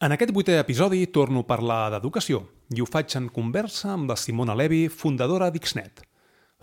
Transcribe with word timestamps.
En 0.00 0.14
aquest 0.14 0.30
vuitè 0.32 0.54
episodi 0.56 1.02
torno 1.12 1.42
a 1.42 1.46
parlar 1.48 1.90
d'educació 1.92 2.38
i 2.72 2.80
ho 2.80 2.86
faig 2.88 3.12
en 3.18 3.26
conversa 3.28 3.90
amb 3.92 4.08
la 4.08 4.14
Simona 4.16 4.54
Levi, 4.56 4.86
fundadora 4.88 5.50
d'Ixnet. 5.52 6.00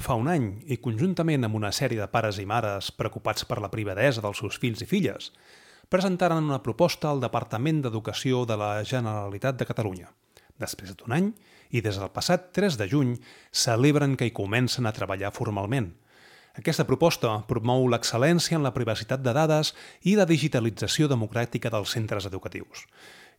Fa 0.01 0.15
un 0.17 0.25
any, 0.33 0.47
i 0.65 0.79
conjuntament 0.81 1.45
amb 1.45 1.59
una 1.59 1.69
sèrie 1.69 2.01
de 2.01 2.07
pares 2.09 2.39
i 2.41 2.47
mares 2.49 2.87
preocupats 2.97 3.45
per 3.45 3.59
la 3.61 3.69
privadesa 3.69 4.23
dels 4.25 4.41
seus 4.41 4.57
fills 4.57 4.81
i 4.81 4.89
filles, 4.89 5.29
presentaren 5.85 6.49
una 6.49 6.63
proposta 6.65 7.11
al 7.11 7.21
Departament 7.21 7.83
d'Educació 7.85 8.41
de 8.49 8.57
la 8.57 8.71
Generalitat 8.81 9.61
de 9.61 9.69
Catalunya. 9.69 10.09
Després 10.57 10.97
d'un 10.97 11.13
any, 11.13 11.29
i 11.69 11.85
des 11.85 12.01
del 12.01 12.09
passat 12.17 12.49
3 12.57 12.81
de 12.81 12.89
juny, 12.89 13.13
celebren 13.53 14.17
que 14.17 14.25
hi 14.25 14.33
comencen 14.41 14.89
a 14.89 14.97
treballar 14.97 15.35
formalment– 15.37 15.93
aquesta 16.57 16.87
proposta 16.89 17.35
promou 17.45 17.83
l'excel·lència 17.85 18.57
en 18.57 18.63
la 18.65 18.73
privacitat 18.73 19.21
de 19.21 19.29
dades 19.35 19.75
i 20.09 20.15
la 20.17 20.25
digitalització 20.25 21.05
democràtica 21.11 21.69
dels 21.69 21.91
centres 21.93 22.25
educatius. 22.25 22.87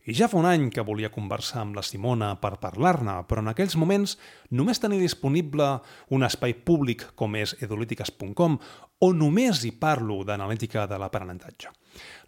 I 0.09 0.13
ja 0.17 0.25
fa 0.25 0.39
un 0.39 0.47
any 0.49 0.71
que 0.73 0.81
volia 0.81 1.11
conversar 1.13 1.59
amb 1.61 1.75
la 1.77 1.83
Simona 1.85 2.31
per 2.41 2.55
parlar-ne, 2.57 3.19
però 3.29 3.43
en 3.43 3.51
aquells 3.51 3.75
moments 3.77 4.15
només 4.57 4.79
tenia 4.81 4.97
disponible 4.97 5.67
un 6.09 6.25
espai 6.25 6.55
públic 6.65 7.03
com 7.19 7.35
és 7.37 7.51
edolítiques.com 7.61 8.55
o 9.05 9.09
només 9.13 9.61
hi 9.61 9.69
parlo 9.77 10.23
d'analítica 10.25 10.87
de 10.89 10.97
l'aprenentatge. 10.97 11.69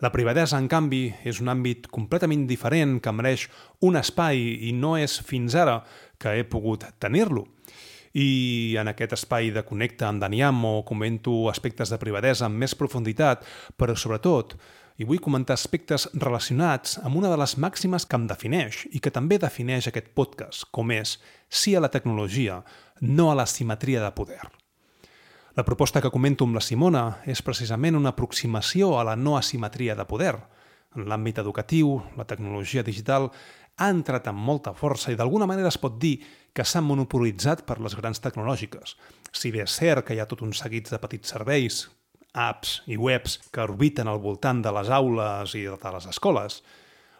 La 0.05 0.12
privadesa, 0.13 0.59
en 0.62 0.67
canvi, 0.70 1.08
és 1.25 1.39
un 1.41 1.49
àmbit 1.49 1.89
completament 1.89 2.44
diferent 2.45 2.99
que 3.02 3.13
mereix 3.17 3.48
un 3.81 3.98
espai 3.98 4.44
i 4.70 4.75
no 4.77 4.94
és 5.02 5.17
fins 5.25 5.58
ara 5.58 5.80
que 6.22 6.36
he 6.38 6.45
pogut 6.45 6.86
tenir-lo. 7.02 7.48
I 8.13 8.75
en 8.77 8.91
aquest 8.91 9.16
espai 9.16 9.50
de 9.55 9.63
Connecta 9.66 10.05
amb 10.09 10.22
Daniamo 10.22 10.84
comento 10.86 11.50
aspectes 11.50 11.89
de 11.89 11.98
privadesa 11.98 12.45
amb 12.45 12.61
més 12.61 12.77
profunditat, 12.77 13.41
però 13.73 13.95
sobretot 13.95 14.53
i 14.98 15.08
vull 15.08 15.22
comentar 15.23 15.55
aspectes 15.55 16.08
relacionats 16.13 16.98
amb 17.04 17.20
una 17.20 17.30
de 17.31 17.38
les 17.40 17.58
màximes 17.58 18.05
que 18.05 18.18
em 18.20 18.26
defineix 18.30 18.86
i 18.91 19.00
que 19.00 19.14
també 19.14 19.40
defineix 19.40 19.88
aquest 19.88 20.12
podcast, 20.17 20.67
com 20.72 20.91
és 20.91 21.17
sí 21.50 21.75
a 21.75 21.83
la 21.83 21.92
tecnologia, 21.94 22.61
no 23.02 23.31
a 23.31 23.38
la 23.38 23.45
simetria 23.45 24.03
de 24.03 24.11
poder. 24.16 24.42
La 25.56 25.66
proposta 25.67 26.00
que 26.00 26.11
comento 26.11 26.45
amb 26.48 26.56
la 26.56 26.64
Simona 26.64 27.06
és 27.28 27.42
precisament 27.44 27.98
una 28.00 28.14
aproximació 28.16 28.94
a 29.00 29.03
la 29.03 29.17
no 29.20 29.36
asimetria 29.36 29.98
de 30.00 30.06
poder. 30.08 30.38
En 30.95 31.09
l'àmbit 31.11 31.42
educatiu, 31.44 31.98
la 32.16 32.23
tecnologia 32.28 32.83
digital 32.88 33.28
ha 33.76 33.89
entrat 33.92 34.30
amb 34.31 34.39
molta 34.39 34.72
força 34.78 35.11
i 35.11 35.17
d'alguna 35.20 35.48
manera 35.50 35.72
es 35.72 35.80
pot 35.81 35.98
dir 36.00 36.22
que 36.55 36.64
s'han 36.64 36.88
monopolitzat 36.88 37.66
per 37.67 37.80
les 37.83 37.95
grans 38.00 38.23
tecnològiques. 38.23 38.95
Si 39.31 39.52
bé 39.52 39.66
és 39.66 39.76
cert 39.76 40.05
que 40.08 40.16
hi 40.16 40.22
ha 40.23 40.28
tot 40.30 40.44
un 40.45 40.53
seguit 40.55 40.88
de 40.92 41.00
petits 41.03 41.36
serveis, 41.36 41.86
apps 42.33 42.81
i 42.87 42.97
webs 42.97 43.39
que 43.51 43.63
orbiten 43.63 44.07
al 44.07 44.21
voltant 44.23 44.61
de 44.63 44.71
les 44.75 44.89
aules 44.89 45.55
i 45.55 45.65
de 45.67 45.91
les 45.95 46.07
escoles, 46.11 46.61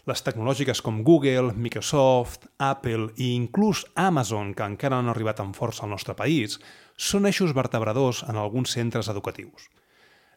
les 0.09 0.23
tecnològiques 0.25 0.81
com 0.81 1.03
Google, 1.05 1.53
Microsoft, 1.53 2.47
Apple 2.57 3.11
i 3.17 3.35
inclús 3.35 3.83
Amazon, 3.95 4.55
que 4.57 4.65
encara 4.65 4.97
no 4.97 5.05
han 5.05 5.13
arribat 5.13 5.43
amb 5.43 5.55
força 5.55 5.85
al 5.85 5.93
nostre 5.93 6.15
país, 6.17 6.57
són 6.97 7.29
eixos 7.29 7.53
vertebradors 7.53 8.23
en 8.27 8.39
alguns 8.39 8.73
centres 8.73 9.11
educatius. 9.13 9.69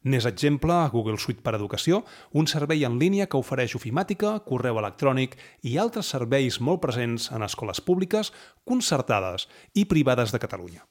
N'és 0.04 0.26
exemple 0.28 0.74
Google 0.92 1.16
Suite 1.16 1.40
per 1.40 1.54
Educació, 1.56 2.02
un 2.36 2.44
servei 2.46 2.84
en 2.84 2.98
línia 3.00 3.24
que 3.24 3.40
ofereix 3.40 3.72
ofimàtica, 3.78 4.34
correu 4.44 4.76
electrònic 4.76 5.38
i 5.64 5.78
altres 5.80 6.10
serveis 6.12 6.60
molt 6.60 6.82
presents 6.82 7.30
en 7.32 7.46
escoles 7.46 7.80
públiques, 7.80 8.34
concertades 8.68 9.48
i 9.72 9.86
privades 9.88 10.34
de 10.34 10.42
Catalunya. 10.42 10.84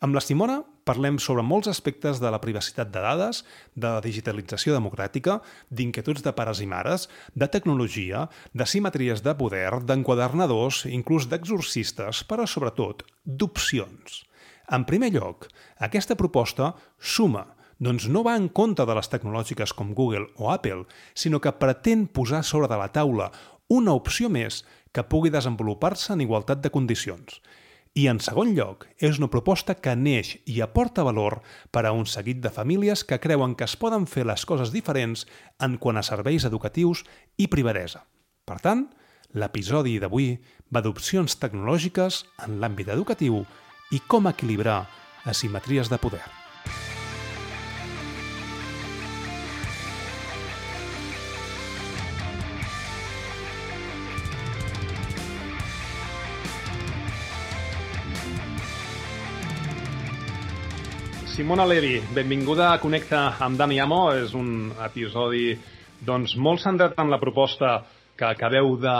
Amb 0.00 0.16
la 0.16 0.24
Simona 0.24 0.62
parlem 0.86 1.18
sobre 1.18 1.42
molts 1.42 1.68
aspectes 1.68 2.20
de 2.22 2.30
la 2.30 2.40
privacitat 2.40 2.92
de 2.94 3.02
dades, 3.02 3.42
de 3.74 3.90
la 3.90 4.02
digitalització 4.04 4.76
democràtica, 4.76 5.40
d'inquietuds 5.68 6.22
de 6.22 6.32
pares 6.36 6.62
i 6.62 6.68
mares, 6.70 7.08
de 7.34 7.48
tecnologia, 7.50 8.28
de 8.54 8.68
simetries 8.70 9.24
de 9.26 9.34
poder, 9.34 9.82
d'enquadernadors, 9.82 10.84
inclús 10.86 11.26
d'exorcistes, 11.28 12.22
però 12.30 12.46
sobretot 12.46 13.02
d'opcions. 13.24 14.22
En 14.70 14.86
primer 14.86 15.12
lloc, 15.14 15.50
aquesta 15.82 16.16
proposta 16.18 16.72
suma 16.98 17.44
doncs 17.78 18.06
no 18.08 18.22
va 18.24 18.38
en 18.40 18.48
compte 18.48 18.86
de 18.88 18.94
les 18.96 19.10
tecnològiques 19.12 19.74
com 19.76 19.92
Google 19.94 20.30
o 20.40 20.48
Apple, 20.50 20.86
sinó 21.14 21.42
que 21.44 21.52
pretén 21.60 22.06
posar 22.06 22.42
sobre 22.44 22.70
de 22.72 22.78
la 22.80 22.88
taula 22.88 23.30
una 23.68 23.92
opció 23.92 24.30
més 24.32 24.62
que 24.96 25.04
pugui 25.04 25.30
desenvolupar-se 25.34 26.14
en 26.14 26.22
igualtat 26.24 26.62
de 26.64 26.72
condicions. 26.72 27.42
I 27.96 28.10
en 28.12 28.18
segon 28.20 28.50
lloc, 28.52 28.84
és 29.00 29.16
una 29.16 29.30
proposta 29.32 29.72
que 29.80 29.94
neix 29.96 30.34
i 30.52 30.58
aporta 30.60 31.00
valor 31.06 31.38
per 31.72 31.86
a 31.88 31.94
un 31.96 32.04
seguit 32.04 32.42
de 32.44 32.52
famílies 32.52 33.06
que 33.08 33.16
creuen 33.24 33.54
que 33.56 33.64
es 33.64 33.76
poden 33.80 34.04
fer 34.04 34.26
les 34.28 34.44
coses 34.44 34.74
diferents 34.74 35.24
en 35.64 35.78
quant 35.80 35.96
a 35.96 36.04
serveis 36.04 36.44
educatius 36.44 37.06
i 37.40 37.48
privadesa. 37.48 38.04
Per 38.44 38.60
tant, 38.60 38.84
l'episodi 39.32 39.96
d'avui 39.96 40.34
va 40.68 40.84
d'opcions 40.84 41.40
tecnològiques 41.40 42.26
en 42.44 42.60
l'àmbit 42.60 42.92
educatiu 42.92 43.46
i 43.88 44.04
com 44.04 44.28
equilibrar 44.28 44.82
asimetries 45.24 45.88
de 45.88 45.96
poder. 45.96 46.26
Simona 61.36 61.66
Levi, 61.68 61.98
benvinguda 62.16 62.70
a 62.72 62.78
Connecta 62.80 63.34
amb 63.44 63.58
Dani 63.60 63.76
Amo. 63.76 64.06
És 64.16 64.30
un 64.32 64.70
episodi 64.80 65.50
doncs, 66.00 66.32
molt 66.40 66.62
centrat 66.62 66.96
en 67.02 67.10
la 67.12 67.18
proposta 67.20 67.74
que 68.16 68.24
acabeu 68.24 68.70
de 68.80 68.94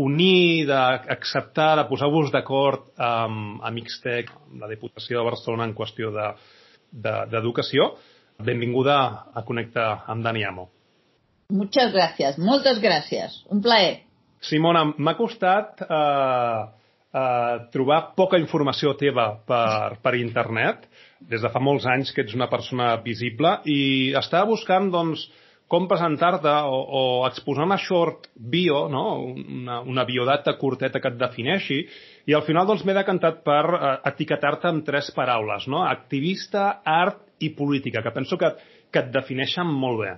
unir, 0.00 0.64
d'acceptar, 0.70 1.74
de 1.76 1.84
posar-vos 1.90 2.30
d'acord 2.32 2.86
amb, 2.96 3.58
amb 3.60 3.82
Xtec, 3.90 4.30
amb 4.32 4.64
la 4.64 4.70
Diputació 4.70 5.18
de 5.20 5.26
Barcelona 5.26 5.66
en 5.68 5.74
qüestió 5.76 6.08
d'educació. 6.16 7.90
De, 7.92 7.98
de, 8.00 8.46
Benvinguda 8.48 8.96
a 9.36 9.42
Connecta 9.44 9.84
amb 10.08 10.24
Dani 10.24 10.46
Amo. 10.48 10.70
Muchas 11.52 11.92
gracias, 11.92 12.38
moltes 12.38 12.80
gràcies. 12.80 13.42
Un 13.52 13.60
plaer. 13.60 13.98
Simona, 14.40 14.94
m'ha 14.96 15.14
costat 15.20 15.84
eh, 15.84 16.62
eh, 17.12 17.68
trobar 17.76 18.00
poca 18.16 18.40
informació 18.40 18.94
teva 18.96 19.28
per, 19.44 20.00
per 20.00 20.14
internet 20.22 20.88
des 21.20 21.42
de 21.42 21.50
fa 21.52 21.62
molts 21.62 21.86
anys 21.88 22.12
que 22.12 22.24
ets 22.24 22.36
una 22.36 22.50
persona 22.52 22.94
visible 23.04 23.58
i 23.64 24.12
estava 24.18 24.48
buscant 24.50 24.90
doncs, 24.92 25.26
com 25.66 25.88
presentar-te 25.90 26.52
o, 26.70 26.76
o 26.78 27.00
exposar 27.26 27.64
una 27.66 27.78
short 27.82 28.28
bio, 28.36 28.84
no? 28.88 29.04
una, 29.32 29.80
una 29.80 30.04
biodata 30.06 30.54
curteta 30.60 31.00
que 31.02 31.10
et 31.10 31.16
defineixi, 31.18 31.80
i 32.30 32.36
al 32.36 32.44
final 32.46 32.68
doncs, 32.68 32.84
m'he 32.86 32.94
decantat 32.94 33.40
per 33.46 33.64
eh, 33.74 33.94
etiquetar-te 34.12 34.70
amb 34.70 34.84
tres 34.86 35.10
paraules, 35.16 35.66
no? 35.72 35.82
activista, 35.88 36.68
art 36.84 37.24
i 37.42 37.50
política, 37.58 38.04
que 38.04 38.14
penso 38.14 38.38
que, 38.38 38.52
que 38.92 39.02
et 39.02 39.10
defineixen 39.14 39.66
molt 39.66 40.04
bé. 40.04 40.14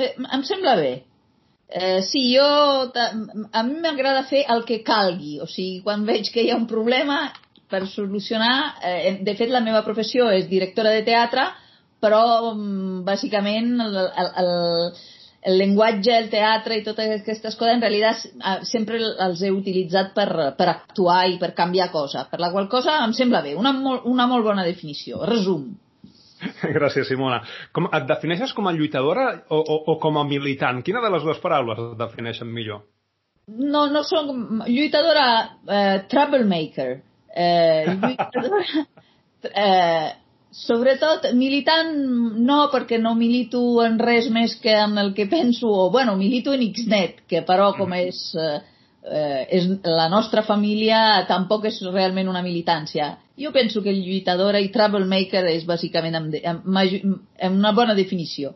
Eh, 0.00 0.16
em 0.18 0.42
sembla 0.48 0.74
bé. 0.80 0.90
Eh, 1.70 2.00
sí, 2.02 2.24
jo, 2.34 2.42
a 2.90 3.62
mi 3.62 3.78
m'agrada 3.78 4.24
fer 4.26 4.42
el 4.50 4.64
que 4.66 4.80
calgui, 4.82 5.38
o 5.38 5.46
sigui, 5.46 5.78
quan 5.86 6.02
veig 6.08 6.32
que 6.34 6.42
hi 6.42 6.50
ha 6.50 6.58
un 6.58 6.66
problema 6.66 7.28
per 7.70 7.86
solucionar... 7.88 8.54
Eh, 8.82 9.18
de 9.24 9.34
fet, 9.38 9.50
la 9.52 9.62
meva 9.64 9.84
professió 9.86 10.28
és 10.34 10.48
directora 10.50 10.92
de 10.96 11.04
teatre, 11.06 11.46
però 12.02 12.22
mm, 12.52 13.00
bàsicament 13.06 13.72
el, 13.86 13.96
el, 14.00 14.30
el, 14.42 14.52
el 15.50 15.58
llenguatge, 15.60 16.16
el 16.16 16.30
teatre 16.32 16.76
i 16.76 16.84
totes 16.84 17.12
aquestes 17.20 17.56
coses 17.56 17.76
en 17.76 17.84
realitat 17.84 18.26
eh, 18.28 18.56
sempre 18.68 19.00
els 19.26 19.42
he 19.42 19.52
utilitzat 19.54 20.12
per, 20.16 20.28
per 20.58 20.68
actuar 20.72 21.22
i 21.30 21.38
per 21.40 21.54
canviar 21.56 21.90
cosa, 21.92 22.26
per 22.30 22.40
la 22.42 22.50
qual 22.52 22.68
cosa 22.72 22.98
em 23.04 23.14
sembla 23.16 23.44
bé, 23.46 23.54
una, 23.56 23.72
molt, 23.76 24.04
una 24.08 24.28
molt 24.30 24.46
bona 24.50 24.66
definició. 24.66 25.24
Resum. 25.28 25.70
Gràcies, 26.76 27.08
Simona. 27.08 27.42
Com, 27.76 27.88
et 27.92 28.06
defineixes 28.08 28.54
com 28.56 28.68
a 28.68 28.72
lluitadora 28.76 29.26
o, 29.48 29.60
o, 29.60 29.76
o 29.92 29.98
com 30.00 30.16
a 30.16 30.24
militant? 30.28 30.80
Quina 30.86 31.02
de 31.04 31.12
les 31.12 31.26
dues 31.26 31.40
paraules 31.42 31.80
et 31.84 32.00
defineixen 32.00 32.48
millor? 32.48 32.84
No, 33.50 33.86
no 33.90 34.02
soc 34.06 34.28
lluitadora, 34.68 35.26
eh, 35.66 35.96
troublemaker. 36.10 36.90
Eh, 37.36 37.96
eh, 39.54 40.10
sobretot 40.50 41.30
militant 41.38 41.94
no, 42.42 42.64
perquè 42.72 42.98
no 42.98 43.14
milito 43.14 43.62
en 43.84 43.98
res 44.02 44.28
més 44.34 44.56
que 44.62 44.74
en 44.74 44.98
el 44.98 45.14
que 45.14 45.28
penso, 45.30 45.70
o 45.70 45.90
bueno, 45.90 46.16
milito 46.18 46.54
en 46.54 46.66
Xnet, 46.66 47.24
que 47.30 47.44
però 47.46 47.70
com 47.78 47.94
és, 47.94 48.20
eh, 48.34 49.44
és 49.48 49.68
la 49.86 50.08
nostra 50.10 50.42
família 50.42 51.24
tampoc 51.28 51.68
és 51.70 51.80
realment 51.86 52.28
una 52.28 52.42
militància. 52.42 53.16
Jo 53.40 53.52
penso 53.52 53.82
que 53.82 53.94
lluitadora 53.94 54.60
i 54.60 54.72
troublemaker 54.74 55.46
és 55.54 55.64
bàsicament 55.68 56.18
amb, 56.18 56.34
amb, 56.44 56.66
amb 56.76 57.56
una 57.56 57.72
bona 57.72 57.94
definició. 57.94 58.52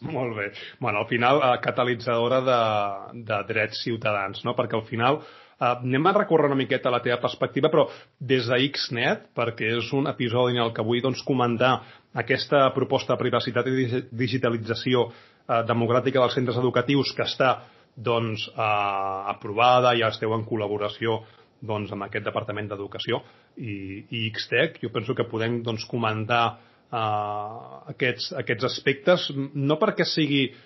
Molt 0.00 0.36
bé. 0.36 0.50
Bueno, 0.80 1.00
al 1.00 1.08
final, 1.08 1.40
eh, 1.40 1.58
catalitzadora 1.62 2.40
de, 2.44 3.22
de 3.28 3.42
drets 3.48 3.82
ciutadans, 3.84 4.42
no? 4.44 4.56
Perquè 4.56 4.76
al 4.76 4.84
final 4.88 5.22
Uh, 5.56 5.70
anem 5.80 6.06
a 6.06 6.12
recórrer 6.12 6.50
una 6.50 6.58
miqueta 6.58 6.92
la 6.92 7.00
teva 7.04 7.16
perspectiva, 7.22 7.70
però 7.72 7.86
des 8.20 8.48
de 8.50 8.58
Xnet, 8.76 9.30
perquè 9.36 9.70
és 9.78 9.92
un 9.96 10.10
episodi 10.10 10.56
en 10.56 10.66
el 10.66 10.74
que 10.76 10.84
vull 10.84 11.00
doncs, 11.04 11.24
comentar 11.24 11.78
aquesta 12.12 12.66
proposta 12.76 13.14
de 13.14 13.22
privacitat 13.22 13.70
i 13.72 13.88
digitalització 14.12 15.06
uh, 15.08 15.62
democràtica 15.64 16.20
dels 16.20 16.36
centres 16.36 16.60
educatius 16.60 17.14
que 17.16 17.24
està 17.24 17.54
doncs, 17.96 18.44
eh, 18.52 19.32
aprovada, 19.32 19.94
ja 19.96 20.10
esteu 20.12 20.34
en 20.36 20.44
col·laboració 20.44 21.22
doncs, 21.64 21.92
amb 21.92 22.04
aquest 22.04 22.26
Departament 22.28 22.68
d'Educació 22.68 23.22
i, 23.56 24.04
i 24.12 24.26
XTEC. 24.36 24.82
Jo 24.84 24.92
penso 24.92 25.16
que 25.16 25.24
podem 25.24 25.62
doncs, 25.64 25.86
comentar 25.88 26.58
uh, 26.92 27.88
aquests, 27.92 28.32
aquests 28.40 28.64
aspectes, 28.68 29.20
no 29.54 29.76
perquè 29.80 30.04
sigui 30.08 30.42
uh, 30.52 30.56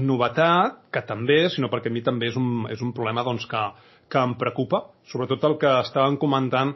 novetat, 0.00 0.72
que 0.92 1.02
també, 1.08 1.38
sinó 1.52 1.66
perquè 1.72 1.88
a 1.90 1.94
mi 1.94 2.02
també 2.06 2.24
és 2.32 2.36
un, 2.40 2.48
és 2.72 2.80
un 2.84 2.92
problema 2.96 3.22
doncs, 3.26 3.44
que, 3.50 3.62
que 4.12 4.20
em 4.22 4.32
preocupa, 4.40 4.78
sobretot 5.10 5.40
el 5.50 5.56
que 5.62 5.72
estaven 5.82 6.16
comentant 6.22 6.70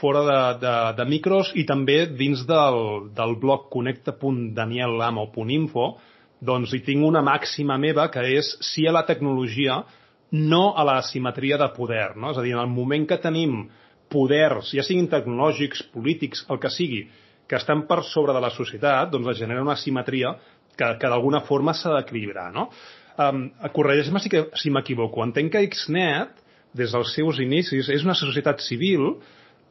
fora 0.00 0.22
de, 0.26 0.40
de, 0.64 0.74
de 0.98 1.04
micros 1.06 1.46
i 1.54 1.64
també 1.68 1.98
dins 2.18 2.40
del, 2.48 2.76
del 3.14 3.32
blog 3.40 3.60
connecta.daniellamo.info 3.72 5.84
doncs 6.44 6.72
hi 6.74 6.80
tinc 6.84 7.04
una 7.06 7.22
màxima 7.24 7.78
meva 7.80 8.10
que 8.12 8.20
és 8.36 8.56
si 8.64 8.86
a 8.88 8.92
la 8.92 9.06
tecnologia 9.08 9.84
no 10.34 10.74
a 10.76 10.84
la 10.84 11.00
simetria 11.06 11.56
de 11.60 11.68
poder. 11.76 12.16
No? 12.16 12.32
És 12.32 12.38
a 12.38 12.42
dir, 12.42 12.54
en 12.56 12.64
el 12.64 12.72
moment 12.72 13.06
que 13.08 13.20
tenim 13.22 13.68
poders, 14.10 14.72
ja 14.74 14.82
siguin 14.84 15.06
tecnològics, 15.10 15.84
polítics, 15.94 16.44
el 16.50 16.58
que 16.62 16.72
sigui, 16.74 17.04
que 17.48 17.56
estan 17.56 17.84
per 17.88 18.02
sobre 18.08 18.34
de 18.36 18.42
la 18.42 18.52
societat, 18.52 19.10
doncs 19.12 19.34
es 19.34 19.40
genera 19.42 19.62
una 19.64 19.76
simetria 19.76 20.34
que, 20.76 20.88
que 21.00 21.10
d'alguna 21.10 21.42
forma 21.48 21.74
s'ha 21.76 21.94
d'equilibrar. 21.98 22.50
No? 22.54 22.68
Um, 23.20 23.46
Corregeix-me 23.74 24.22
si, 24.22 24.32
si 24.60 24.72
m'equivoco. 24.74 25.22
Entenc 25.26 25.52
que 25.54 25.64
Xnet, 25.70 26.40
des 26.74 26.94
dels 26.94 27.12
seus 27.14 27.38
inicis, 27.42 27.90
és 27.92 28.06
una 28.06 28.16
societat 28.18 28.64
civil 28.64 29.12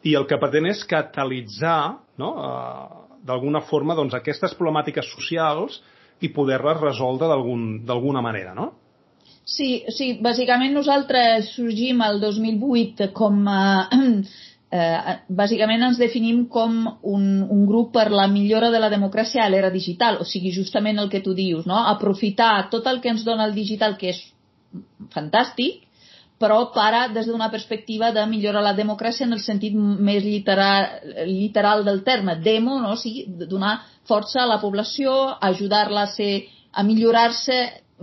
i 0.08 0.14
el 0.20 0.28
que 0.28 0.40
pretén 0.40 0.70
és 0.70 0.86
catalitzar 0.88 1.98
no? 2.22 2.30
uh, 2.36 3.18
d'alguna 3.24 3.64
forma 3.68 3.96
doncs, 3.98 4.16
aquestes 4.16 4.56
problemàtiques 4.60 5.10
socials 5.16 5.81
i 6.24 6.31
poder-les 6.31 6.80
resoldre 6.80 7.28
d'alguna 7.28 8.24
manera, 8.24 8.54
no? 8.56 8.72
Sí, 9.44 9.84
sí, 9.92 10.14
bàsicament 10.24 10.72
nosaltres 10.72 11.50
sorgim 11.58 12.00
el 12.06 12.22
2008 12.24 13.10
com 13.16 13.44
a... 13.52 13.64
Eh, 13.92 14.43
bàsicament 14.74 15.84
ens 15.86 16.00
definim 16.02 16.48
com 16.50 16.78
un, 17.06 17.25
un 17.46 17.66
grup 17.70 17.92
per 17.94 18.08
la 18.10 18.25
millora 18.28 18.72
de 18.74 18.80
la 18.81 18.90
democràcia 18.90 19.44
a 19.44 19.50
l'era 19.52 19.70
digital, 19.70 20.18
o 20.22 20.25
sigui, 20.25 20.54
justament 20.56 20.98
el 21.00 21.12
que 21.12 21.22
tu 21.22 21.36
dius, 21.38 21.68
no? 21.70 21.78
aprofitar 21.92 22.70
tot 22.72 22.88
el 22.90 23.02
que 23.02 23.12
ens 23.14 23.25
dona 23.28 23.46
el 23.46 23.54
digital, 23.54 23.98
que 23.98 24.10
és 24.16 24.22
fantàstic, 25.14 25.84
però 26.42 26.72
para 26.74 27.06
des 27.14 27.30
d'una 27.30 27.52
perspectiva 27.52 28.12
de 28.12 28.25
millorar 28.28 28.64
la 28.66 28.74
democràcia 28.74 29.28
en 29.28 29.38
el 29.38 29.44
sentit 29.46 29.75
més 29.78 30.24
literal, 30.25 30.90
literal 31.30 31.86
del 31.86 32.02
terme, 32.04 32.40
demo, 32.42 32.80
no? 32.81 32.98
o 32.98 33.00
sigui, 33.00 33.28
donar 33.48 33.78
força 34.10 34.42
a 34.42 34.50
la 34.50 34.60
població, 34.60 35.14
ajudar-la 35.40 36.08
a, 36.08 36.12
ser, 36.18 36.48
a 36.74 36.84
millorar-se 36.84 37.60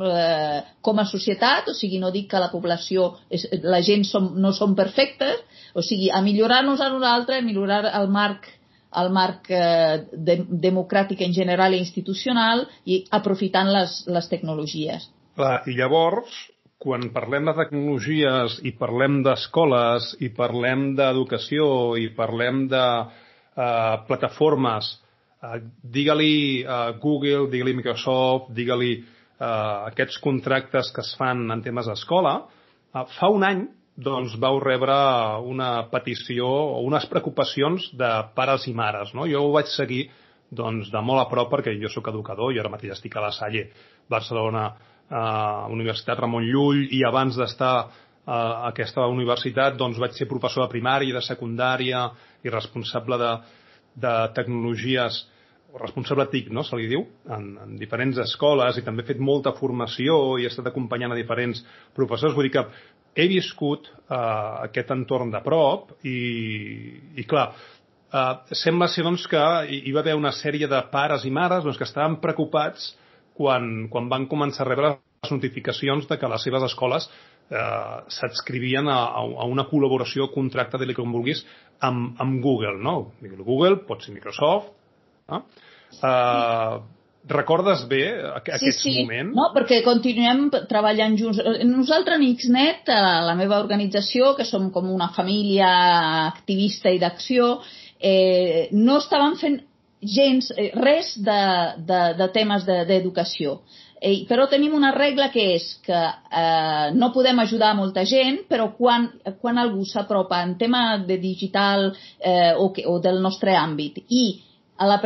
eh, 0.07 0.61
com 0.81 0.99
a 0.99 1.07
societat, 1.09 1.69
o 1.73 1.75
sigui, 1.77 1.99
no 2.03 2.13
dic 2.15 2.31
que 2.31 2.43
la 2.43 2.51
població, 2.53 3.15
és, 3.31 3.47
la 3.63 3.83
gent 3.85 4.07
som, 4.09 4.33
no 4.41 4.53
som 4.57 4.77
perfectes, 4.79 5.43
o 5.75 5.85
sigui, 5.87 6.11
a 6.11 6.23
millorar-nos 6.25 6.81
a 6.81 6.91
nosaltres, 6.93 7.41
a 7.41 7.47
millorar 7.47 7.85
el 8.01 8.09
marc 8.09 8.49
el 8.91 9.11
marc 9.15 9.47
eh, 9.55 10.03
de, 10.11 10.41
democràtic 10.51 11.21
en 11.23 11.35
general 11.35 11.75
i 11.75 11.79
institucional 11.79 12.65
i 12.91 13.05
aprofitant 13.15 13.71
les, 13.71 14.01
les 14.11 14.27
tecnologies. 14.33 15.07
Clar, 15.39 15.61
i 15.71 15.77
llavors, 15.79 16.41
quan 16.81 17.11
parlem 17.15 17.47
de 17.51 17.55
tecnologies 17.59 18.59
i 18.67 18.73
parlem 18.79 19.21
d'escoles 19.27 20.15
i 20.25 20.33
parlem 20.35 20.95
d'educació 20.99 21.69
i 22.01 22.09
parlem 22.17 22.65
de 22.73 22.85
uh, 23.05 23.97
plataformes, 24.09 24.89
uh, 25.45 25.59
digue-li 25.83 26.65
uh, 26.65 26.91
Google, 27.03 27.51
digue-li 27.53 27.77
Microsoft, 27.77 28.51
digue-li 28.57 28.95
uh, 29.41 29.91
aquests 29.91 30.21
contractes 30.23 30.93
que 30.95 31.03
es 31.05 31.13
fan 31.19 31.49
en 31.51 31.63
temes 31.65 31.89
d'escola, 31.91 32.37
uh, 32.95 33.05
fa 33.19 33.31
un 33.33 33.47
any 33.47 33.67
doncs, 34.01 34.37
vau 34.41 34.61
rebre 34.63 34.97
una 35.51 35.71
petició 35.93 36.47
o 36.49 36.81
unes 36.87 37.07
preocupacions 37.11 37.91
de 37.99 38.11
pares 38.37 38.67
i 38.71 38.75
mares. 38.77 39.15
No? 39.17 39.27
Jo 39.29 39.45
ho 39.45 39.51
vaig 39.57 39.69
seguir 39.73 40.07
doncs, 40.51 40.91
de 40.91 41.03
molt 41.05 41.25
a 41.25 41.29
prop 41.31 41.51
perquè 41.53 41.75
jo 41.81 41.91
sóc 41.93 42.09
educador 42.11 42.55
i 42.55 42.61
ara 42.61 42.73
mateix 42.73 42.97
estic 42.97 43.17
a 43.17 43.27
la 43.27 43.33
Salle, 43.35 43.69
Barcelona, 44.11 44.71
a 45.11 45.67
Universitat 45.71 46.19
Ramon 46.23 46.47
Llull 46.47 46.87
i 46.95 47.03
abans 47.07 47.37
d'estar 47.39 47.75
a 48.31 48.39
aquesta 48.69 49.07
universitat 49.11 49.77
doncs 49.79 49.99
vaig 49.99 50.15
ser 50.15 50.29
professor 50.31 50.67
de 50.67 50.73
primària 50.73 51.11
i 51.11 51.17
de 51.17 51.23
secundària 51.25 52.05
i 52.45 52.53
responsable 52.53 53.19
de, 53.19 53.31
de 54.05 54.13
tecnologies 54.37 55.25
o 55.73 55.79
responsable 55.79 56.27
TIC, 56.31 56.51
no, 56.55 56.65
se 56.67 56.77
li 56.79 56.89
diu, 56.91 57.05
en, 57.31 57.51
en 57.65 57.75
diferents 57.79 58.19
escoles 58.23 58.79
i 58.79 58.85
també 58.87 59.05
he 59.05 59.11
fet 59.13 59.21
molta 59.23 59.53
formació 59.57 60.39
i 60.39 60.47
he 60.47 60.51
estat 60.51 60.71
acompanyant 60.71 61.15
a 61.15 61.19
diferents 61.19 61.63
professors. 61.97 62.35
Vull 62.37 62.49
dir 62.49 62.55
que 62.59 62.65
he 63.15 63.27
viscut 63.31 63.91
uh, 63.91 64.63
aquest 64.67 64.91
entorn 64.95 65.33
de 65.35 65.43
prop 65.45 65.93
i, 66.07 66.17
i 67.19 67.27
clar, 67.31 67.51
uh, 68.11 68.35
sembla 68.55 68.91
ser 68.91 69.07
doncs, 69.07 69.27
que 69.31 69.43
hi 69.71 69.95
va 69.95 70.03
haver 70.05 70.19
una 70.19 70.35
sèrie 70.35 70.71
de 70.71 70.83
pares 70.93 71.27
i 71.27 71.35
mares 71.35 71.67
doncs, 71.67 71.79
que 71.79 71.89
estaven 71.89 72.21
preocupats 72.23 72.93
quan, 73.39 73.89
quan 73.93 74.11
van 74.11 74.29
començar 74.31 74.67
a 74.67 74.71
rebre 74.71 74.95
les 75.23 75.33
notificacions 75.33 76.09
de 76.09 76.19
que 76.19 76.29
les 76.33 76.45
seves 76.45 76.65
escoles 76.67 77.07
eh, 77.51 77.97
s'adscrivien 78.17 78.89
a, 78.89 78.99
a 79.17 79.47
una 79.49 79.67
col·laboració, 79.69 80.31
contracte, 80.33 80.81
de 80.81 80.97
com 80.97 81.13
vulguis, 81.13 81.43
amb, 81.85 82.15
amb 82.21 82.41
Google, 82.45 82.79
no? 82.81 83.13
Google, 83.21 83.83
pot 83.89 84.05
ser 84.05 84.15
Microsoft, 84.15 84.73
no? 85.31 85.45
Eh, 86.01 86.81
recordes 87.31 87.85
bé 87.89 88.05
aquest 88.35 88.65
sí, 88.65 88.73
sí. 88.73 88.95
moment? 89.03 89.33
No, 89.37 89.51
perquè 89.55 89.83
continuem 89.87 90.49
treballant 90.71 91.17
junts. 91.21 91.41
Nosaltres 91.69 92.19
en 92.21 92.37
Xnet, 92.37 92.93
la 93.27 93.37
meva 93.39 93.61
organització, 93.61 94.35
que 94.39 94.49
som 94.49 94.71
com 94.75 94.91
una 94.91 95.11
família 95.17 95.71
activista 96.27 96.91
i 96.91 97.01
d'acció, 97.03 97.59
eh, 98.01 98.69
no 98.73 98.99
estàvem 99.03 99.37
fent 99.41 99.61
gens, 100.01 100.51
eh, 100.57 100.73
res 100.75 101.15
de, 101.21 101.41
de, 101.87 102.01
de 102.19 102.29
temes 102.33 102.65
d'educació. 102.67 103.61
De, 103.61 103.87
eh, 104.01 104.25
però 104.29 104.47
tenim 104.49 104.75
una 104.75 104.93
regla 104.97 105.29
que 105.31 105.45
és 105.59 105.67
que 105.85 106.01
eh, 106.01 106.91
no 106.97 107.13
podem 107.13 107.39
ajudar 107.45 107.75
molta 107.77 108.05
gent, 108.09 108.47
però 108.49 108.71
quan, 108.77 109.11
quan 109.43 109.61
algú 109.61 109.85
s'apropa 109.85 110.43
en 110.43 110.57
tema 110.59 110.99
de 111.05 111.19
digital 111.21 111.91
eh, 112.19 112.55
o, 112.57 112.73
que, 112.73 112.87
o 112.89 112.99
del 112.99 113.21
nostre 113.21 113.57
àmbit 113.57 114.01
i 114.09 114.25
la 114.89 114.99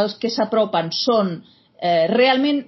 els 0.00 0.16
que 0.20 0.30
s'apropen 0.32 0.90
són 0.94 1.38
eh, 1.80 2.06
realment 2.12 2.64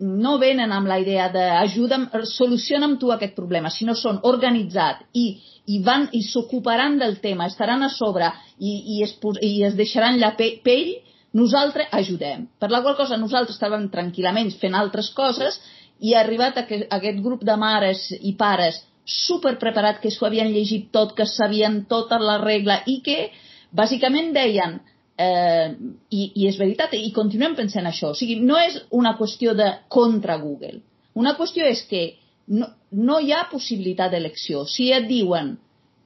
no 0.00 0.38
venen 0.40 0.72
amb 0.72 0.88
la 0.88 0.96
idea 1.02 1.26
d'ajuda'm, 1.32 2.06
soluciona'm 2.30 2.96
tu 2.98 3.10
aquest 3.12 3.34
problema, 3.36 3.70
sinó 3.70 3.94
són 3.94 4.22
organitzats 4.24 5.04
i, 5.12 5.26
i 5.66 5.82
van 5.84 6.08
i 6.16 6.22
s'ocuparan 6.24 6.96
del 6.98 7.18
tema, 7.20 7.50
estaran 7.50 7.84
a 7.84 7.90
sobre 7.92 8.30
i, 8.58 8.72
i, 8.96 9.02
es, 9.04 9.18
i 9.42 9.62
es 9.68 9.76
deixaran 9.76 10.20
la 10.20 10.32
pell 10.38 10.94
nosaltres 11.36 11.92
ajudem. 11.92 12.46
Per 12.58 12.70
la 12.72 12.80
qual 12.82 12.96
cosa 12.96 13.18
nosaltres 13.20 13.58
estàvem 13.58 13.90
tranquil·lament 13.92 14.54
fent 14.60 14.74
altres 14.74 15.10
coses 15.12 15.60
i 16.00 16.14
ha 16.14 16.22
arribat 16.22 16.62
aquest, 16.62 16.88
aquest 16.92 17.20
grup 17.24 17.44
de 17.44 17.56
mares 17.60 18.08
i 18.20 18.32
pares 18.38 18.80
super 19.06 19.54
preparat, 19.60 20.00
que 20.02 20.10
s'ho 20.10 20.26
havien 20.26 20.50
llegit 20.50 20.90
tot, 20.92 21.14
que 21.14 21.28
sabien 21.30 21.84
tota 21.88 22.18
la 22.18 22.40
regla 22.42 22.80
i 22.90 22.98
que 23.06 23.30
bàsicament 23.70 24.32
deien 24.34 24.80
eh, 25.18 25.72
i, 26.10 26.22
i 26.34 26.46
és 26.48 26.58
veritat, 26.60 26.94
i 26.94 27.12
continuem 27.16 27.56
pensant 27.58 27.88
això, 27.88 28.12
o 28.12 28.18
sigui, 28.18 28.38
no 28.40 28.58
és 28.60 28.78
una 28.94 29.16
qüestió 29.18 29.54
de 29.56 29.68
contra 29.88 30.38
Google. 30.42 30.80
Una 31.16 31.36
qüestió 31.38 31.66
és 31.66 31.82
que 31.88 32.02
no, 32.52 32.68
no 32.92 33.20
hi 33.20 33.32
ha 33.32 33.46
possibilitat 33.50 34.12
d'elecció. 34.12 34.64
Si 34.70 34.90
et 34.94 35.08
diuen 35.08 35.54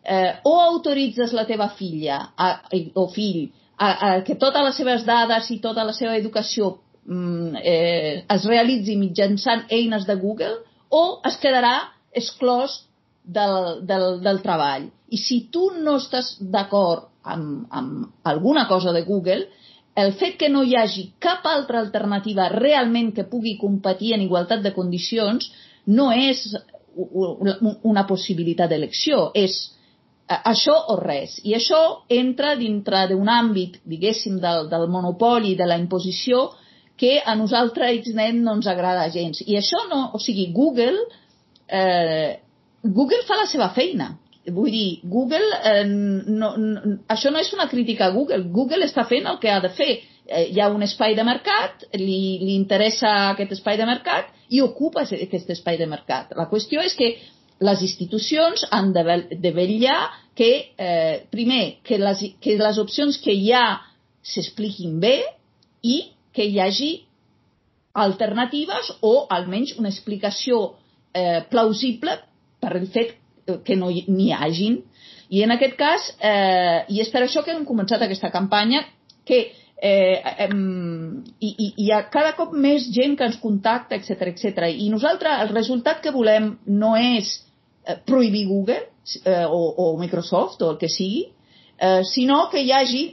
eh, 0.05 0.37
o 0.45 0.55
autoritzes 0.61 1.35
la 1.37 1.47
teva 1.49 1.71
filla 1.77 2.21
a, 2.37 2.53
o 2.95 3.09
fill 3.13 3.49
a, 3.77 3.91
a 3.91 4.13
que 4.25 4.39
totes 4.41 4.65
les 4.65 4.79
seves 4.79 5.05
dades 5.09 5.51
i 5.51 5.59
tota 5.61 5.85
la 5.85 5.95
seva 5.97 6.17
educació 6.17 6.77
mm, 7.05 7.61
eh, 7.61 8.15
es 8.37 8.47
realitzi 8.49 8.97
mitjançant 9.01 9.67
eines 9.69 10.07
de 10.09 10.17
Google 10.21 10.61
o 10.91 11.21
es 11.27 11.37
quedarà 11.43 11.75
exclòs 12.17 12.81
del, 13.25 13.85
del, 13.87 14.09
del 14.25 14.41
treball. 14.43 14.89
I 15.11 15.19
si 15.19 15.43
tu 15.53 15.71
no 15.83 15.99
estàs 16.01 16.37
d'acord 16.41 17.10
amb, 17.23 17.67
amb 17.71 18.07
alguna 18.25 18.67
cosa 18.69 18.93
de 18.93 19.03
Google, 19.03 19.49
el 19.95 20.13
fet 20.15 20.37
que 20.39 20.49
no 20.49 20.63
hi 20.63 20.77
hagi 20.79 21.11
cap 21.19 21.47
altra 21.47 21.81
alternativa 21.81 22.49
realment 22.49 23.13
que 23.15 23.27
pugui 23.29 23.57
competir 23.59 24.15
en 24.15 24.23
igualtat 24.23 24.63
de 24.63 24.73
condicions 24.73 25.51
no 25.87 26.11
és 26.13 26.47
una 27.87 28.07
possibilitat 28.07 28.71
d'elecció, 28.71 29.31
és 29.35 29.59
això 30.31 30.77
o 30.93 30.97
res. 31.01 31.39
I 31.47 31.55
això 31.59 31.81
entra 32.09 32.55
dintre 32.59 33.07
d'un 33.11 33.29
àmbit, 33.29 33.81
diguéssim, 33.87 34.39
del, 34.43 34.69
del 34.71 34.87
monopoli, 34.91 35.57
de 35.59 35.67
la 35.67 35.79
imposició, 35.79 36.51
que 37.01 37.19
a 37.25 37.35
nosaltres 37.35 38.03
Xnet 38.05 38.37
no 38.39 38.55
ens 38.59 38.69
agrada 38.69 39.09
gens. 39.11 39.41
I 39.47 39.57
això 39.59 39.87
no, 39.89 40.11
o 40.15 40.21
sigui, 40.21 40.51
Google, 40.53 41.07
eh, 41.67 42.41
Google 42.85 43.25
fa 43.27 43.41
la 43.41 43.49
seva 43.51 43.71
feina. 43.75 44.13
Vull 44.49 44.71
dir, 44.73 45.01
Google, 45.05 45.49
eh, 45.69 45.85
no, 45.85 46.55
no, 46.57 46.95
això 47.13 47.31
no 47.31 47.41
és 47.43 47.53
una 47.53 47.69
crítica 47.69 48.07
a 48.07 48.15
Google. 48.15 48.47
Google 48.55 48.87
està 48.87 49.05
fent 49.09 49.29
el 49.29 49.37
que 49.43 49.51
ha 49.53 49.61
de 49.61 49.71
fer. 49.77 50.01
eh, 50.31 50.47
hi 50.55 50.61
ha 50.61 50.69
un 50.71 50.83
espai 50.83 51.15
de 51.19 51.25
mercat, 51.27 51.85
li, 51.99 52.39
li 52.39 52.55
interessa 52.55 53.11
aquest 53.33 53.53
espai 53.57 53.77
de 53.77 53.87
mercat 53.87 54.31
i 54.49 54.61
ocupa 54.63 55.03
aquest 55.03 55.51
espai 55.51 55.77
de 55.77 55.89
mercat. 55.91 56.31
La 56.39 56.47
qüestió 56.49 56.81
és 56.87 56.95
que 56.95 57.17
les 57.61 57.83
institucions 57.83 58.65
han 58.71 58.93
de, 58.95 59.03
de 59.37 59.53
vetllar 59.53 59.99
que, 60.39 60.51
eh, 60.79 61.27
primer, 61.31 61.81
que 61.85 61.99
les, 61.99 62.23
que 62.41 62.57
les 62.57 62.79
opcions 62.79 63.19
que 63.21 63.35
hi 63.35 63.53
ha 63.53 63.83
s'expliquin 64.23 65.01
bé 65.03 65.17
i 65.83 66.13
que 66.33 66.47
hi 66.47 66.61
hagi 66.61 66.91
alternatives 67.93 68.93
o 69.03 69.27
almenys 69.29 69.75
una 69.79 69.91
explicació 69.91 70.77
eh, 71.13 71.43
plausible 71.51 72.17
per 72.63 72.77
el 72.79 72.87
fet 72.95 73.17
que 73.65 73.77
no 73.77 73.91
n'hi 73.91 74.31
hagin. 74.33 74.81
I 75.31 75.45
en 75.47 75.55
aquest 75.55 75.77
cas, 75.79 76.11
eh, 76.19 76.85
i 76.91 77.01
és 77.03 77.11
per 77.13 77.23
això 77.23 77.45
que 77.47 77.55
hem 77.55 77.67
començat 77.69 78.03
aquesta 78.03 78.33
campanya, 78.35 78.83
que 79.27 79.41
eh, 79.81 80.23
eh, 80.45 80.49
i, 81.41 81.51
i 81.51 81.69
hi 81.85 81.91
ha 81.93 82.03
cada 82.13 82.35
cop 82.39 82.53
més 82.53 82.89
gent 82.95 83.17
que 83.19 83.29
ens 83.29 83.39
contacta, 83.43 83.97
etc 83.97 84.33
etc. 84.33 84.67
I 84.75 84.91
nosaltres, 84.93 85.45
el 85.45 85.55
resultat 85.55 86.03
que 86.05 86.15
volem 86.15 86.53
no 86.67 86.97
és 86.99 87.37
eh, 87.87 87.97
prohibir 88.07 88.47
Google 88.49 88.81
eh, 89.25 89.47
o, 89.47 89.61
o 89.85 89.93
Microsoft 90.01 90.63
o 90.63 90.75
el 90.75 90.81
que 90.83 90.91
sigui, 90.91 91.29
eh, 91.79 92.03
sinó 92.05 92.49
que 92.51 92.65
hi 92.65 92.75
hagi 92.75 93.05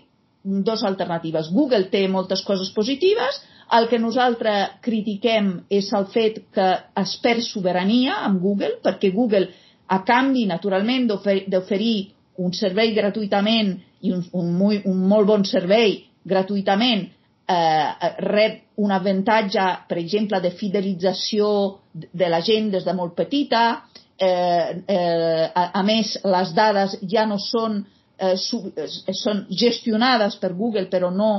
dues 0.44 0.84
alternatives. 0.84 1.52
Google 1.52 1.88
té 1.92 2.08
moltes 2.08 2.44
coses 2.48 2.72
positives, 2.76 3.42
el 3.78 3.88
que 3.92 4.00
nosaltres 4.00 4.78
critiquem 4.84 5.50
és 5.70 5.90
el 5.96 6.06
fet 6.14 6.40
que 6.56 6.68
es 7.02 7.16
perd 7.24 7.44
sobirania 7.44 8.22
amb 8.24 8.40
Google, 8.44 8.78
perquè 8.84 9.12
Google, 9.16 9.50
a 9.88 10.02
canvi, 10.04 10.46
naturalment, 10.46 11.08
d'oferir 11.08 11.98
un 12.44 12.54
servei 12.54 12.94
gratuïtament 12.96 13.76
i 14.06 14.12
un, 14.14 14.24
un, 14.38 14.50
muy, 14.54 14.82
un 14.86 15.00
molt 15.10 15.28
bon 15.30 15.46
servei 15.48 15.98
gratuïtament, 16.28 17.08
eh, 17.48 18.10
rep 18.28 18.64
un 18.84 18.92
avantatge, 18.92 19.68
per 19.90 19.98
exemple, 19.98 20.40
de 20.44 20.52
fidelització 20.52 21.50
de 21.94 22.30
la 22.30 22.42
gent 22.46 22.72
des 22.76 22.86
de 22.86 22.94
molt 22.94 23.16
petita, 23.18 23.64
eh, 24.20 24.84
eh, 24.88 25.46
a, 25.54 25.70
a 25.80 25.84
més, 25.84 26.18
les 26.24 26.54
dades 26.58 26.98
ja 27.10 27.26
no 27.26 27.40
són, 27.42 27.80
eh, 28.20 28.36
sub, 28.38 28.70
són 29.24 29.46
gestionades 29.50 30.38
per 30.42 30.54
Google, 30.54 30.88
però 30.92 31.10
no 31.14 31.32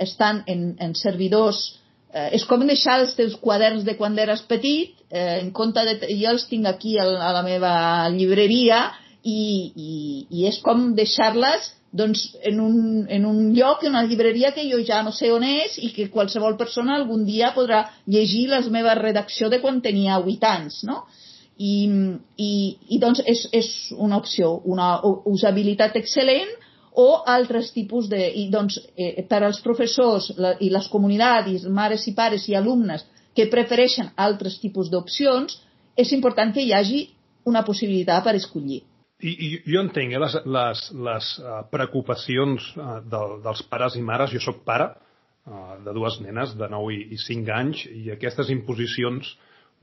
estan 0.00 0.42
en, 0.48 0.72
en 0.80 0.96
servidors 0.96 1.79
eh, 2.12 2.28
és 2.36 2.44
com 2.48 2.62
deixar 2.66 3.00
els 3.02 3.14
teus 3.18 3.36
quaderns 3.42 3.84
de 3.86 3.96
quan 3.98 4.18
eres 4.18 4.42
petit, 4.48 4.96
eh, 5.10 5.40
en 5.40 5.50
compte 5.56 5.84
de... 5.86 5.98
Jo 6.20 6.34
els 6.34 6.46
tinc 6.50 6.66
aquí 6.70 6.98
a, 6.98 7.06
a 7.06 7.34
la 7.36 7.44
meva 7.46 7.74
llibreria 8.14 8.88
i, 9.22 9.42
i, 9.74 9.92
i 10.30 10.48
és 10.48 10.60
com 10.64 10.90
deixar-les 10.96 11.72
doncs, 11.92 12.36
en, 12.46 12.60
un, 12.62 13.06
en 13.10 13.24
un 13.26 13.40
lloc, 13.54 13.82
en 13.82 13.96
una 13.96 14.04
llibreria 14.06 14.52
que 14.54 14.66
jo 14.70 14.78
ja 14.86 15.02
no 15.02 15.10
sé 15.12 15.32
on 15.34 15.42
és 15.46 15.76
i 15.82 15.90
que 15.94 16.10
qualsevol 16.12 16.56
persona 16.56 16.94
algun 16.96 17.24
dia 17.26 17.50
podrà 17.56 17.88
llegir 18.06 18.46
la 18.50 18.60
meva 18.70 18.94
redacció 18.94 19.50
de 19.50 19.58
quan 19.60 19.80
tenia 19.82 20.20
8 20.22 20.50
anys, 20.52 20.84
no? 20.86 21.02
I, 21.60 21.90
i, 22.40 22.52
i 22.94 22.98
doncs 23.02 23.20
és, 23.28 23.42
és 23.52 23.68
una 23.98 24.16
opció, 24.16 24.54
una 24.64 24.94
usabilitat 25.28 25.98
excel·lent 25.98 26.54
o 26.92 27.22
altres 27.26 27.70
tipus 27.72 28.08
de... 28.10 28.20
I 28.42 28.48
doncs, 28.50 28.78
eh, 28.96 29.22
per 29.28 29.42
als 29.46 29.60
professors 29.62 30.30
la, 30.36 30.54
i 30.60 30.70
les 30.70 30.88
comunitats, 30.90 31.66
mares 31.70 32.06
i 32.10 32.14
pares 32.16 32.48
i 32.48 32.56
alumnes 32.58 33.04
que 33.36 33.48
prefereixen 33.50 34.10
altres 34.16 34.58
tipus 34.62 34.90
d'opcions, 34.90 35.60
és 35.96 36.12
important 36.16 36.52
que 36.54 36.64
hi 36.64 36.72
hagi 36.74 37.04
una 37.46 37.62
possibilitat 37.66 38.24
per 38.24 38.34
escollir. 38.38 38.82
I, 39.20 39.30
i 39.30 39.48
jo 39.68 39.82
entenc 39.84 40.14
eh, 40.16 40.22
les, 40.22 40.36
les, 40.46 40.82
les 41.06 41.28
uh, 41.44 41.60
preocupacions 41.70 42.72
de, 43.12 43.22
dels 43.44 43.62
pares 43.68 43.96
i 44.00 44.02
mares. 44.04 44.32
Jo 44.32 44.42
sóc 44.42 44.64
pare 44.66 44.88
uh, 44.90 45.76
de 45.84 45.94
dues 45.96 46.18
nenes 46.24 46.56
de 46.58 46.68
9 46.72 46.96
i, 46.96 47.02
i 47.14 47.20
5 47.20 47.54
anys 47.58 47.84
i 47.90 48.10
aquestes 48.14 48.50
imposicions 48.54 49.34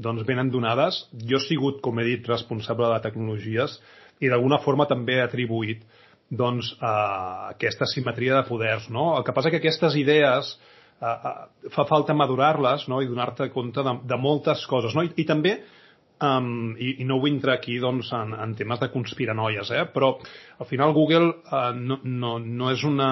doncs, 0.01 0.25
venen 0.27 0.51
donades. 0.53 1.05
Jo 1.29 1.39
he 1.39 1.45
sigut, 1.45 1.79
com 1.85 1.99
he 1.99 2.07
dit, 2.07 2.27
responsable 2.29 2.89
de 2.93 2.99
tecnologies 3.05 3.77
i 4.19 4.31
d'alguna 4.31 4.59
forma 4.63 4.87
també 4.89 5.19
he 5.19 5.25
atribuït 5.25 5.85
doncs, 6.29 6.73
uh, 6.81 7.53
aquesta 7.53 7.87
simetria 7.87 8.35
de 8.35 8.47
poders. 8.47 8.89
No? 8.93 9.13
El 9.17 9.25
que 9.25 9.35
passa 9.35 9.51
que 9.53 9.61
aquestes 9.61 9.95
idees 9.99 10.53
uh, 10.99 11.07
uh, 11.07 11.71
fa 11.73 11.87
falta 11.87 12.15
madurar-les 12.17 12.87
no? 12.91 13.01
i 13.01 13.07
donar-te 13.07 13.49
compte 13.53 13.83
de, 13.83 13.95
de 14.03 14.19
moltes 14.19 14.65
coses. 14.67 14.95
No? 14.95 15.05
I, 15.07 15.13
i 15.15 15.27
també, 15.27 15.57
um, 16.23 16.73
i, 16.75 16.97
i 17.01 17.07
no 17.07 17.19
vull 17.21 17.35
entrar 17.35 17.57
aquí 17.57 17.77
doncs, 17.79 18.11
en, 18.15 18.35
en 18.35 18.55
temes 18.59 18.81
de 18.83 18.91
conspiranoies, 18.93 19.71
eh? 19.71 19.85
però 19.93 20.15
al 20.59 20.69
final 20.69 20.95
Google 20.97 21.31
uh, 21.31 21.71
no, 21.77 22.01
no, 22.03 22.37
no, 22.43 22.71
és 22.73 22.83
una, 22.87 23.11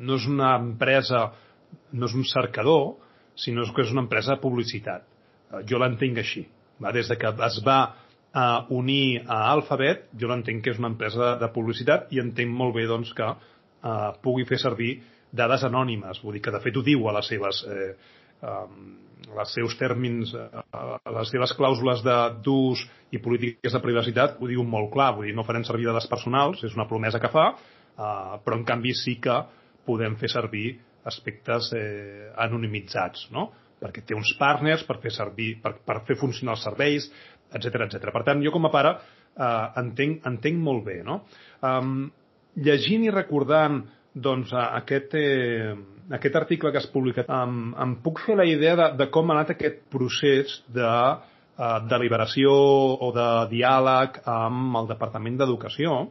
no 0.00 0.18
és 0.18 0.26
una 0.30 0.56
empresa, 0.58 1.28
no 1.92 2.10
és 2.10 2.18
un 2.18 2.26
cercador, 2.26 2.96
sinó 3.38 3.62
que 3.70 3.84
és 3.86 3.94
una 3.94 4.02
empresa 4.02 4.34
de 4.34 4.42
publicitat. 4.42 5.06
Uh, 5.52 5.62
jo 5.68 5.78
l'entenc 5.78 6.24
així. 6.24 6.48
Va? 6.82 6.90
Des 6.94 7.10
de 7.10 7.16
que 7.18 7.30
es 7.46 7.62
va 7.66 7.80
a 8.36 8.66
unir 8.74 9.24
a 9.26 9.38
Alphabet, 9.52 10.08
jo 10.20 10.28
l'entenc 10.28 10.62
que 10.64 10.74
és 10.74 10.80
una 10.80 10.90
empresa 10.92 11.34
de, 11.40 11.48
publicitat 11.54 12.12
i 12.12 12.20
entenc 12.20 12.52
molt 12.52 12.76
bé 12.76 12.86
doncs, 12.90 13.12
que 13.16 13.28
eh, 13.28 14.10
pugui 14.24 14.44
fer 14.48 14.60
servir 14.60 14.98
dades 15.32 15.64
anònimes, 15.64 16.20
vull 16.22 16.36
dir 16.36 16.42
que 16.44 16.52
de 16.54 16.60
fet 16.64 16.76
ho 16.76 16.84
diu 16.84 17.08
a 17.08 17.14
les 17.18 17.28
seves 17.32 17.62
eh, 17.68 17.92
les 19.36 19.52
seus 19.52 19.74
tèrmins, 19.78 20.32
eh, 20.34 20.62
les 21.14 21.30
seves 21.32 21.52
clàusules 21.58 22.04
d'ús 22.44 22.84
i 23.12 23.20
polítiques 23.22 23.74
de 23.74 23.82
privacitat 23.84 24.38
ho 24.40 24.48
diu 24.50 24.64
molt 24.64 24.92
clar, 24.92 25.14
vull 25.16 25.28
dir, 25.28 25.36
no 25.36 25.46
farem 25.46 25.66
servir 25.66 25.88
dades 25.88 26.08
personals, 26.10 26.62
és 26.64 26.76
una 26.76 26.88
promesa 26.88 27.20
que 27.20 27.32
fa, 27.32 27.48
eh, 27.54 28.36
però 28.44 28.58
en 28.58 28.66
canvi 28.68 28.94
sí 28.96 29.18
que 29.22 29.40
podem 29.88 30.16
fer 30.20 30.30
servir 30.32 30.78
aspectes 31.08 31.72
eh, 31.76 32.28
anonimitzats, 32.36 33.28
no? 33.32 33.48
perquè 33.78 34.02
té 34.02 34.16
uns 34.16 34.32
partners 34.38 34.82
per 34.86 34.96
fer 34.98 35.12
servir, 35.14 35.52
per, 35.62 35.76
per 35.86 36.00
fer 36.06 36.16
funcionar 36.18 36.56
els 36.56 36.64
serveis, 36.66 37.06
etc 37.54 37.86
etc. 37.86 38.10
Per 38.14 38.24
tant, 38.26 38.42
jo 38.44 38.52
com 38.54 38.68
a 38.68 38.72
pare 38.72 38.94
eh, 38.96 39.66
entenc, 39.82 40.26
entenc 40.28 40.60
molt 40.62 40.84
bé. 40.86 41.00
No? 41.06 41.22
Um, 41.64 42.10
llegint 42.58 43.06
i 43.06 43.14
recordant 43.14 43.82
doncs, 44.18 44.52
aquest, 44.52 45.14
eh, 45.14 45.74
aquest 46.10 46.36
article 46.40 46.72
que 46.72 46.80
has 46.80 46.90
publicat, 46.90 47.28
em, 47.30 47.72
em 47.78 47.96
puc 48.02 48.22
fer 48.24 48.36
la 48.38 48.46
idea 48.48 48.76
de, 48.78 48.88
de 48.98 49.08
com 49.14 49.30
ha 49.30 49.38
anat 49.38 49.54
aquest 49.54 49.84
procés 49.92 50.58
de 50.74 50.88
eh, 50.88 51.78
deliberació 51.90 52.52
o 53.04 53.12
de 53.14 53.28
diàleg 53.52 54.22
amb 54.28 54.82
el 54.82 54.90
Departament 54.90 55.38
d'Educació. 55.40 56.04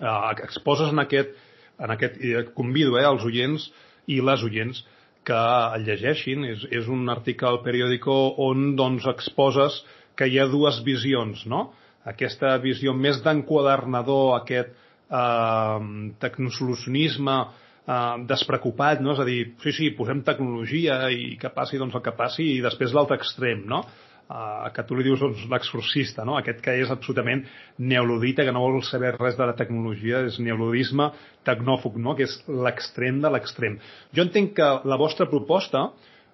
Eh, 0.00 0.16
exposes 0.46 0.92
en 0.92 1.02
aquest, 1.02 1.36
en 1.80 1.96
aquest 1.96 2.20
eh, 2.20 2.46
convido 2.56 2.98
eh, 2.98 3.06
als 3.06 3.26
oients 3.26 3.70
i 4.10 4.20
les 4.24 4.42
oients 4.46 4.84
que 5.26 5.40
el 5.76 5.86
llegeixin. 5.88 6.46
És, 6.52 6.66
és 6.70 6.88
un 6.88 7.08
article 7.12 7.48
al 7.50 7.62
periòdico 7.64 8.16
on 8.46 8.74
doncs, 8.78 9.08
exposes 9.10 9.82
que 10.20 10.28
hi 10.28 10.36
ha 10.36 10.48
dues 10.52 10.82
visions, 10.84 11.46
no? 11.48 11.70
Aquesta 12.12 12.52
visió 12.60 12.92
més 12.96 13.22
d'enquadernador, 13.24 14.34
aquest 14.36 14.76
eh, 14.76 15.88
tecnosolucionisme 16.20 17.38
eh, 17.40 18.20
despreocupat, 18.28 19.00
no? 19.00 19.16
És 19.16 19.24
a 19.24 19.28
dir, 19.28 19.40
sí, 19.64 19.72
sí, 19.76 19.90
posem 19.96 20.20
tecnologia 20.26 21.02
i 21.08 21.34
que 21.40 21.52
passi 21.56 21.80
doncs, 21.80 21.96
el 21.96 22.04
que 22.04 22.16
passi, 22.20 22.52
i 22.58 22.62
després 22.64 22.92
l'altre 22.96 23.20
extrem, 23.20 23.64
no? 23.68 23.84
Uh, 24.30 24.68
que 24.70 24.84
tu 24.86 24.94
li 24.94 25.02
dius 25.02 25.18
doncs, 25.18 25.40
l'exorcista, 25.50 26.22
no? 26.22 26.36
aquest 26.38 26.60
que 26.62 26.76
és 26.78 26.90
absolutament 26.94 27.40
neoludita, 27.82 28.44
que 28.46 28.52
no 28.54 28.60
vol 28.62 28.84
saber 28.86 29.16
res 29.16 29.34
de 29.34 29.48
la 29.48 29.56
tecnologia, 29.58 30.20
és 30.22 30.36
neoludisme 30.38 31.08
tecnòfug, 31.48 31.96
no? 31.98 32.14
que 32.14 32.28
és 32.28 32.36
l'extrem 32.46 33.18
de 33.24 33.32
l'extrem. 33.34 33.80
Jo 34.14 34.22
entenc 34.22 34.52
que 34.60 34.68
la 34.86 35.00
vostra 35.00 35.26
proposta 35.26 35.88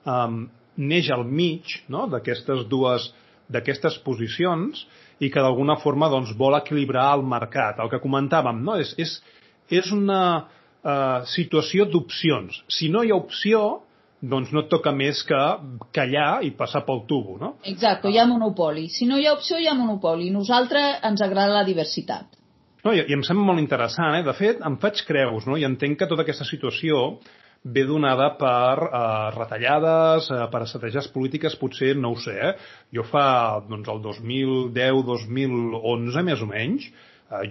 um, 0.05 0.43
neix 0.77 1.09
al 1.09 1.25
mig 1.25 1.73
no? 1.89 2.05
d'aquestes 2.13 2.67
dues 2.69 3.09
d'aquestes 3.53 3.99
posicions 4.05 4.85
i 5.23 5.31
que 5.33 5.43
d'alguna 5.43 5.79
forma 5.81 6.11
doncs, 6.13 6.35
vol 6.37 6.57
equilibrar 6.59 7.09
el 7.17 7.25
mercat. 7.25 7.81
El 7.81 7.91
que 7.93 8.03
comentàvem, 8.03 8.63
no? 8.67 8.77
és, 8.81 8.93
és, 9.01 9.17
és 9.73 9.91
una 9.95 10.21
uh, 10.43 11.25
situació 11.31 11.87
d'opcions. 11.91 12.63
Si 12.69 12.91
no 12.93 13.05
hi 13.05 13.13
ha 13.15 13.19
opció, 13.19 13.63
doncs 14.21 14.53
no 14.53 14.65
et 14.65 14.71
toca 14.73 14.93
més 14.97 15.23
que 15.29 15.41
callar 15.97 16.43
i 16.45 16.53
passar 16.57 16.83
pel 16.87 17.05
tubo, 17.09 17.37
no? 17.41 17.55
Exacte, 17.69 18.11
hi 18.11 18.19
ha 18.19 18.27
monopoli. 18.29 18.89
Si 18.93 19.09
no 19.09 19.21
hi 19.21 19.27
ha 19.29 19.35
opció, 19.37 19.61
hi 19.61 19.69
ha 19.69 19.77
monopoli. 19.77 20.31
Nosaltres 20.35 21.03
ens 21.07 21.23
agrada 21.25 21.61
la 21.61 21.67
diversitat. 21.69 22.33
No, 22.85 22.95
i, 22.95 23.03
i 23.03 23.17
em 23.17 23.25
sembla 23.27 23.49
molt 23.51 23.63
interessant, 23.63 24.15
eh? 24.19 24.25
De 24.27 24.35
fet, 24.37 24.61
em 24.65 24.79
faig 24.83 25.03
creus, 25.09 25.47
no? 25.49 25.59
I 25.59 25.67
entenc 25.69 25.99
que 26.01 26.09
tota 26.11 26.25
aquesta 26.27 26.47
situació 26.49 27.19
ve 27.67 27.83
donada 27.89 28.29
per 28.39 28.79
eh, 28.87 29.31
retallades, 29.35 30.29
eh, 30.31 30.47
per 30.53 30.61
estratègies 30.67 31.09
polítiques, 31.15 31.57
potser, 31.59 31.97
no 31.99 32.11
ho 32.15 32.19
sé, 32.23 32.37
eh? 32.39 32.55
jo 32.95 33.03
fa 33.09 33.27
doncs, 33.67 33.89
el 33.91 33.99
2010-2011, 34.05 36.23
més 36.29 36.41
o 36.43 36.47
menys, 36.51 36.83
eh, 36.87 36.93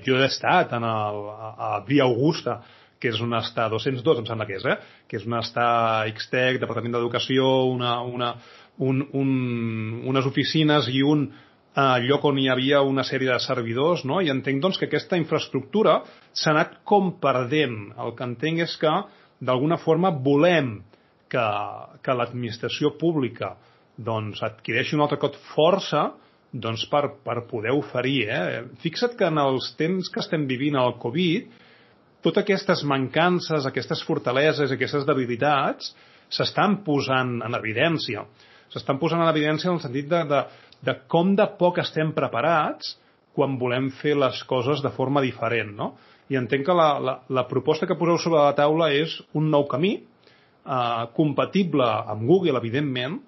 jo 0.06 0.14
he 0.20 0.26
estat 0.30 0.68
en 0.78 0.84
el, 0.88 1.16
a, 1.36 1.48
a 1.68 1.70
Via 1.88 2.04
Augusta, 2.08 2.54
que 3.00 3.08
és 3.12 3.22
on 3.22 3.34
està 3.36 3.70
202, 3.70 4.20
em 4.22 4.28
sembla 4.30 4.48
que 4.48 4.58
és, 4.60 4.66
eh? 4.66 4.78
que 5.10 5.16
és 5.20 5.26
on 5.28 5.34
està 5.42 5.68
Xtec, 6.16 6.54
Departament 6.64 6.94
d'Educació, 6.96 7.44
una, 7.74 7.92
una, 8.08 8.30
un, 8.80 8.96
un, 9.14 9.30
unes 10.08 10.26
oficines 10.32 10.84
i 10.92 11.04
un 11.04 11.20
eh, 11.76 11.98
lloc 12.08 12.22
on 12.32 12.38
hi 12.40 12.48
havia 12.52 12.80
una 12.88 13.04
sèrie 13.04 13.32
de 13.34 13.40
servidors, 13.44 14.06
no? 14.08 14.22
i 14.24 14.32
entenc 14.32 14.64
doncs, 14.64 14.78
que 14.80 14.88
aquesta 14.90 15.20
infraestructura 15.20 15.94
s'ha 16.32 16.52
anat 16.56 16.70
com 16.88 17.06
perdent. 17.22 17.80
El 18.00 18.16
que 18.16 18.28
entenc 18.32 18.58
és 18.66 18.74
que 18.80 18.94
d'alguna 19.40 19.78
forma 19.82 20.12
volem 20.12 20.78
que, 21.32 21.46
que 22.04 22.16
l'administració 22.16 22.94
pública 23.00 23.56
doncs, 23.96 24.42
adquireixi 24.44 24.96
un 24.96 25.04
altre 25.06 25.20
cop 25.22 25.36
força 25.54 26.10
doncs, 26.52 26.86
per, 26.92 27.10
per 27.26 27.42
poder 27.50 27.74
oferir. 27.76 28.26
Eh? 28.32 28.64
Fixa't 28.84 29.16
que 29.20 29.28
en 29.28 29.40
els 29.42 29.72
temps 29.80 30.10
que 30.12 30.22
estem 30.24 30.46
vivint 30.48 30.78
el 30.80 30.96
Covid, 31.02 31.52
totes 32.26 32.44
aquestes 32.44 32.84
mancances, 32.88 33.68
aquestes 33.68 34.02
fortaleses, 34.08 34.72
aquestes 34.72 35.06
debilitats 35.08 35.92
s'estan 36.34 36.80
posant 36.86 37.38
en 37.46 37.58
evidència. 37.58 38.26
S'estan 38.74 39.00
posant 39.02 39.22
en 39.22 39.30
evidència 39.30 39.70
en 39.70 39.78
el 39.78 39.84
sentit 39.84 40.08
de, 40.10 40.24
de, 40.32 40.42
de 40.88 40.96
com 41.12 41.36
de 41.38 41.46
poc 41.60 41.80
estem 41.84 42.16
preparats 42.16 42.96
quan 43.36 43.60
volem 43.60 43.92
fer 44.00 44.16
les 44.18 44.40
coses 44.48 44.82
de 44.82 44.92
forma 44.96 45.22
diferent. 45.22 45.76
No? 45.76 45.92
I 46.30 46.40
entenc 46.40 46.66
que 46.66 46.76
la, 46.76 46.88
la, 47.00 47.20
la 47.30 47.46
proposta 47.50 47.86
que 47.86 47.98
poseu 48.00 48.18
sobre 48.22 48.42
la 48.42 48.56
taula 48.58 48.90
és 48.96 49.14
un 49.38 49.52
nou 49.54 49.68
camí, 49.70 49.94
eh, 50.66 51.06
compatible 51.18 51.86
amb 51.86 52.26
Google, 52.30 52.58
evidentment, 52.62 53.20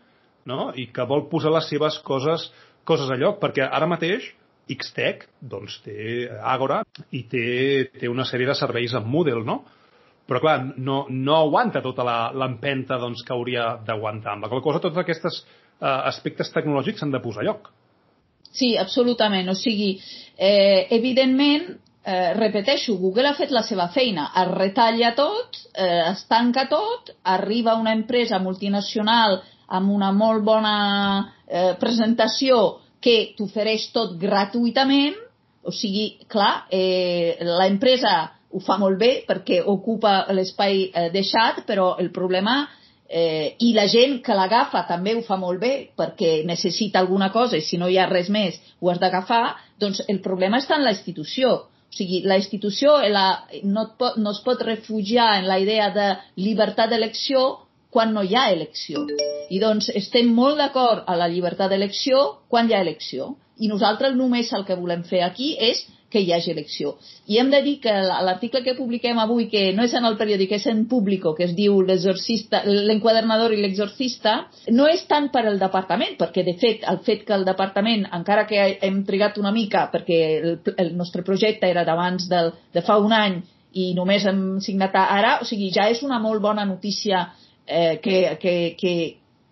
no? 0.49 0.71
i 0.75 0.87
que 0.93 1.05
vol 1.05 1.27
posar 1.31 1.53
les 1.53 1.69
seves 1.69 1.99
coses, 2.07 2.49
coses 2.87 3.11
a 3.11 3.19
lloc, 3.19 3.41
perquè 3.43 3.67
ara 3.67 3.89
mateix 3.89 4.31
Xtech 4.67 5.23
doncs, 5.39 5.77
té 5.85 6.27
Agora 6.43 6.81
i 7.15 7.23
té, 7.31 7.87
té 7.93 8.09
una 8.11 8.25
sèrie 8.27 8.49
de 8.49 8.55
serveis 8.57 8.95
amb 8.97 9.07
Moodle, 9.07 9.45
no? 9.47 9.61
Però, 10.27 10.41
clar, 10.43 10.57
no, 10.83 11.05
no 11.07 11.37
aguanta 11.37 11.79
tota 11.79 12.03
l'empenta 12.35 12.97
doncs, 12.99 13.23
que 13.23 13.31
hauria 13.31 13.77
d'aguantar. 13.87 14.33
Amb 14.33 14.43
la 14.43 14.49
qual 14.51 14.63
cosa, 14.65 14.81
tots 14.83 14.99
aquests 14.99 15.39
eh, 15.39 15.87
aspectes 15.87 16.51
tecnològics 16.51 16.99
s'han 16.99 17.13
de 17.13 17.21
posar 17.23 17.45
a 17.45 17.47
lloc. 17.47 17.69
Sí, 18.51 18.73
absolutament. 18.79 19.47
O 19.47 19.55
sigui, 19.55 19.93
eh, 20.35 20.87
evidentment, 20.97 21.77
eh, 22.07 22.33
repeteixo, 22.37 22.95
Google 23.01 23.27
ha 23.27 23.35
fet 23.35 23.51
la 23.51 23.65
seva 23.67 23.89
feina, 23.91 24.29
es 24.39 24.47
retalla 24.53 25.11
tot, 25.17 25.59
eh, 25.75 26.05
es 26.13 26.23
tanca 26.31 26.67
tot, 26.71 27.11
arriba 27.23 27.75
una 27.75 27.91
empresa 27.91 28.39
multinacional 28.39 29.41
amb 29.67 29.91
una 29.91 30.13
molt 30.15 30.45
bona 30.47 30.77
eh, 31.45 31.73
presentació 31.81 32.79
que 33.03 33.33
t'ofereix 33.35 33.89
tot 33.91 34.15
gratuïtament, 34.21 35.19
o 35.67 35.75
sigui, 35.75 36.13
clar, 36.31 36.69
eh, 36.71 37.35
l'empresa 37.43 38.15
ho 38.55 38.63
fa 38.63 38.77
molt 38.79 38.95
bé 38.97 39.11
perquè 39.27 39.59
ocupa 39.67 40.21
l'espai 40.31 40.85
eh, 40.87 41.09
deixat, 41.11 41.65
però 41.67 41.97
el 41.99 42.13
problema 42.15 42.61
eh, 43.09 43.57
i 43.59 43.73
la 43.75 43.89
gent 43.91 44.21
que 44.23 44.35
l'agafa 44.35 44.85
també 44.87 45.17
ho 45.17 45.23
fa 45.27 45.35
molt 45.35 45.59
bé 45.59 45.73
perquè 45.99 46.45
necessita 46.47 47.03
alguna 47.03 47.33
cosa 47.35 47.59
i 47.59 47.67
si 47.67 47.75
no 47.75 47.91
hi 47.91 47.99
ha 47.99 48.07
res 48.07 48.31
més 48.31 48.55
ho 48.79 48.91
has 48.91 49.03
d'agafar, 49.03 49.57
doncs 49.77 50.05
el 50.07 50.21
problema 50.23 50.63
està 50.63 50.79
en 50.79 50.87
la 50.87 50.95
institució. 50.95 51.67
O 51.87 51.95
sigui, 51.97 52.21
la 52.27 52.37
institució 52.37 52.97
la, 53.09 53.25
no, 53.63 53.87
pot, 53.97 54.17
no 54.21 54.33
es 54.35 54.41
pot 54.45 54.61
refugiar 54.61 55.37
en 55.39 55.47
la 55.47 55.57
idea 55.59 55.89
de 55.95 56.07
llibertat 56.35 56.91
d'elecció 56.91 57.45
quan 57.89 58.13
no 58.13 58.23
hi 58.23 58.35
ha 58.35 58.49
elecció. 58.51 59.05
I 59.49 59.59
doncs 59.63 59.89
estem 59.95 60.29
molt 60.35 60.59
d'acord 60.59 61.07
a 61.07 61.15
la 61.17 61.29
llibertat 61.31 61.71
d'elecció 61.71 62.23
quan 62.51 62.69
hi 62.69 62.75
ha 62.75 62.83
elecció. 62.85 63.35
I 63.57 63.71
nosaltres 63.71 64.15
només 64.15 64.51
el 64.53 64.67
que 64.67 64.75
volem 64.77 65.05
fer 65.07 65.23
aquí 65.25 65.55
és 65.57 65.85
que 66.09 66.21
hi 66.23 66.31
hagi 66.31 66.51
elecció. 66.53 66.95
I 67.27 67.39
hem 67.41 67.49
de 67.51 67.59
dir 67.63 67.75
que 67.83 67.91
l'article 67.91 68.61
que 68.63 68.75
publiquem 68.77 69.19
avui, 69.19 69.47
que 69.51 69.73
no 69.75 69.83
és 69.83 69.93
en 69.97 70.07
el 70.07 70.15
periòdic, 70.19 70.53
és 70.55 70.67
en 70.71 70.85
público, 70.87 71.33
que 71.35 71.43
es 71.47 71.55
diu 71.57 71.81
l'enquadernador 71.83 73.53
i 73.53 73.59
l'exorcista, 73.61 74.37
no 74.71 74.87
és 74.87 75.03
tant 75.09 75.29
per 75.33 75.43
al 75.45 75.59
departament, 75.59 76.15
perquè 76.19 76.45
de 76.47 76.55
fet 76.61 76.87
el 76.87 77.01
fet 77.03 77.25
que 77.27 77.35
el 77.35 77.43
departament, 77.47 78.07
encara 78.15 78.47
que 78.47 78.63
hem 78.81 79.03
trigat 79.07 79.37
una 79.41 79.51
mica, 79.51 79.89
perquè 79.91 80.21
el, 80.39 80.57
el 80.77 80.95
nostre 80.95 81.25
projecte 81.27 81.67
era 81.67 81.83
d'abans 81.87 82.29
de 82.31 82.85
fa 82.85 82.97
un 83.03 83.13
any 83.13 83.41
i 83.77 83.91
només 83.93 84.25
hem 84.25 84.59
signat 84.63 84.95
ara, 84.95 85.37
o 85.41 85.45
sigui, 85.45 85.69
ja 85.75 85.89
és 85.91 86.01
una 86.03 86.21
molt 86.23 86.41
bona 86.41 86.63
notícia 86.65 87.27
eh, 87.67 87.99
que, 88.01 88.37
que, 88.41 88.53
que, 88.79 88.93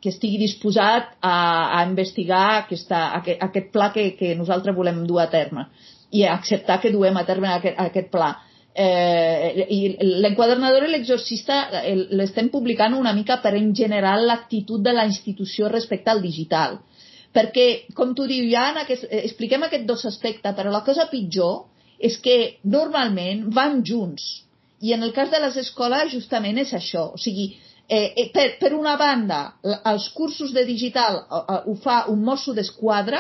que 0.02 0.10
estigui 0.10 0.40
disposat 0.40 1.18
a, 1.20 1.36
a 1.78 1.84
investigar 1.86 2.62
aquesta, 2.64 3.10
aquest, 3.20 3.44
aquest 3.44 3.70
pla 3.76 3.92
que, 3.94 4.14
que 4.16 4.34
nosaltres 4.40 4.76
volem 4.76 5.04
dur 5.10 5.20
a 5.22 5.28
terme 5.30 5.68
i 6.16 6.24
acceptar 6.30 6.80
que 6.82 6.92
duem 6.94 7.18
a 7.18 7.26
terme 7.28 7.52
aquest, 7.52 7.80
aquest 7.82 8.12
pla. 8.14 8.32
Eh, 8.76 9.66
i 9.72 9.80
l'enquadernador 10.24 10.84
i 10.84 10.92
l'exorcista 10.92 11.62
l'estem 12.12 12.50
publicant 12.52 12.98
una 12.98 13.14
mica 13.16 13.38
per 13.44 13.54
en 13.56 13.70
general 13.76 14.26
l'actitud 14.28 14.84
de 14.84 14.92
la 14.96 15.06
institució 15.08 15.70
respecte 15.72 16.12
al 16.12 16.22
digital. 16.24 16.80
Perquè, 17.36 17.68
com 17.96 18.14
tu 18.16 18.28
dius, 18.28 18.50
ja 18.52 18.70
en 18.72 18.82
aquest, 18.84 19.08
expliquem 19.12 19.64
aquests 19.68 19.88
dos 19.88 20.06
aspectes, 20.08 20.56
però 20.56 20.72
la 20.72 20.84
cosa 20.88 21.08
pitjor 21.12 21.66
és 22.00 22.18
que 22.24 22.58
normalment 22.64 23.48
van 23.56 23.82
junts. 23.84 24.26
I 24.84 24.92
en 24.96 25.04
el 25.08 25.14
cas 25.16 25.32
de 25.32 25.40
les 25.40 25.56
escoles 25.60 26.12
justament 26.12 26.60
és 26.60 26.72
això. 26.76 27.10
O 27.16 27.20
sigui, 27.20 27.54
Eh, 27.88 28.14
eh, 28.18 28.30
per, 28.34 28.58
per 28.58 28.74
una 28.74 28.96
banda, 28.98 29.40
els 29.86 30.08
cursos 30.18 30.50
de 30.56 30.64
digital 30.66 31.20
eh, 31.22 31.38
eh, 31.38 31.58
ho 31.70 31.76
fa 31.84 31.98
un 32.10 32.24
mosso 32.26 32.54
d'esquadra, 32.58 33.20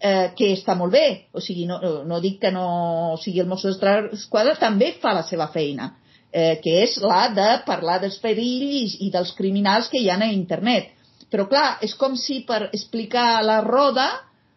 eh, 0.00 0.30
que 0.36 0.52
està 0.56 0.74
molt 0.76 0.92
bé, 0.94 1.06
o 1.32 1.42
sigui, 1.44 1.66
no, 1.68 1.78
no 2.08 2.20
dic 2.24 2.40
que 2.42 2.52
no 2.54 2.66
o 3.14 3.18
sigui, 3.20 3.42
el 3.42 3.50
mosso 3.50 3.70
d'esquadra 3.70 4.56
també 4.60 4.94
fa 5.02 5.12
la 5.16 5.26
seva 5.28 5.50
feina, 5.52 5.92
eh, 6.32 6.56
que 6.64 6.80
és 6.84 6.96
la 7.04 7.28
de 7.36 7.50
parlar 7.66 8.00
dels 8.00 8.18
perills 8.22 8.96
i 9.04 9.10
dels 9.12 9.34
criminals 9.36 9.90
que 9.92 10.00
hi 10.00 10.08
ha 10.10 10.18
a 10.18 10.32
internet. 10.32 10.96
Però 11.30 11.46
clar, 11.46 11.78
és 11.86 11.94
com 11.94 12.16
si 12.18 12.40
per 12.46 12.70
explicar 12.72 13.44
la 13.46 13.60
roda 13.62 14.08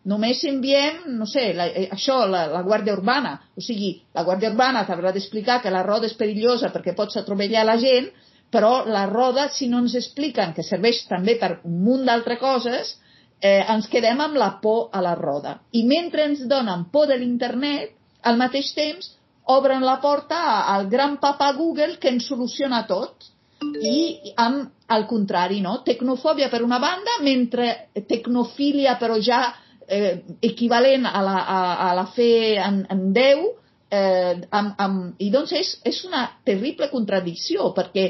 només 0.09 0.41
enviem, 0.43 1.03
no 1.19 1.25
sé, 1.29 1.51
la, 1.55 1.67
eh, 1.67 1.87
això, 1.93 2.23
la, 2.27 2.47
la 2.51 2.63
Guàrdia 2.65 2.95
Urbana. 2.97 3.37
O 3.55 3.61
sigui, 3.63 3.93
la 4.15 4.25
Guàrdia 4.27 4.51
Urbana 4.51 4.83
t'haurà 4.87 5.13
d'explicar 5.15 5.61
que 5.63 5.71
la 5.71 5.83
roda 5.85 6.09
és 6.09 6.17
perillosa 6.19 6.71
perquè 6.73 6.95
pots 6.97 7.19
atropellar 7.19 7.63
la 7.67 7.77
gent, 7.79 8.09
però 8.53 8.83
la 8.85 9.05
roda, 9.09 9.47
si 9.49 9.67
no 9.69 9.79
ens 9.81 9.95
expliquen 9.97 10.53
que 10.53 10.65
serveix 10.65 11.05
també 11.09 11.37
per 11.41 11.55
un 11.63 11.79
munt 11.85 12.03
d'altres 12.05 12.39
coses, 12.41 12.97
eh, 13.43 13.65
ens 13.75 13.89
quedem 13.91 14.21
amb 14.23 14.39
la 14.39 14.53
por 14.63 14.87
a 14.95 15.01
la 15.03 15.13
roda. 15.19 15.57
I 15.75 15.83
mentre 15.87 16.23
ens 16.29 16.45
donen 16.47 16.87
por 16.93 17.09
de 17.11 17.19
l'internet, 17.19 17.91
al 18.23 18.39
mateix 18.39 18.71
temps 18.77 19.11
obren 19.51 19.83
la 19.83 19.97
porta 19.99 20.63
al 20.71 20.87
gran 20.87 21.17
papa 21.19 21.51
Google 21.57 21.97
que 21.99 22.13
ens 22.13 22.29
soluciona 22.31 22.85
tot. 22.87 23.27
I 23.63 24.33
amb, 24.43 24.71
al 24.91 25.05
contrari, 25.07 25.61
no? 25.63 25.77
Tecnofòbia 25.87 26.49
per 26.51 26.63
una 26.63 26.79
banda, 26.83 27.19
mentre 27.23 27.91
tecnofília 28.07 28.97
però 28.99 29.15
ja 29.23 29.41
eh, 29.87 30.23
equivalent 30.43 31.07
a 31.07 31.21
la, 31.23 31.37
a, 31.43 31.59
a 31.89 31.93
la 31.95 32.05
fe 32.15 32.57
en, 32.59 32.81
en 32.91 33.05
Déu, 33.15 33.45
eh, 33.87 34.35
amb, 34.51 34.75
amb, 34.83 35.21
i 35.23 35.29
doncs 35.31 35.55
és, 35.59 35.73
és 35.87 36.03
una 36.07 36.25
terrible 36.43 36.89
contradicció, 36.91 37.71
perquè 37.75 38.07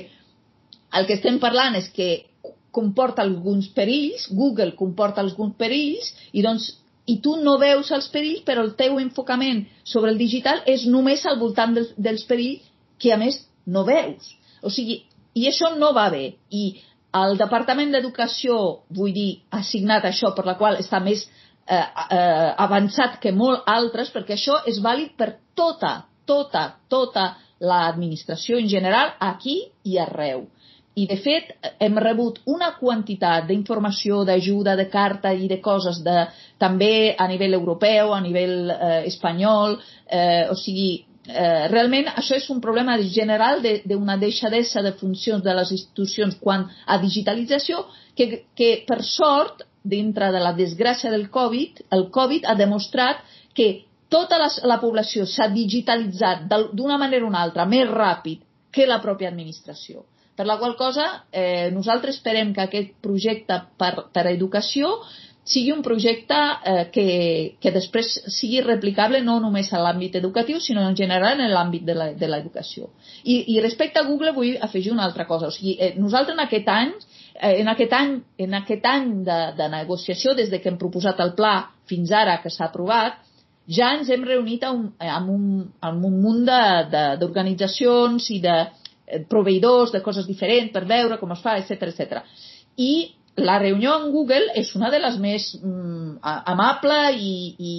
el 0.98 1.08
que 1.10 1.18
estem 1.20 1.40
parlant 1.42 1.78
és 1.78 1.90
que 1.94 2.10
comporta 2.74 3.22
alguns 3.22 3.70
perills, 3.76 4.28
Google 4.34 4.74
comporta 4.80 5.22
alguns 5.22 5.56
perills, 5.60 6.12
i 6.34 6.44
doncs 6.46 6.72
i 7.06 7.18
tu 7.24 7.36
no 7.44 7.58
veus 7.60 7.92
els 7.92 8.08
perills, 8.12 8.44
però 8.48 8.64
el 8.64 8.76
teu 8.80 9.00
enfocament 9.02 9.66
sobre 9.84 10.14
el 10.14 10.20
digital 10.20 10.62
és 10.70 10.86
només 10.88 11.26
al 11.28 11.40
voltant 11.42 11.76
dels, 11.76 11.92
dels 11.98 12.24
perills 12.30 12.64
que, 13.00 13.12
a 13.12 13.20
més, 13.20 13.42
no 13.68 13.84
veus. 13.88 14.32
O 14.64 14.72
sigui, 14.72 15.02
i 15.36 15.48
això 15.50 15.74
no 15.76 15.92
va 15.96 16.08
bé. 16.14 16.26
I 16.50 16.64
el 17.20 17.38
Departament 17.38 17.92
d'Educació, 17.94 18.58
vull 18.96 19.14
dir, 19.14 19.44
ha 19.52 19.62
signat 19.68 20.08
això 20.08 20.32
per 20.36 20.48
la 20.48 20.56
qual 20.58 20.80
està 20.80 21.02
més 21.04 21.26
eh, 21.68 21.76
eh, 21.78 22.50
avançat 22.66 23.20
que 23.22 23.36
molt 23.36 23.68
altres, 23.70 24.12
perquè 24.16 24.38
això 24.38 24.62
és 24.70 24.80
vàlid 24.84 25.14
per 25.20 25.34
tota, 25.60 26.06
tota, 26.26 26.66
tota 26.90 27.34
l'administració 27.64 28.58
en 28.60 28.68
general, 28.72 29.14
aquí 29.20 29.60
i 29.84 30.00
arreu. 30.02 30.48
I, 30.96 31.08
de 31.10 31.16
fet, 31.18 31.48
hem 31.82 31.96
rebut 31.98 32.38
una 32.54 32.74
quantitat 32.78 33.48
d'informació, 33.50 34.22
d'ajuda, 34.28 34.76
de 34.78 34.86
carta 34.94 35.32
i 35.34 35.48
de 35.50 35.58
coses 35.62 36.04
de, 36.06 36.28
també 36.62 37.16
a 37.18 37.26
nivell 37.32 37.58
europeu, 37.58 38.14
a 38.14 38.22
nivell 38.22 38.70
eh, 38.70 39.00
espanyol, 39.10 39.80
eh, 40.06 40.46
o 40.54 40.58
sigui, 40.60 40.92
eh, 41.28 41.68
realment 41.72 42.12
això 42.14 42.38
és 42.38 42.46
un 42.54 42.62
problema 42.62 43.00
general 43.02 43.64
d'una 43.64 44.18
de, 44.18 44.28
deixadesa 44.28 44.84
de 44.86 44.94
funcions 45.00 45.44
de 45.44 45.56
les 45.58 45.72
institucions 45.72 46.38
quan 46.40 46.68
a 46.86 47.00
digitalització 47.02 47.88
que, 48.16 48.46
que 48.56 48.84
per 48.88 49.02
sort, 49.04 49.66
dintre 49.84 50.30
de 50.32 50.40
la 50.40 50.54
desgràcia 50.56 51.12
del 51.12 51.26
Covid, 51.30 51.82
el 51.92 52.08
Covid 52.14 52.46
ha 52.48 52.56
demostrat 52.56 53.26
que 53.54 53.86
tota 54.14 54.38
la, 54.40 54.48
la 54.70 54.80
població 54.80 55.26
s'ha 55.26 55.50
digitalitzat 55.52 56.46
d'una 56.72 56.98
manera 57.02 57.26
o 57.26 57.32
una 57.34 57.42
altra 57.44 57.66
més 57.66 57.90
ràpid 57.90 58.46
que 58.72 58.88
la 58.88 59.02
pròpia 59.02 59.34
administració. 59.34 60.06
Per 60.36 60.48
la 60.50 60.58
qual 60.58 60.76
cosa, 60.76 61.26
eh, 61.32 61.70
nosaltres 61.72 62.18
esperem 62.18 62.54
que 62.54 62.64
aquest 62.64 62.96
projecte 63.06 63.60
per, 63.78 63.94
per 64.14 64.26
a 64.26 64.32
educació 64.34 64.96
sigui 65.44 65.74
un 65.74 65.82
projecte 65.84 66.36
eh, 66.64 66.90
que, 66.92 67.06
que 67.60 67.72
després 67.76 68.14
sigui 68.32 68.62
replicable 68.64 69.20
no 69.22 69.40
només 69.44 69.70
a 69.74 69.82
l'àmbit 69.84 70.16
educatiu, 70.16 70.62
sinó 70.64 70.86
en 70.88 70.96
general 70.96 71.42
en 71.44 71.52
l'àmbit 71.52 71.84
de 71.84 72.30
l'educació. 72.32 72.90
I, 73.24 73.56
I 73.56 73.60
respecte 73.62 74.00
a 74.00 74.08
Google 74.08 74.32
vull 74.34 74.56
afegir 74.62 74.94
una 74.94 75.04
altra 75.04 75.28
cosa. 75.28 75.52
O 75.52 75.56
sigui, 75.56 75.76
eh, 75.80 75.94
nosaltres 76.00 76.38
en 76.38 76.46
aquest 76.46 76.72
any, 76.72 76.94
eh, 77.36 77.58
en 77.60 77.74
aquest 77.74 77.94
any, 78.00 78.16
en 78.48 78.56
aquest 78.62 78.88
any 78.88 79.12
de, 79.28 79.40
de 79.60 79.70
negociació, 79.76 80.34
des 80.40 80.50
de 80.50 80.62
que 80.64 80.72
hem 80.72 80.80
proposat 80.80 81.20
el 81.20 81.36
pla 81.36 81.58
fins 81.92 82.12
ara 82.16 82.40
que 82.42 82.50
s'ha 82.50 82.72
aprovat, 82.72 83.20
ja 83.68 83.94
ens 83.98 84.10
hem 84.12 84.24
reunit 84.28 84.64
amb 84.68 84.80
un, 84.80 84.88
amb 85.00 85.30
un, 85.32 85.44
amb 85.84 86.08
un 86.08 86.16
munt 86.24 86.48
d'organitzacions 86.48 88.32
i 88.32 88.40
de, 88.44 88.56
proveïdors 89.30 89.94
de 89.94 90.02
coses 90.06 90.28
diferents 90.28 90.72
per 90.74 90.86
veure 90.90 91.20
com 91.22 91.32
es 91.36 91.42
fa, 91.44 91.58
etc 91.60 91.90
etc. 91.90 92.24
I 92.78 92.94
la 93.36 93.58
reunió 93.60 93.96
en 93.98 94.12
Google 94.12 94.54
és 94.56 94.76
una 94.78 94.92
de 94.94 95.00
les 95.02 95.18
més 95.22 95.50
mm, 95.58 96.20
amable 96.22 97.00
i, 97.18 97.34
i, 97.58 97.76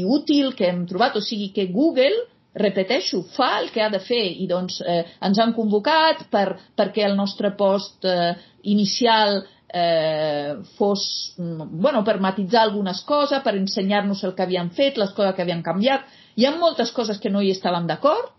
i 0.00 0.04
útil 0.04 0.54
que 0.56 0.68
hem 0.68 0.86
trobat. 0.88 1.18
O 1.18 1.24
sigui 1.24 1.50
que 1.52 1.68
Google, 1.72 2.24
repeteixo, 2.58 3.22
fa 3.36 3.58
el 3.60 3.68
que 3.74 3.82
ha 3.84 3.90
de 3.92 4.00
fer 4.00 4.24
i 4.40 4.48
doncs 4.48 4.80
eh, 4.80 5.04
ens 5.28 5.38
han 5.38 5.52
convocat 5.56 6.24
per, 6.32 6.56
perquè 6.76 7.04
el 7.06 7.16
nostre 7.18 7.52
post 7.58 8.08
eh, 8.08 8.32
inicial 8.72 9.42
eh, 9.68 10.56
fos, 10.78 11.34
mm, 11.36 11.68
bueno, 11.84 12.02
per 12.04 12.18
matitzar 12.20 12.64
algunes 12.64 13.02
coses, 13.04 13.42
per 13.44 13.54
ensenyar-nos 13.56 14.24
el 14.24 14.34
que 14.34 14.42
havien 14.42 14.72
fet, 14.72 14.96
les 14.96 15.12
coses 15.12 15.36
que 15.36 15.44
havien 15.44 15.62
canviat. 15.62 16.08
Hi 16.38 16.46
ha 16.46 16.56
moltes 16.56 16.92
coses 16.96 17.20
que 17.20 17.30
no 17.30 17.42
hi 17.42 17.52
estàvem 17.52 17.86
d'acord, 17.86 18.32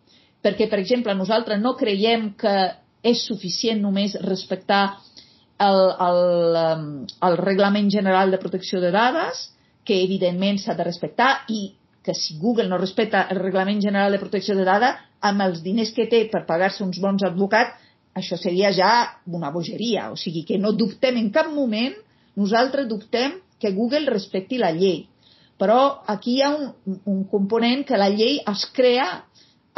perquè, 0.45 0.69
per 0.71 0.79
exemple, 0.79 1.15
nosaltres 1.15 1.59
no 1.61 1.75
creiem 1.79 2.33
que 2.39 2.55
és 3.03 3.23
suficient 3.27 3.81
només 3.81 4.15
respectar 4.23 4.99
el, 5.59 5.79
el, 6.07 6.21
um, 6.59 6.87
el 7.27 7.37
Reglament 7.39 7.89
General 7.91 8.31
de 8.31 8.39
Protecció 8.39 8.79
de 8.83 8.91
Dades, 8.95 9.49
que 9.83 10.01
evidentment 10.03 10.59
s'ha 10.61 10.75
de 10.77 10.87
respectar 10.87 11.43
i 11.51 11.73
que 12.03 12.15
si 12.15 12.37
Google 12.39 12.69
no 12.69 12.79
respecta 12.79 13.25
el 13.31 13.41
Reglament 13.41 13.81
General 13.83 14.11
de 14.11 14.21
Protecció 14.21 14.55
de 14.55 14.65
Dades, 14.67 14.97
amb 15.19 15.43
els 15.43 15.63
diners 15.63 15.91
que 15.95 16.07
té 16.07 16.23
per 16.31 16.45
pagar-se 16.47 16.83
uns 16.85 16.99
bons 17.03 17.25
advocats, 17.27 17.75
això 18.15 18.37
seria 18.39 18.71
ja 18.75 18.91
una 19.27 19.51
bogeria. 19.51 20.09
O 20.11 20.17
sigui 20.17 20.45
que 20.47 20.57
no 20.57 20.71
dubtem 20.71 21.19
en 21.19 21.29
cap 21.35 21.51
moment, 21.51 21.95
nosaltres 22.39 22.87
dubtem 22.87 23.39
que 23.59 23.73
Google 23.75 24.07
respecti 24.07 24.57
la 24.57 24.71
llei. 24.71 25.07
Però 25.59 25.99
aquí 26.07 26.37
hi 26.37 26.43
ha 26.43 26.53
un, 26.55 26.99
un 27.03 27.23
component 27.27 27.83
que 27.87 27.99
la 27.99 28.07
llei 28.09 28.39
es 28.47 28.63
crea 28.75 29.09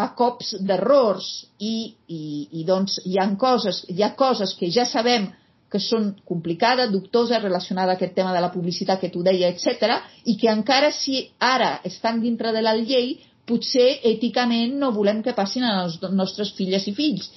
a 0.01 0.09
cops 0.17 0.55
d'errors 0.67 1.27
i, 1.59 1.75
i, 2.07 2.23
i 2.59 2.65
doncs 2.67 2.99
hi 3.05 3.19
ha 3.19 3.27
coses, 3.39 3.83
hi 3.89 4.01
ha 4.03 4.13
coses 4.17 4.55
que 4.59 4.69
ja 4.73 4.85
sabem 4.89 5.29
que 5.71 5.79
són 5.79 6.09
complicades, 6.27 6.91
dubtoses, 6.91 7.39
relacionades 7.43 7.93
a 7.93 7.99
aquest 7.99 8.15
tema 8.17 8.33
de 8.35 8.41
la 8.43 8.51
publicitat 8.51 8.99
que 8.99 9.11
tu 9.13 9.21
deia, 9.23 9.51
etc, 9.53 10.01
i 10.27 10.35
que 10.39 10.49
encara 10.51 10.91
si 10.91 11.21
ara 11.39 11.77
estan 11.87 12.19
dintre 12.23 12.51
de 12.51 12.63
la 12.65 12.75
llei, 12.75 13.13
potser 13.47 14.01
èticament 14.09 14.75
no 14.81 14.91
volem 14.95 15.21
que 15.23 15.35
passin 15.37 15.63
als 15.67 15.97
nostres 16.11 16.51
filles 16.57 16.87
i 16.91 16.95
fills. 16.97 17.31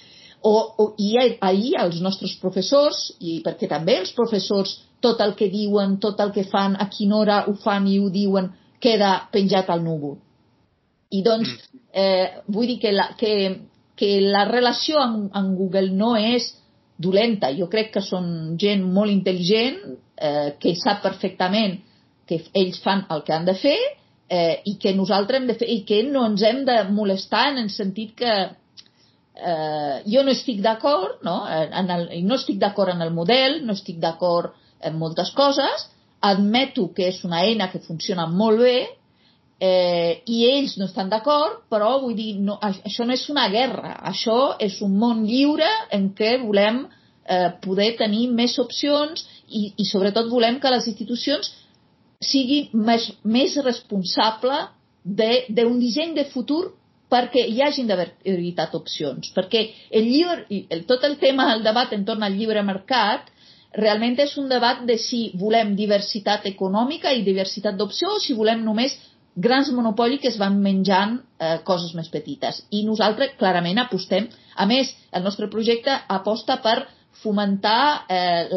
O, 0.44 0.52
o, 0.52 0.88
I 0.98 1.38
ahir 1.40 1.76
els 1.80 2.02
nostres 2.04 2.34
professors, 2.42 3.06
i 3.20 3.38
perquè 3.46 3.70
també 3.70 3.96
els 4.02 4.12
professors 4.18 4.74
tot 5.04 5.22
el 5.24 5.32
que 5.38 5.48
diuen, 5.52 5.96
tot 6.02 6.20
el 6.20 6.34
que 6.34 6.44
fan, 6.50 6.76
a 6.76 6.90
quina 6.92 7.20
hora 7.22 7.42
ho 7.48 7.54
fan 7.62 7.86
i 7.88 8.00
ho 8.00 8.10
diuen, 8.12 8.50
queda 8.80 9.14
penjat 9.32 9.70
al 9.70 9.84
núvol. 9.84 10.18
I 11.14 11.22
doncs, 11.26 11.50
mm. 11.50 11.80
eh, 11.92 12.42
vull 12.50 12.68
dir 12.72 12.78
que 12.82 12.92
la, 12.92 13.10
que, 13.18 13.32
que 13.96 14.12
la 14.24 14.44
relació 14.50 15.00
amb, 15.02 15.28
amb 15.36 15.56
Google 15.58 15.92
no 15.94 16.14
és 16.18 16.50
dolenta. 16.98 17.52
Jo 17.54 17.68
crec 17.70 17.92
que 17.96 18.04
són 18.04 18.56
gent 18.60 18.84
molt 18.96 19.12
intel·ligent, 19.12 19.80
eh, 20.16 20.54
que 20.60 20.74
sap 20.78 21.02
perfectament 21.02 21.80
que 22.28 22.40
ells 22.56 22.80
fan 22.80 23.04
el 23.12 23.22
que 23.24 23.34
han 23.34 23.44
de 23.44 23.54
fer 23.58 23.78
eh, 24.28 24.62
i 24.64 24.76
que 24.80 24.94
nosaltres 24.96 25.40
hem 25.40 25.48
de 25.50 25.56
fer 25.60 25.68
i 25.70 25.80
que 25.88 26.02
no 26.08 26.24
ens 26.30 26.44
hem 26.46 26.62
de 26.64 26.78
molestar 26.90 27.50
en 27.52 27.60
el 27.64 27.70
sentit 27.70 28.14
que 28.16 28.34
eh, 28.34 29.96
jo 30.06 30.22
no 30.24 30.32
estic 30.32 30.62
d'acord, 30.64 31.20
no? 31.26 31.42
En 31.50 31.90
el, 31.90 32.08
no 32.24 32.38
estic 32.38 32.60
d'acord 32.62 32.94
en 32.94 33.02
el 33.04 33.12
model, 33.12 33.60
no 33.66 33.76
estic 33.76 34.00
d'acord 34.02 34.54
en 34.84 34.96
moltes 35.00 35.32
coses, 35.36 35.88
admeto 36.24 36.88
que 36.96 37.10
és 37.10 37.20
una 37.24 37.42
eina 37.44 37.70
que 37.72 37.82
funciona 37.84 38.26
molt 38.26 38.62
bé, 38.64 38.78
eh, 39.64 40.22
i 40.26 40.44
ells 40.50 40.76
no 40.80 40.88
estan 40.90 41.10
d'acord, 41.12 41.62
però 41.72 41.96
vull 42.02 42.16
dir, 42.18 42.34
no, 42.42 42.58
això 42.62 43.06
no 43.06 43.14
és 43.16 43.24
una 43.32 43.46
guerra, 43.52 43.96
això 44.10 44.38
és 44.62 44.80
un 44.84 44.96
món 45.00 45.24
lliure 45.28 45.68
en 45.94 46.10
què 46.18 46.36
volem 46.42 46.84
eh, 46.84 47.50
poder 47.64 47.94
tenir 48.00 48.28
més 48.32 48.58
opcions 48.62 49.24
i, 49.48 49.70
i 49.76 49.84
sobretot 49.88 50.30
volem 50.32 50.60
que 50.60 50.72
les 50.74 50.88
institucions 50.92 51.52
siguin 52.24 52.72
més, 52.88 53.10
més 53.24 53.56
responsables 53.64 54.72
d'un 55.04 55.76
disseny 55.80 56.14
de 56.16 56.24
futur 56.32 56.64
perquè 57.12 57.44
hi 57.46 57.60
hagin 57.62 57.86
d'haver 57.86 58.08
veritat 58.24 58.72
opcions. 58.74 59.28
Perquè 59.36 59.66
el 59.94 60.08
lliure, 60.08 60.46
el, 60.50 60.84
tot 60.88 61.04
el 61.04 61.18
tema, 61.20 61.50
el 61.54 61.62
debat 61.62 61.92
entorn 61.92 62.24
al 62.24 62.34
lliure 62.34 62.64
mercat, 62.64 63.28
realment 63.76 64.16
és 64.24 64.32
un 64.40 64.48
debat 64.48 64.80
de 64.88 64.96
si 64.98 65.26
volem 65.38 65.74
diversitat 65.76 66.46
econòmica 66.50 67.12
i 67.12 67.24
diversitat 67.26 67.76
d'opció 67.76 68.16
o 68.16 68.22
si 68.22 68.34
volem 68.38 68.64
només 68.64 68.96
grans 69.34 69.70
monopolis 69.74 70.20
que 70.22 70.30
es 70.30 70.38
van 70.38 70.60
menjant 70.62 71.18
eh, 71.38 71.58
coses 71.66 71.94
més 71.98 72.08
petites. 72.12 72.62
I 72.70 72.84
nosaltres 72.86 73.34
clarament 73.38 73.80
apostem, 73.82 74.28
a 74.54 74.66
més, 74.70 74.92
el 75.12 75.24
nostre 75.26 75.50
projecte 75.50 75.94
aposta 76.08 76.60
per 76.62 76.84
fomentar 77.22 78.06
eh, 78.10 78.48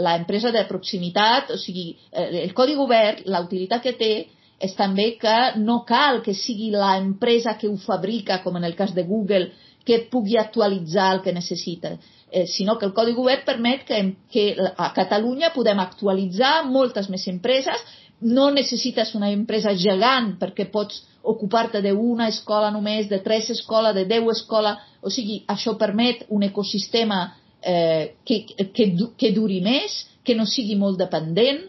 l'empresa 0.00 0.52
de 0.52 0.64
proximitat, 0.68 1.52
o 1.54 1.58
sigui, 1.60 1.94
eh, 2.12 2.44
el 2.44 2.54
codi 2.56 2.76
obert, 2.80 3.24
la 3.26 3.42
utilitat 3.44 3.82
que 3.84 3.96
té 3.98 4.12
és 4.60 4.76
també 4.76 5.14
que 5.20 5.36
no 5.56 5.80
cal 5.88 6.20
que 6.24 6.34
sigui 6.36 6.68
l'empresa 6.74 7.56
que 7.60 7.68
ho 7.68 7.76
fabrica, 7.80 8.42
com 8.44 8.56
en 8.60 8.64
el 8.68 8.76
cas 8.76 8.92
de 8.94 9.04
Google, 9.08 9.50
que 9.84 10.02
pugui 10.12 10.36
actualitzar 10.36 11.14
el 11.14 11.22
que 11.24 11.32
necessita, 11.32 11.94
eh, 12.30 12.46
sinó 12.46 12.76
que 12.78 12.86
el 12.86 12.92
codi 12.92 13.16
obert 13.16 13.46
permet 13.48 13.86
que, 13.88 14.00
que 14.30 14.44
a 14.76 14.92
Catalunya 14.94 15.54
podem 15.54 15.80
actualitzar 15.80 16.66
moltes 16.68 17.08
més 17.08 17.26
empreses 17.32 17.80
no 18.20 18.50
necessites 18.50 19.14
una 19.14 19.30
empresa 19.32 19.72
gegant 19.74 20.34
perquè 20.40 20.68
pots 20.72 21.02
ocupar-te 21.22 21.82
d'una 21.84 22.28
escola 22.28 22.70
només, 22.70 23.08
de 23.08 23.20
tres 23.24 23.50
escoles, 23.50 23.94
de 23.94 24.06
deu 24.08 24.30
escoles, 24.32 24.78
o 25.02 25.10
sigui, 25.12 25.42
això 25.48 25.76
permet 25.78 26.24
un 26.28 26.44
ecosistema 26.44 27.34
eh, 27.62 28.16
que, 28.24 28.44
que, 28.72 28.92
que 29.16 29.32
duri 29.36 29.60
més, 29.64 30.04
que 30.24 30.36
no 30.36 30.46
sigui 30.48 30.76
molt 30.80 30.98
dependent, 31.00 31.62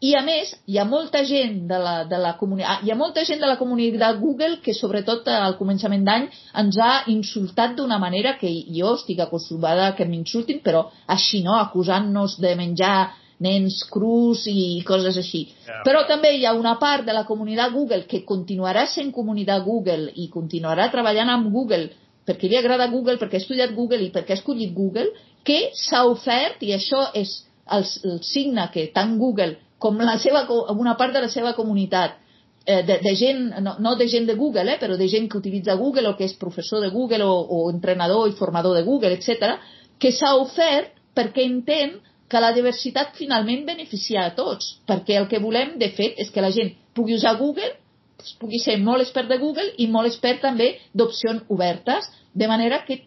i 0.00 0.14
a 0.16 0.22
més, 0.24 0.54
hi 0.64 0.78
ha 0.80 0.86
molta 0.88 1.20
gent 1.28 1.66
de 1.68 1.76
la, 1.80 1.94
de 2.08 2.16
la 2.16 2.32
comunitat, 2.40 2.70
ah, 2.72 2.84
hi 2.84 2.92
ha 2.92 2.96
molta 2.96 3.24
gent 3.28 3.42
de 3.42 3.48
la 3.50 3.58
comunitat 3.60 4.16
Google 4.20 4.56
que 4.64 4.72
sobretot 4.72 5.28
al 5.28 5.58
començament 5.58 6.06
d'any 6.06 6.24
ens 6.62 6.78
ha 6.80 6.92
insultat 7.12 7.74
d'una 7.76 7.98
manera 8.00 8.38
que 8.40 8.48
jo 8.72 8.94
estic 8.96 9.20
acostumada 9.20 9.90
que 9.98 10.08
m'insultin, 10.08 10.62
però 10.64 10.86
així 11.06 11.42
no, 11.44 11.58
acusant-nos 11.58 12.38
de 12.40 12.54
menjar 12.56 12.94
nens 13.40 13.80
crus 13.92 14.44
i 14.50 14.82
coses 14.86 15.16
així. 15.16 15.46
Yeah. 15.66 15.80
Però 15.86 16.04
també 16.08 16.34
hi 16.36 16.44
ha 16.46 16.52
una 16.56 16.76
part 16.80 17.06
de 17.06 17.16
la 17.16 17.24
comunitat 17.28 17.72
Google 17.72 18.04
que 18.10 18.22
continuarà 18.28 18.86
sent 18.92 19.12
comunitat 19.16 19.64
Google 19.64 20.12
i 20.14 20.28
continuarà 20.32 20.90
treballant 20.92 21.32
amb 21.32 21.50
Google 21.52 21.88
perquè 22.28 22.50
li 22.50 22.58
agrada 22.58 22.90
Google, 22.92 23.18
perquè 23.18 23.38
ha 23.38 23.42
estudiat 23.42 23.72
Google 23.74 24.04
i 24.04 24.12
perquè 24.14 24.36
ha 24.36 24.38
escollit 24.38 24.74
Google, 24.76 25.08
que 25.42 25.70
s'ha 25.74 26.04
ofert, 26.06 26.60
i 26.62 26.74
això 26.76 27.08
és 27.16 27.32
el, 27.72 27.86
el 28.04 28.20
signe 28.26 28.68
que 28.74 28.90
tant 28.94 29.16
Google 29.18 29.56
com 29.80 29.96
la 30.04 30.18
seva, 30.20 30.44
una 30.76 30.96
part 31.00 31.16
de 31.16 31.22
la 31.24 31.30
seva 31.32 31.54
comunitat, 31.56 32.18
eh, 32.66 32.82
de, 32.84 32.98
de 33.00 33.14
gent, 33.16 33.46
no, 33.64 33.78
no 33.80 33.94
de 33.96 34.06
gent 34.12 34.28
de 34.28 34.36
Google, 34.36 34.74
eh, 34.74 34.78
però 34.78 34.98
de 35.00 35.08
gent 35.08 35.30
que 35.30 35.40
utilitza 35.40 35.78
Google 35.80 36.10
o 36.10 36.16
que 36.18 36.28
és 36.28 36.36
professor 36.38 36.84
de 36.84 36.92
Google 36.92 37.24
o, 37.24 37.32
o 37.40 37.60
entrenador 37.72 38.28
i 38.28 38.36
formador 38.36 38.76
de 38.76 38.84
Google, 38.84 39.16
etc, 39.16 39.56
que 39.98 40.12
s'ha 40.12 40.34
ofert 40.36 40.92
perquè 41.16 41.46
entén 41.48 41.96
que 42.30 42.40
la 42.42 42.52
diversitat 42.56 43.16
finalment 43.18 43.66
beneficia 43.66 44.24
a 44.24 44.34
tots, 44.36 44.76
perquè 44.86 45.18
el 45.18 45.28
que 45.30 45.42
volem, 45.42 45.76
de 45.82 45.90
fet, 45.96 46.18
és 46.22 46.30
que 46.30 46.44
la 46.44 46.52
gent 46.54 46.72
pugui 46.94 47.18
usar 47.18 47.36
Google, 47.40 47.72
doncs 48.20 48.36
pugui 48.40 48.60
ser 48.62 48.78
molt 48.78 49.02
expert 49.02 49.30
de 49.30 49.38
Google 49.40 49.72
i 49.82 49.88
molt 49.90 50.10
expert 50.10 50.42
també 50.44 50.74
d'opcions 50.94 51.48
obertes, 51.48 52.10
de 52.34 52.48
manera 52.48 52.84
que 52.86 53.00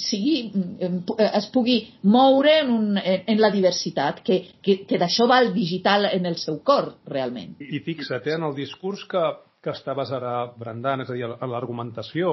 sigui, 0.00 0.50
es 0.80 1.48
pugui 1.52 1.76
moure 2.08 2.54
en, 2.62 2.70
un, 2.72 3.00
en 3.04 3.40
la 3.40 3.50
diversitat, 3.52 4.22
que, 4.24 4.40
que, 4.64 4.78
que 4.88 5.00
d'això 5.00 5.26
va 5.28 5.42
el 5.44 5.52
digital 5.56 6.08
en 6.12 6.24
el 6.30 6.38
seu 6.40 6.62
cor, 6.64 6.94
realment. 7.10 7.58
I 7.60 7.82
fixa't, 7.84 8.24
eh, 8.24 8.38
en 8.38 8.46
el 8.48 8.56
discurs 8.56 9.04
que, 9.10 9.24
que 9.60 9.74
estaves 9.74 10.12
ara 10.14 10.38
brandant, 10.56 11.04
és 11.04 11.12
a 11.12 11.18
dir, 11.18 11.28
a 11.28 11.50
l'argumentació, 11.50 12.32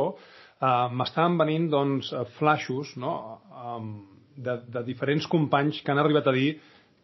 eh, 0.62 0.88
m'estaven 0.96 1.38
venint 1.42 1.68
doncs, 1.74 2.14
flaixos 2.38 2.96
no? 3.02 3.18
Um, 3.52 3.92
de, 4.46 4.58
de 4.74 4.84
diferents 4.88 5.28
companys 5.30 5.82
que 5.82 5.94
han 5.94 6.02
arribat 6.02 6.28
a 6.28 6.36
dir 6.36 6.56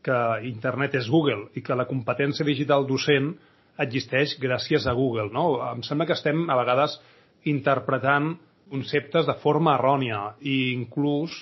que 0.06 0.17
internet 0.47 0.95
és 1.00 1.10
Google 1.12 1.50
i 1.58 1.63
que 1.65 1.76
la 1.78 1.88
competència 1.89 2.45
digital 2.47 2.88
docent 2.89 3.34
existeix 3.82 4.38
gràcies 4.41 4.88
a 4.88 4.95
Google. 4.97 5.30
No? 5.34 5.60
Em 5.71 5.84
sembla 5.86 6.08
que 6.10 6.17
estem 6.17 6.47
a 6.50 6.58
vegades 6.60 6.97
interpretant 7.50 8.36
conceptes 8.71 9.28
de 9.28 9.36
forma 9.43 9.76
errònia 9.78 10.34
i 10.41 10.73
inclús 10.73 11.36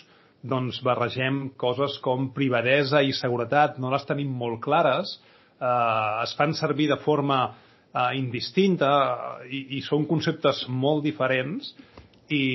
doncs, 0.45 0.77
barregem 0.86 1.47
coses 1.58 1.97
com 2.05 2.29
privadesa 2.36 3.01
i 3.01 3.15
seguretat, 3.17 3.79
no 3.81 3.89
les 3.89 4.05
tenim 4.05 4.29
molt 4.29 4.60
clares, 4.62 5.15
eh, 5.58 6.23
es 6.23 6.36
fan 6.38 6.53
servir 6.53 6.91
de 6.91 6.99
forma 7.01 7.39
eh, 7.47 8.12
indistinta 8.19 8.91
i, 9.49 9.79
i 9.79 9.81
són 9.81 10.05
conceptes 10.05 10.65
molt 10.69 11.03
diferents 11.05 11.73
i, 12.29 12.45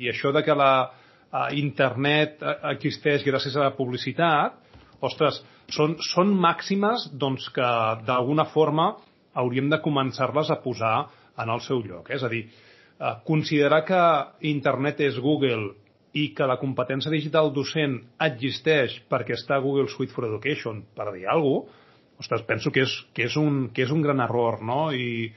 i 0.00 0.08
això 0.12 0.32
de 0.32 0.42
que 0.46 0.56
la, 0.56 0.88
eh, 1.36 1.58
internet 1.60 2.42
eh, 2.42 2.56
existeix 2.72 3.24
gràcies 3.26 3.56
a 3.56 3.66
la 3.68 3.74
publicitat, 3.76 4.58
ostres, 5.04 5.42
són, 5.72 5.96
són 6.12 6.32
màximes 6.40 7.10
doncs, 7.12 7.48
que 7.54 7.70
d'alguna 8.06 8.46
forma 8.52 8.92
hauríem 9.36 9.68
de 9.72 9.80
començar-les 9.84 10.50
a 10.50 10.60
posar 10.62 10.96
en 11.42 11.52
el 11.52 11.60
seu 11.60 11.82
lloc. 11.84 12.08
És 12.10 12.24
a 12.24 12.30
dir, 12.32 12.46
eh, 12.46 13.16
considerar 13.26 13.82
que 13.84 14.02
internet 14.48 15.02
és 15.04 15.18
Google 15.20 15.74
i 16.16 16.30
que 16.32 16.46
la 16.48 16.56
competència 16.56 17.12
digital 17.12 17.52
docent 17.52 17.98
existeix 18.24 19.02
perquè 19.10 19.36
està 19.36 19.58
Google 19.60 19.90
Suite 19.92 20.14
for 20.14 20.24
Education, 20.24 20.80
per 20.96 21.12
dir 21.12 21.26
alguna 21.28 21.66
cosa, 21.66 21.82
ostres, 22.16 22.46
penso 22.48 22.70
que 22.72 22.80
és, 22.86 22.92
que 23.12 23.26
és, 23.28 23.36
un, 23.36 23.68
que 23.76 23.84
és 23.84 23.90
un 23.92 24.00
gran 24.00 24.22
error, 24.24 24.62
no? 24.64 24.88
I, 24.92 25.28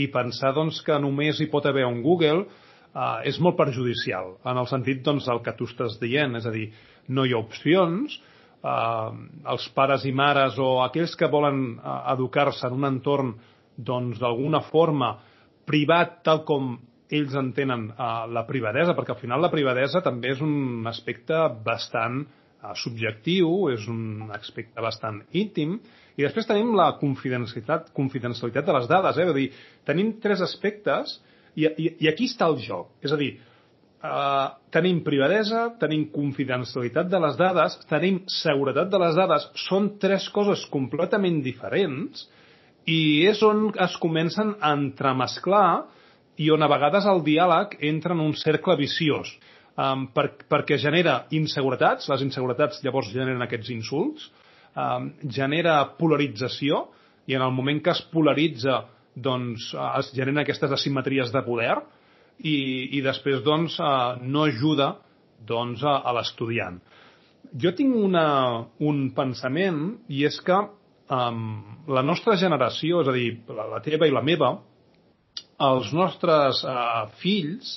i 0.00 0.06
pensar 0.08 0.54
doncs, 0.56 0.80
que 0.80 0.96
només 0.96 1.40
hi 1.40 1.50
pot 1.52 1.66
haver 1.68 1.84
un 1.84 2.00
Google 2.00 2.46
eh, 2.94 3.28
és 3.30 3.40
molt 3.40 3.58
perjudicial, 3.58 4.36
en 4.44 4.60
el 4.62 4.68
sentit 4.70 5.02
doncs, 5.06 5.26
del 5.28 5.42
que 5.44 5.56
tu 5.58 5.68
estàs 5.70 5.98
dient, 6.02 6.36
és 6.38 6.46
a 6.46 6.54
dir, 6.54 6.68
no 7.08 7.26
hi 7.26 7.34
ha 7.34 7.40
opcions, 7.42 8.20
eh, 8.62 9.10
els 9.54 9.68
pares 9.76 10.06
i 10.08 10.12
mares 10.12 10.58
o 10.58 10.78
aquells 10.84 11.16
que 11.18 11.30
volen 11.32 11.64
eh, 11.74 11.98
educar-se 12.14 12.68
en 12.68 12.78
un 12.80 12.88
entorn 12.92 13.34
doncs 13.76 14.20
d'alguna 14.20 14.62
forma 14.68 15.16
privat 15.68 16.20
tal 16.26 16.42
com 16.44 16.76
ells 17.12 17.34
entenen 17.36 17.90
uh, 17.92 18.24
la 18.32 18.44
privadesa, 18.48 18.94
perquè 18.96 19.14
al 19.14 19.20
final 19.20 19.42
la 19.44 19.50
privadesa 19.52 20.00
també 20.04 20.32
és 20.32 20.40
un 20.44 20.86
aspecte 20.88 21.36
bastant 21.64 22.22
uh, 22.24 22.72
subjectiu, 22.78 23.68
és 23.72 23.84
un 23.90 24.30
aspecte 24.32 24.80
bastant 24.80 25.20
íntim, 25.36 25.76
i 26.16 26.24
després 26.24 26.48
tenim 26.48 26.72
la 26.76 26.90
confidencialitat, 27.00 27.90
confidencialitat 27.96 28.68
de 28.68 28.76
les 28.78 28.88
dades, 28.88 29.20
eh? 29.20 29.28
Vull 29.28 29.38
dir, 29.42 29.50
tenim 29.88 30.14
tres 30.24 30.42
aspectes 30.44 31.18
i, 31.56 31.66
i, 31.66 31.88
i 32.04 32.10
aquí 32.10 32.28
està 32.30 32.48
el 32.50 32.58
joc. 32.64 32.92
És 33.04 33.14
a 33.14 33.18
dir, 33.20 33.30
uh, 34.02 34.52
tenim 34.74 35.02
privadesa, 35.06 35.68
tenim 35.80 36.06
confidencialitat 36.14 37.10
de 37.12 37.22
les 37.22 37.38
dades, 37.40 37.78
tenim 37.90 38.22
seguretat 38.30 38.90
de 38.92 39.00
les 39.02 39.16
dades, 39.18 39.48
són 39.68 39.94
tres 40.02 40.28
coses 40.34 40.64
completament 40.72 41.42
diferents 41.44 42.26
i 42.90 43.28
és 43.30 43.42
on 43.46 43.68
es 43.78 43.96
comencen 44.02 44.56
a 44.58 44.72
entremesclar 44.74 45.84
i 46.42 46.48
on 46.50 46.64
a 46.64 46.70
vegades 46.70 47.06
el 47.06 47.22
diàleg 47.26 47.76
entra 47.92 48.16
en 48.16 48.22
un 48.24 48.32
cercle 48.38 48.74
viciós 48.80 49.30
um, 49.76 50.08
per, 50.14 50.32
perquè 50.50 50.78
genera 50.80 51.22
inseguretats, 51.34 52.08
les 52.10 52.24
inseguretats 52.26 52.82
llavors 52.84 53.12
generen 53.12 53.44
aquests 53.44 53.70
insults, 53.74 54.26
um, 54.74 55.12
genera 55.30 55.78
polarització 55.98 56.86
i 57.30 57.36
en 57.38 57.44
el 57.44 57.54
moment 57.54 57.82
que 57.84 57.92
es 57.94 58.02
polaritza 58.10 58.82
doncs 59.14 59.72
es 59.74 60.12
generen 60.16 60.42
aquestes 60.42 60.72
asimetries 60.72 61.32
de 61.34 61.42
poder 61.44 61.74
i, 62.38 62.56
i 62.96 63.02
després 63.04 63.42
doncs 63.44 63.78
uh, 63.80 64.18
no 64.22 64.46
ajuda 64.48 64.94
doncs 65.46 65.82
a 65.84 66.12
l'estudiant. 66.16 66.78
Jo 67.58 67.72
tinc 67.76 67.96
una, 67.98 68.26
un 68.80 69.08
pensament 69.16 69.82
i 70.08 70.22
és 70.24 70.38
que 70.46 70.56
um, 70.56 71.42
la 71.92 72.04
nostra 72.06 72.36
generació, 72.40 73.02
és 73.02 73.10
a 73.10 73.16
dir, 73.16 73.30
la, 73.52 73.66
la 73.74 73.80
teva 73.84 74.08
i 74.08 74.14
la 74.14 74.24
meva, 74.24 74.54
els 75.62 75.92
nostres 75.94 76.62
uh, 76.64 77.10
fills, 77.20 77.76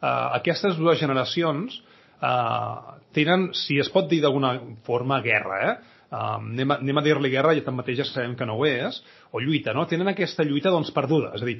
uh, 0.00 0.32
aquestes 0.38 0.76
dues 0.80 1.00
generacions, 1.00 1.78
uh, 2.18 2.98
tenen, 3.16 3.50
si 3.56 3.78
es 3.80 3.90
pot 3.92 4.08
dir 4.10 4.22
d'alguna 4.24 4.56
forma, 4.88 5.20
guerra, 5.24 5.60
eh? 5.68 6.00
Uh, 6.12 6.36
anem 6.36 6.74
a, 6.74 6.76
anem 6.84 6.98
a 7.00 7.04
dir-li 7.06 7.30
guerra 7.32 7.54
i 7.56 7.62
tanmateix 7.64 8.02
ja 8.02 8.04
sabem 8.04 8.34
que 8.36 8.44
no 8.44 8.58
ho 8.60 8.66
és, 8.68 8.98
o 9.32 9.40
lluita, 9.40 9.72
no? 9.72 9.86
Tenen 9.88 10.12
aquesta 10.12 10.44
lluita 10.44 10.68
doncs, 10.74 10.92
perduda. 10.92 11.32
És 11.38 11.44
a 11.44 11.48
dir, 11.48 11.56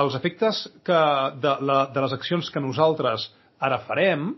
els 0.00 0.16
efectes 0.16 0.62
que 0.86 1.00
de, 1.42 1.52
la, 1.68 1.78
de 1.92 2.04
les 2.06 2.14
accions 2.16 2.48
que 2.48 2.62
nosaltres 2.64 3.28
ara 3.60 3.82
farem 3.84 4.30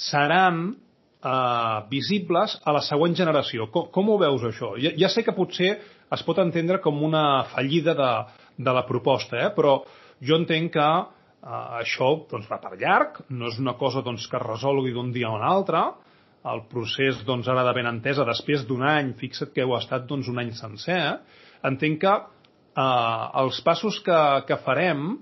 seran 0.00 0.60
uh, 0.72 1.86
visibles 1.92 2.56
a 2.66 2.74
la 2.74 2.82
següent 2.82 3.14
generació. 3.14 3.70
Com, 3.70 3.88
com 3.94 4.10
ho 4.10 4.18
veus, 4.20 4.44
això? 4.50 4.74
Ja, 4.82 4.90
ja 4.98 5.12
sé 5.12 5.22
que 5.22 5.36
potser 5.38 5.76
es 6.10 6.26
pot 6.26 6.42
entendre 6.42 6.80
com 6.82 6.98
una 7.06 7.44
fallida 7.54 7.94
de, 7.94 8.10
de 8.58 8.74
la 8.74 8.84
proposta, 8.88 9.38
eh? 9.38 9.50
però 9.54 9.78
jo 10.20 10.36
entenc 10.36 10.74
que 10.74 10.86
eh, 10.86 11.66
això 11.80 12.12
doncs, 12.30 12.48
va 12.50 12.58
per 12.62 12.76
llarg, 12.80 13.22
no 13.30 13.48
és 13.50 13.60
una 13.62 13.76
cosa 13.78 14.02
doncs, 14.04 14.26
que 14.26 14.38
es 14.40 14.46
resolgui 14.46 14.94
d'un 14.96 15.12
dia 15.14 15.30
a 15.30 15.36
un 15.38 15.46
altre, 15.46 15.84
el 16.48 16.62
procés 16.70 17.20
doncs, 17.28 17.48
ara 17.52 17.64
de 17.66 17.74
ben 17.76 17.88
entesa, 17.90 18.24
després 18.24 18.64
d'un 18.68 18.84
any, 18.86 19.12
fixa't 19.20 19.52
que 19.54 19.64
heu 19.64 19.74
estat 19.76 20.06
doncs, 20.08 20.30
un 20.32 20.40
any 20.40 20.52
sencer, 20.56 20.96
eh? 20.96 21.42
entenc 21.68 22.00
que 22.04 22.14
eh, 22.14 23.24
els 23.42 23.60
passos 23.66 24.00
que, 24.06 24.20
que 24.48 24.60
farem 24.64 25.18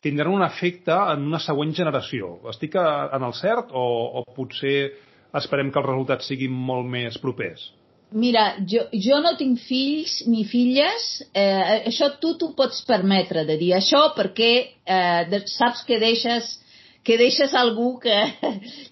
tindran 0.00 0.32
un 0.32 0.44
efecte 0.46 0.94
en 1.12 1.26
una 1.28 1.40
següent 1.42 1.74
generació. 1.76 2.38
Estic 2.52 2.78
en 2.80 3.26
el 3.26 3.34
cert 3.36 3.74
o, 3.76 3.84
o 4.20 4.24
potser 4.36 4.92
esperem 5.36 5.70
que 5.70 5.80
els 5.82 5.90
resultats 5.90 6.30
siguin 6.30 6.54
molt 6.54 6.88
més 6.88 7.18
propers? 7.20 7.68
Mira, 8.10 8.56
jo, 8.66 8.88
jo 8.90 9.20
no 9.22 9.36
tinc 9.38 9.60
fills 9.62 10.16
ni 10.26 10.42
filles, 10.48 11.04
eh, 11.30 11.84
això 11.86 12.08
tu 12.22 12.32
t'ho 12.40 12.48
pots 12.58 12.80
permetre 12.88 13.44
de 13.46 13.54
dir 13.60 13.70
això 13.76 14.08
perquè 14.16 14.50
eh, 14.82 15.42
saps 15.46 15.84
que 15.86 16.00
deixes 16.02 16.56
que 17.02 17.16
deixes 17.16 17.54
algú 17.54 17.98
que, 18.02 18.16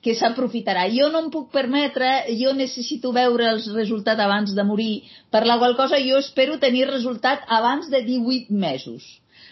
que 0.04 0.14
s'aprofitarà. 0.16 0.86
Jo 0.92 1.10
no 1.12 1.24
em 1.26 1.30
puc 1.34 1.50
permetre, 1.54 2.10
jo 2.40 2.54
necessito 2.56 3.12
veure 3.12 3.50
els 3.52 3.70
resultats 3.74 4.24
abans 4.24 4.54
de 4.56 4.64
morir, 4.64 5.02
per 5.30 5.44
la 5.46 5.58
qual 5.60 5.76
cosa 5.76 6.00
jo 6.02 6.18
espero 6.18 6.58
tenir 6.58 6.86
resultat 6.88 7.44
abans 7.46 7.90
de 7.92 8.02
18 8.06 8.54
mesos. 8.54 9.06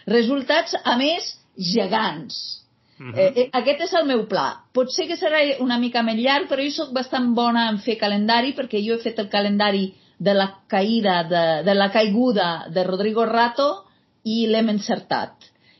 Resultats, 0.06 0.76
a 0.84 0.96
més, 1.00 1.34
gegants 1.56 2.66
Uh 2.98 3.06
-huh. 3.06 3.18
eh, 3.18 3.32
eh, 3.36 3.48
aquest 3.52 3.80
és 3.80 3.92
el 3.92 4.06
meu 4.06 4.26
pla. 4.26 4.64
Potser 4.72 5.06
que 5.06 5.16
serà 5.16 5.38
una 5.60 5.78
mica 5.78 6.02
més 6.02 6.16
llarg, 6.16 6.48
però 6.48 6.64
jo 6.64 6.70
sóc 6.70 6.92
bastant 6.92 7.34
bona 7.34 7.68
en 7.68 7.78
fer 7.78 7.98
calendari, 7.98 8.54
perquè 8.54 8.80
jo 8.86 8.94
he 8.94 9.02
fet 9.02 9.18
el 9.18 9.28
calendari 9.28 9.94
de 10.18 10.34
la 10.34 10.62
caïda, 10.66 11.22
de, 11.28 11.62
de 11.64 11.74
la 11.74 11.90
caiguda 11.90 12.66
de 12.70 12.84
Rodrigo 12.84 13.26
Rato 13.26 13.84
i 14.24 14.46
l'hem 14.46 14.68
encertat. 14.68 15.32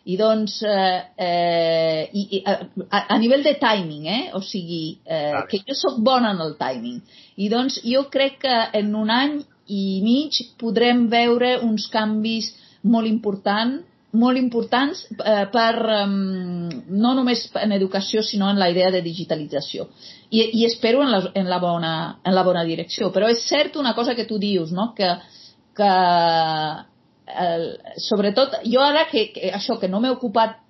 I 0.07 0.17
doncs, 0.21 0.61
eh, 0.63 1.01
eh, 1.19 2.03
i, 2.15 2.23
i, 2.39 2.43
a, 2.47 3.01
a 3.15 3.19
nivell 3.19 3.43
de 3.43 3.57
timing, 3.59 4.07
eh? 4.07 4.23
o 4.39 4.43
sigui, 4.45 5.01
eh, 5.05 5.33
vale. 5.35 5.49
que 5.51 5.65
jo 5.67 5.75
sóc 5.75 5.99
bona 6.07 6.31
en 6.37 6.45
el 6.45 6.55
timing. 6.61 7.01
I 7.43 7.51
doncs 7.51 7.81
jo 7.83 8.05
crec 8.13 8.39
que 8.45 8.57
en 8.79 8.95
un 8.95 9.11
any 9.11 9.41
i 9.67 10.01
mig 10.05 10.39
podrem 10.61 11.09
veure 11.11 11.57
uns 11.67 11.89
canvis 11.91 12.53
molt 12.87 13.11
importants 13.11 13.83
molt 14.17 14.39
importants 14.39 15.03
eh, 15.13 15.45
per, 15.53 15.75
um, 16.05 16.69
no 16.89 17.13
només 17.19 17.47
en 17.61 17.75
educació, 17.77 18.23
sinó 18.25 18.49
en 18.51 18.59
la 18.59 18.71
idea 18.73 18.91
de 18.95 19.03
digitalització. 19.05 19.89
I, 20.31 20.43
i 20.61 20.65
espero 20.67 21.03
en 21.05 21.13
la, 21.13 21.21
en, 21.35 21.51
la 21.51 21.59
bona, 21.63 21.95
en 22.25 22.35
la 22.35 22.45
bona 22.47 22.65
direcció. 22.65 23.11
Però 23.15 23.29
és 23.31 23.45
cert 23.49 23.77
una 23.77 23.95
cosa 23.95 24.17
que 24.17 24.27
tu 24.27 24.41
dius, 24.43 24.73
no? 24.73 24.93
que, 24.97 25.11
que 25.77 25.93
el, 27.27 27.67
sobretot, 27.99 28.61
jo 28.65 28.83
ara 28.83 29.07
que, 29.11 29.29
que 29.35 29.51
això, 29.55 29.79
que 29.81 29.91
no 29.91 30.01
m'he 30.01 30.13
ocupat 30.15 30.63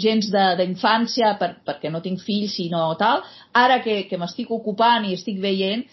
gens 0.00 0.30
d'infància 0.58 1.34
per, 1.38 1.50
perquè 1.66 1.90
no 1.90 2.02
tinc 2.02 2.22
fills 2.24 2.56
i 2.62 2.68
no 2.72 2.88
tal, 2.98 3.22
ara 3.54 3.80
que, 3.84 4.02
que 4.10 4.18
m'estic 4.18 4.50
ocupant 4.54 5.06
i 5.06 5.14
estic 5.14 5.38
veient, 5.42 5.84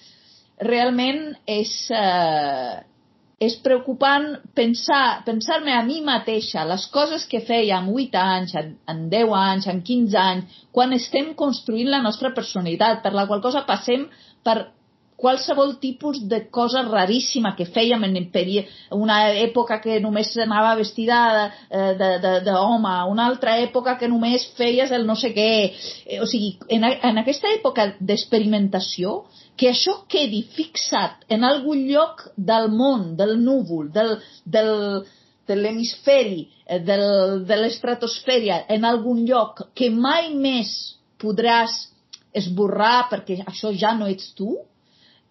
realment 0.66 1.22
és, 1.50 1.74
eh, 1.94 2.82
és 3.42 3.56
preocupant 3.66 4.28
pensar, 4.58 5.22
pensar-me 5.26 5.74
a 5.74 5.84
mi 5.86 6.02
mateixa 6.06 6.66
les 6.70 6.88
coses 6.94 7.26
que 7.30 7.42
feia 7.46 7.78
amb 7.78 7.94
8 7.94 8.22
anys, 8.22 8.58
en, 8.58 8.76
en 8.90 9.08
10 9.14 9.34
anys, 9.38 9.70
en 9.70 9.82
15 9.86 10.22
anys, 10.26 10.60
quan 10.74 10.94
estem 10.98 11.34
construint 11.38 11.90
la 11.90 12.04
nostra 12.06 12.34
personalitat, 12.38 13.02
per 13.06 13.14
la 13.18 13.28
qual 13.30 13.42
cosa 13.46 13.66
passem 13.70 14.08
per 14.46 14.72
qualsevol 15.22 15.76
tipus 15.80 16.18
de 16.28 16.40
cosa 16.50 16.82
raríssima 16.88 17.54
que 17.56 17.68
fèiem 17.70 18.04
en 18.08 18.18
una 18.98 19.18
època 19.38 19.78
que 19.84 20.00
només 20.02 20.34
anava 20.42 20.74
vestida 20.80 21.20
d'home, 22.48 22.96
una 23.14 23.28
altra 23.30 23.60
època 23.62 23.98
que 24.00 24.10
només 24.10 24.48
feies 24.58 24.92
el 24.92 25.06
no 25.06 25.16
sé 25.16 25.30
què. 25.36 25.52
Eh, 26.06 26.20
o 26.20 26.26
sigui, 26.26 26.56
en, 26.70 26.84
en 26.84 27.22
aquesta 27.22 27.54
època 27.54 27.92
d'experimentació, 28.00 29.26
que 29.56 29.70
això 29.70 30.00
quedi 30.10 30.42
fixat 30.56 31.28
en 31.30 31.46
algun 31.46 31.86
lloc 31.86 32.26
del 32.36 32.72
món, 32.74 33.12
del 33.20 33.38
núvol, 33.44 33.92
del, 33.94 34.16
del, 34.46 34.74
de 35.46 35.60
l'hemisferi, 35.60 36.48
eh, 36.66 36.80
de 36.82 37.62
l'estratosfèria, 37.62 38.64
en 38.74 38.90
algun 38.90 39.22
lloc 39.28 39.68
que 39.78 39.92
mai 39.94 40.34
més 40.34 40.74
podràs 41.22 41.78
esborrar 42.34 43.10
perquè 43.12 43.42
això 43.46 43.70
ja 43.76 43.94
no 43.94 44.08
ets 44.10 44.32
tu, 44.34 44.56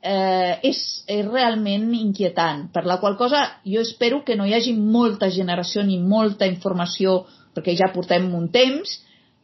eh, 0.02 0.58
és, 0.70 0.80
és 1.08 1.26
realment 1.26 1.90
inquietant. 1.96 2.66
Per 2.72 2.84
la 2.88 2.98
qual 3.00 3.16
cosa 3.20 3.44
jo 3.64 3.82
espero 3.84 4.22
que 4.24 4.36
no 4.36 4.46
hi 4.48 4.56
hagi 4.56 4.74
molta 4.76 5.30
generació 5.30 5.84
ni 5.84 6.00
molta 6.00 6.48
informació, 6.48 7.24
perquè 7.54 7.76
ja 7.78 7.92
portem 7.94 8.28
un 8.34 8.48
temps, 8.52 8.98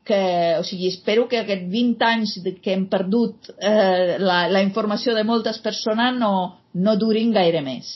que, 0.07 0.21
o 0.61 0.63
sigui, 0.63 0.87
espero 0.93 1.27
que 1.27 1.41
aquests 1.43 1.67
20 1.73 2.07
anys 2.07 2.37
que 2.63 2.77
hem 2.77 2.87
perdut 2.89 3.51
eh, 3.59 4.17
la, 4.23 4.45
la 4.49 4.63
informació 4.63 5.17
de 5.17 5.25
moltes 5.27 5.59
persones 5.65 6.15
no, 6.15 6.33
no 6.79 6.95
durin 7.01 7.35
gaire 7.35 7.63
més. 7.67 7.91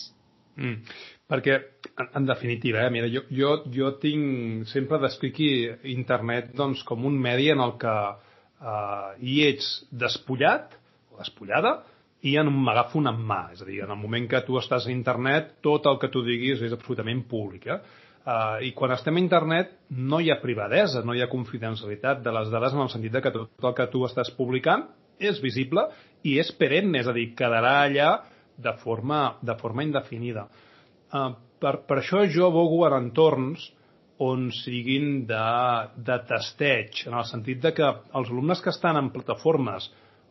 Mm. 0.58 0.82
Perquè, 1.30 1.60
en, 1.94 2.08
en 2.18 2.26
definitiva, 2.26 2.82
eh, 2.82 2.90
mira, 2.90 3.06
jo, 3.12 3.22
jo, 3.30 3.52
jo 3.70 3.92
tinc 4.02 4.66
sempre 4.72 4.98
d'explicar 4.98 5.78
internet 5.92 6.50
doncs, 6.58 6.82
com 6.88 7.06
un 7.06 7.14
medi 7.14 7.52
en 7.54 7.62
el 7.62 7.76
que 7.78 7.94
eh, 7.94 9.14
hi 9.22 9.38
ets 9.46 9.70
despullat 9.94 10.74
o 11.14 11.22
despullada 11.22 11.78
i 12.26 12.36
en 12.40 12.50
m'agafo 12.52 12.98
una 13.00 13.12
mà. 13.16 13.46
És 13.54 13.62
a 13.62 13.68
dir, 13.68 13.80
en 13.84 13.92
el 13.94 13.98
moment 14.00 14.28
que 14.28 14.42
tu 14.46 14.58
estàs 14.60 14.86
a 14.86 14.92
internet, 14.92 15.56
tot 15.64 15.86
el 15.88 15.98
que 16.00 16.10
tu 16.12 16.22
diguis 16.26 16.60
és 16.66 16.74
absolutament 16.76 17.22
públic. 17.28 17.66
Eh? 17.66 17.78
Uh, 18.20 18.58
I 18.68 18.72
quan 18.76 18.92
estem 18.92 19.16
a 19.16 19.22
internet 19.22 19.72
no 19.96 20.20
hi 20.20 20.28
ha 20.30 20.40
privadesa, 20.42 21.00
no 21.04 21.16
hi 21.16 21.22
ha 21.24 21.30
confidencialitat 21.32 22.20
de 22.24 22.34
les 22.36 22.50
dades 22.52 22.76
en 22.76 22.84
el 22.84 22.90
sentit 22.92 23.14
de 23.16 23.22
que 23.24 23.32
tot 23.32 23.70
el 23.70 23.76
que 23.78 23.88
tu 23.92 24.04
estàs 24.04 24.28
publicant 24.36 24.84
és 25.18 25.40
visible 25.40 25.86
i 26.28 26.36
és 26.40 26.52
perenne, 26.56 27.00
és 27.00 27.08
a 27.08 27.16
dir, 27.16 27.30
quedarà 27.36 27.78
allà 27.86 28.10
de 28.60 28.74
forma, 28.82 29.38
de 29.40 29.56
forma 29.56 29.86
indefinida. 29.86 30.46
Uh, 31.12 31.32
per, 31.60 31.78
per 31.88 32.00
això 32.02 32.26
jo 32.28 32.50
abogo 32.50 32.84
en 32.88 32.98
entorns 32.98 33.70
on 34.20 34.50
siguin 34.52 35.24
de, 35.24 35.44
de 35.96 36.20
testeig, 36.28 37.06
en 37.08 37.16
el 37.16 37.24
sentit 37.24 37.62
de 37.64 37.72
que 37.72 37.88
els 37.88 38.28
alumnes 38.28 38.60
que 38.60 38.68
estan 38.68 39.00
en 39.00 39.08
plataformes 39.14 39.88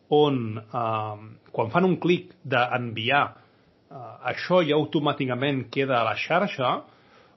on, 0.10 0.58
eh, 0.58 1.52
quan 1.52 1.72
fan 1.72 1.86
un 1.86 1.98
clic 1.98 2.34
d'enviar, 2.44 3.26
eh, 3.90 3.96
això 4.34 4.64
ja 4.66 4.76
automàticament 4.76 5.70
queda 5.72 6.00
a 6.00 6.04
la 6.04 6.16
xarxa, 6.16 6.72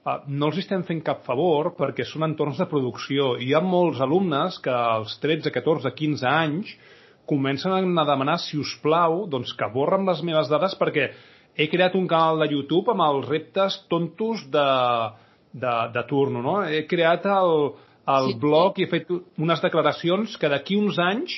eh, 0.05 0.17
no 0.27 0.47
els 0.47 0.57
estem 0.57 0.83
fent 0.83 1.03
cap 1.03 1.23
favor 1.25 1.75
perquè 1.77 2.05
són 2.05 2.23
entorns 2.23 2.57
de 2.57 2.65
producció. 2.65 3.37
Hi 3.39 3.53
ha 3.53 3.61
molts 3.61 4.01
alumnes 4.01 4.59
que 4.59 4.71
als 4.71 5.19
13, 5.19 5.51
14, 5.51 5.91
15 5.93 6.27
anys 6.27 6.75
comencen 7.25 7.71
a 7.71 8.05
demanar, 8.05 8.39
si 8.39 8.57
us 8.57 8.75
plau, 8.81 9.27
doncs 9.27 9.53
que 9.53 9.69
borren 9.71 10.05
les 10.05 10.21
meves 10.21 10.49
dades 10.49 10.75
perquè 10.75 11.11
he 11.55 11.67
creat 11.69 11.95
un 11.95 12.07
canal 12.07 12.39
de 12.41 12.49
YouTube 12.51 12.91
amb 12.91 13.01
els 13.05 13.27
reptes 13.29 13.77
tontos 13.89 14.43
de, 14.51 14.67
de, 15.53 15.73
de 15.93 16.03
turno, 16.09 16.41
no? 16.41 16.55
He 16.65 16.83
creat 16.89 17.25
el, 17.29 17.73
el 18.09 18.31
sí. 18.33 18.37
blog 18.41 18.79
i 18.79 18.87
he 18.87 18.91
fet 18.91 19.11
unes 19.37 19.61
declaracions 19.61 20.35
que 20.41 20.49
d'aquí 20.51 20.75
uns 20.75 20.99
anys 20.99 21.37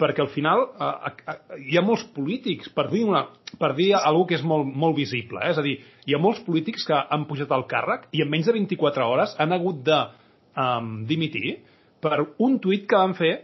perquè 0.00 0.24
al 0.24 0.30
final 0.34 0.64
eh, 0.74 1.12
eh, 1.30 1.36
hi 1.70 1.78
ha 1.78 1.84
molts 1.84 2.04
polítics, 2.16 2.70
per 2.74 2.88
dir, 2.90 3.04
una, 3.08 3.24
per 3.60 3.72
dir 3.78 3.92
alguna 3.98 4.30
que 4.30 4.38
és 4.38 4.44
molt, 4.46 4.68
molt 4.84 4.98
visible, 4.98 5.40
eh? 5.42 5.52
és 5.54 5.60
a 5.60 5.64
dir, 5.66 5.78
hi 6.06 6.16
ha 6.16 6.22
molts 6.22 6.42
polítics 6.46 6.86
que 6.88 6.98
han 6.98 7.26
pujat 7.30 7.52
al 7.54 7.66
càrrec 7.70 8.08
i 8.12 8.24
en 8.24 8.32
menys 8.32 8.50
de 8.50 8.56
24 8.58 9.08
hores 9.08 9.36
han 9.40 9.54
hagut 9.56 9.82
de 9.86 10.00
um, 10.58 10.94
dimitir 11.08 11.58
per 12.04 12.20
un 12.44 12.58
tuit 12.60 12.88
que 12.90 13.00
van 13.00 13.16
fer 13.16 13.34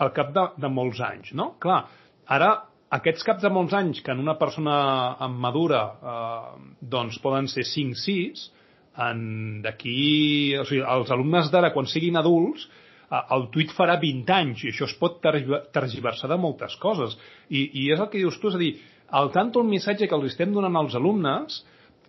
al 0.00 0.14
cap 0.16 0.30
de, 0.32 0.46
de 0.62 0.70
molts 0.72 1.02
anys, 1.04 1.34
no? 1.36 1.52
Clar, 1.60 1.82
ara 2.32 2.54
aquests 2.96 3.26
caps 3.26 3.44
de 3.44 3.50
molts 3.52 3.74
anys 3.76 4.00
que 4.02 4.14
en 4.14 4.22
una 4.22 4.38
persona 4.40 5.28
madura 5.30 5.82
eh, 6.00 6.54
doncs 6.80 7.20
poden 7.22 7.46
ser 7.52 7.66
5-6, 7.68 8.48
d'aquí... 9.64 10.56
O 10.60 10.64
sigui, 10.68 10.82
els 10.82 11.10
alumnes 11.14 11.50
d'ara, 11.52 11.72
quan 11.72 11.86
siguin 11.86 12.18
adults, 12.20 12.66
el 13.10 13.48
tuit 13.50 13.72
farà 13.74 13.96
20 13.98 14.32
anys 14.36 14.64
i 14.64 14.70
això 14.70 14.86
es 14.86 14.94
pot 14.98 15.18
tergiversar 15.74 16.30
de 16.30 16.38
moltes 16.38 16.76
coses. 16.82 17.16
I, 17.48 17.66
i 17.82 17.90
és 17.90 17.98
el 17.98 18.08
que 18.10 18.20
dius 18.22 18.38
tu, 18.38 18.52
és 18.52 18.58
a 18.58 18.62
dir, 18.62 18.72
al 19.10 19.32
tanto 19.34 19.62
el 19.62 19.70
missatge 19.70 20.06
que 20.06 20.14
els 20.14 20.30
estem 20.30 20.52
donant 20.54 20.78
als 20.78 20.94
alumnes, 20.98 21.60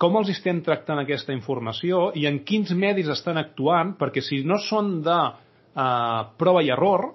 com 0.02 0.18
els 0.18 0.32
estem 0.34 0.62
tractant 0.66 1.02
aquesta 1.02 1.34
informació 1.34 2.10
i 2.18 2.28
en 2.30 2.40
quins 2.46 2.74
medis 2.78 3.10
estan 3.14 3.38
actuant, 3.42 3.96
perquè 3.98 4.22
si 4.26 4.42
no 4.46 4.58
són 4.62 5.00
de 5.06 5.18
uh, 5.18 6.22
prova 6.38 6.64
i 6.66 6.72
error, 6.74 7.12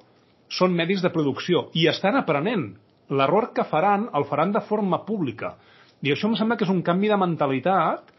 són 0.51 0.75
medis 0.75 1.03
de 1.03 1.11
producció 1.14 1.68
i 1.75 1.88
estan 1.90 2.18
aprenent. 2.18 2.68
L'error 3.11 3.53
que 3.55 3.66
faran 3.66 4.09
el 4.14 4.27
faran 4.27 4.53
de 4.55 4.62
forma 4.66 5.01
pública. 5.07 5.55
I 6.03 6.12
això 6.14 6.31
em 6.31 6.37
sembla 6.38 6.59
que 6.59 6.66
és 6.66 6.75
un 6.75 6.83
canvi 6.87 7.11
de 7.11 7.18
mentalitat 7.18 8.11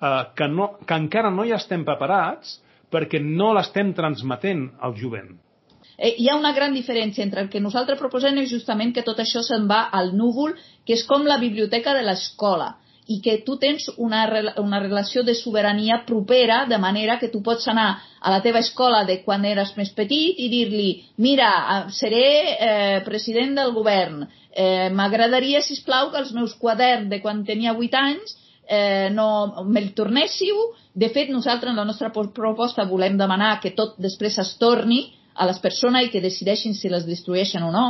eh, 0.00 0.22
que, 0.38 0.46
no, 0.48 0.68
que 0.86 0.96
encara 0.96 1.30
no 1.34 1.44
hi 1.44 1.52
estem 1.54 1.84
preparats 1.84 2.56
perquè 2.92 3.20
no 3.22 3.52
l'estem 3.56 3.92
transmetent 3.94 4.68
al 4.80 4.96
jovent. 5.00 5.34
Eh, 5.96 6.14
hi 6.20 6.28
ha 6.28 6.36
una 6.36 6.52
gran 6.52 6.74
diferència 6.76 7.24
entre 7.24 7.40
el 7.42 7.48
que 7.52 7.60
nosaltres 7.60 7.98
proposem 7.98 8.36
és 8.42 8.50
justament 8.52 8.92
que 8.92 9.04
tot 9.04 9.20
això 9.22 9.42
se'n 9.42 9.68
va 9.70 9.86
al 10.00 10.12
núvol, 10.16 10.52
que 10.84 10.96
és 10.96 11.04
com 11.08 11.24
la 11.24 11.38
biblioteca 11.40 11.94
de 11.96 12.04
l'escola 12.04 12.74
i 13.06 13.20
que 13.22 13.36
tu 13.46 13.54
tens 13.62 13.86
una, 14.02 14.24
una 14.58 14.80
relació 14.82 15.22
de 15.22 15.34
sobirania 15.38 16.00
propera, 16.06 16.64
de 16.66 16.78
manera 16.78 17.20
que 17.20 17.28
tu 17.30 17.40
pots 17.42 17.68
anar 17.70 17.90
a 18.20 18.32
la 18.34 18.40
teva 18.42 18.58
escola 18.58 19.04
de 19.06 19.20
quan 19.22 19.44
eres 19.46 19.76
més 19.76 19.92
petit 19.94 20.40
i 20.42 20.48
dir-li 20.50 20.88
mira, 21.22 21.50
seré 21.94 22.24
eh, 22.26 22.98
president 23.06 23.54
del 23.60 23.70
govern, 23.76 24.24
eh, 24.50 24.90
m'agradaria, 24.90 25.62
si 25.62 25.78
plau 25.86 26.10
que 26.10 26.18
els 26.18 26.34
meus 26.34 26.56
quaderns 26.58 27.08
de 27.12 27.22
quan 27.22 27.44
tenia 27.46 27.76
8 27.78 28.02
anys 28.02 28.34
eh, 28.68 29.08
no 29.12 29.64
me'l 29.64 29.92
tornéssiu. 29.94 30.56
De 30.94 31.10
fet, 31.14 31.30
nosaltres 31.30 31.70
en 31.70 31.78
la 31.78 31.86
nostra 31.88 32.12
proposta 32.12 32.86
volem 32.88 33.18
demanar 33.18 33.58
que 33.60 33.74
tot 33.76 33.96
després 33.98 34.38
es 34.42 34.54
torni 34.60 35.04
a 35.36 35.46
les 35.46 35.58
persones 35.60 36.06
i 36.06 36.10
que 36.12 36.24
decideixin 36.24 36.74
si 36.74 36.88
les 36.88 37.04
destrueixen 37.06 37.62
o 37.66 37.72
no, 37.72 37.86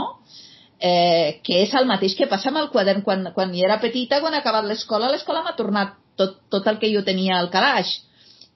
eh, 0.81 1.39
que 1.47 1.63
és 1.63 1.75
el 1.79 1.87
mateix 1.87 2.17
que 2.19 2.29
passa 2.31 2.51
amb 2.51 2.61
el 2.65 2.73
quadern 2.73 3.05
quan, 3.07 3.31
quan 3.35 3.55
hi 3.55 3.63
era 3.65 3.79
petita, 3.81 4.21
quan 4.21 4.35
he 4.35 4.43
acabat 4.43 4.67
l'escola, 4.67 5.11
l'escola 5.13 5.45
m'ha 5.45 5.55
tornat 5.59 5.95
tot, 6.19 6.41
tot 6.51 6.67
el 6.67 6.81
que 6.83 6.91
jo 6.93 7.05
tenia 7.07 7.39
al 7.39 7.51
calaix. 7.53 8.03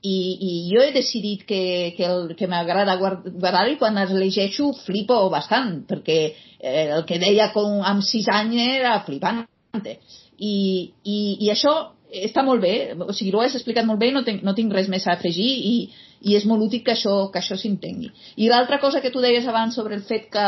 I, 0.01 0.17
i 0.41 0.53
jo 0.73 0.81
he 0.81 0.93
decidit 0.95 1.43
que, 1.45 1.93
que, 1.93 2.07
el, 2.09 2.31
que 2.37 2.47
m'agrada 2.49 2.95
guardar 2.97 3.67
i 3.69 3.77
quan 3.77 3.99
es 4.01 4.15
llegeixo 4.17 4.71
flipo 4.87 5.19
bastant, 5.29 5.83
perquè 5.89 6.21
eh, 6.25 6.87
el 6.97 7.05
que 7.05 7.19
deia 7.21 7.51
com, 7.53 7.83
amb 7.85 8.01
sis 8.03 8.29
anys 8.33 8.57
era 8.65 8.95
flipant. 9.05 9.45
I, 10.41 10.55
i, 11.05 11.19
i 11.45 11.51
això 11.53 11.75
està 12.11 12.43
molt 12.43 12.63
bé, 12.63 12.75
o 12.99 13.13
sigui, 13.13 13.33
ho 13.35 13.43
has 13.45 13.55
explicat 13.55 13.87
molt 13.87 14.01
bé 14.01 14.11
i 14.11 14.15
no 14.15 14.25
tinc, 14.27 14.43
no 14.47 14.55
tinc 14.55 14.73
res 14.75 14.89
més 14.91 15.07
a 15.07 15.15
afegir 15.15 15.49
i, 15.71 15.75
i 16.21 16.37
és 16.37 16.47
molt 16.49 16.67
útil 16.67 16.83
que 16.87 16.95
això, 16.97 17.31
que 17.33 17.41
això 17.41 17.59
s'entengui. 17.59 18.11
I 18.37 18.51
l'altra 18.51 18.81
cosa 18.83 19.01
que 19.01 19.13
tu 19.15 19.23
deies 19.23 19.47
abans 19.47 19.75
sobre 19.75 19.95
el 19.97 20.03
fet 20.09 20.29
que, 20.33 20.47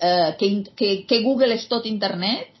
eh, 0.00 0.30
que, 0.38 0.50
que, 0.76 0.92
que 1.08 1.22
Google 1.24 1.54
és 1.54 1.66
tot 1.68 1.86
internet, 1.90 2.52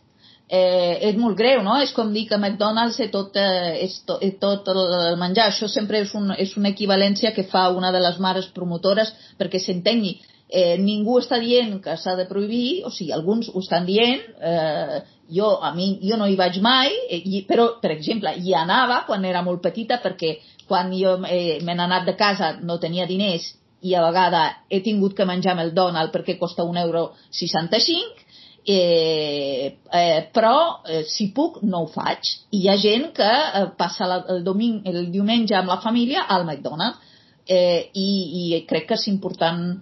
eh, 0.48 0.98
és 1.10 1.16
molt 1.18 1.36
greu, 1.38 1.62
no? 1.62 1.78
És 1.82 1.92
com 1.96 2.12
dir 2.14 2.26
que 2.28 2.38
McDonald's 2.38 3.00
és 3.02 3.10
tot, 3.10 3.36
eh, 3.36 3.82
és, 3.86 3.98
to, 4.06 4.18
és 4.22 4.36
tot 4.42 4.68
el 4.72 5.18
menjar. 5.20 5.50
Això 5.50 5.68
sempre 5.70 6.02
és, 6.04 6.14
un, 6.14 6.32
és 6.38 6.56
una 6.56 6.72
equivalència 6.74 7.34
que 7.34 7.46
fa 7.50 7.68
una 7.74 7.92
de 7.92 8.02
les 8.02 8.18
mares 8.22 8.48
promotores 8.54 9.12
perquè 9.38 9.60
s'entengui. 9.62 10.18
Eh, 10.46 10.76
ningú 10.78 11.18
està 11.18 11.40
dient 11.42 11.80
que 11.82 11.96
s'ha 11.98 12.14
de 12.14 12.28
prohibir, 12.28 12.84
o 12.86 12.92
sigui, 12.94 13.10
alguns 13.12 13.48
ho 13.50 13.58
estan 13.58 13.86
dient, 13.86 14.22
eh, 14.38 15.00
jo, 15.32 15.56
a 15.60 15.72
mi, 15.74 15.98
jo 16.02 16.16
no 16.16 16.26
hi 16.26 16.36
vaig 16.36 16.60
mai, 16.62 16.92
eh, 17.10 17.44
però, 17.48 17.78
per 17.80 17.92
exemple, 17.94 18.32
hi 18.38 18.54
anava 18.54 19.04
quan 19.06 19.24
era 19.24 19.42
molt 19.42 19.62
petita 19.62 20.00
perquè 20.02 20.36
quan 20.66 20.92
jo 20.92 21.16
eh, 21.26 21.60
me 21.62 21.74
n'he 21.74 21.86
anat 21.86 22.06
de 22.06 22.16
casa 22.18 22.56
no 22.60 22.78
tenia 22.82 23.06
diners 23.06 23.54
i 23.86 23.94
a 23.94 24.02
vegada 24.02 24.42
he 24.68 24.80
tingut 24.82 25.14
que 25.14 25.26
menjar 25.28 25.58
el 25.62 25.74
Donald 25.74 26.12
perquè 26.12 26.38
costa 26.38 26.64
un 26.64 26.76
euro 26.76 27.12
65 27.30 28.26
eh, 28.66 29.78
eh, 29.92 30.28
però 30.32 30.82
eh, 30.84 31.04
si 31.06 31.30
puc 31.30 31.60
no 31.62 31.84
ho 31.84 31.86
faig. 31.86 32.26
I 32.50 32.64
hi 32.64 32.68
ha 32.68 32.76
gent 32.82 33.12
que 33.14 33.30
eh, 33.30 33.66
passa 33.78 34.08
la, 34.10 34.24
el, 34.34 34.42
doming, 34.42 34.80
el 34.90 35.06
diumenge 35.12 35.54
amb 35.54 35.70
la 35.70 35.78
família 35.84 36.26
al 36.26 36.44
McDonald's 36.44 36.98
eh, 37.46 37.90
i, 37.94 38.08
i 38.42 38.64
crec 38.66 38.88
que 38.88 38.98
és 38.98 39.06
important 39.12 39.76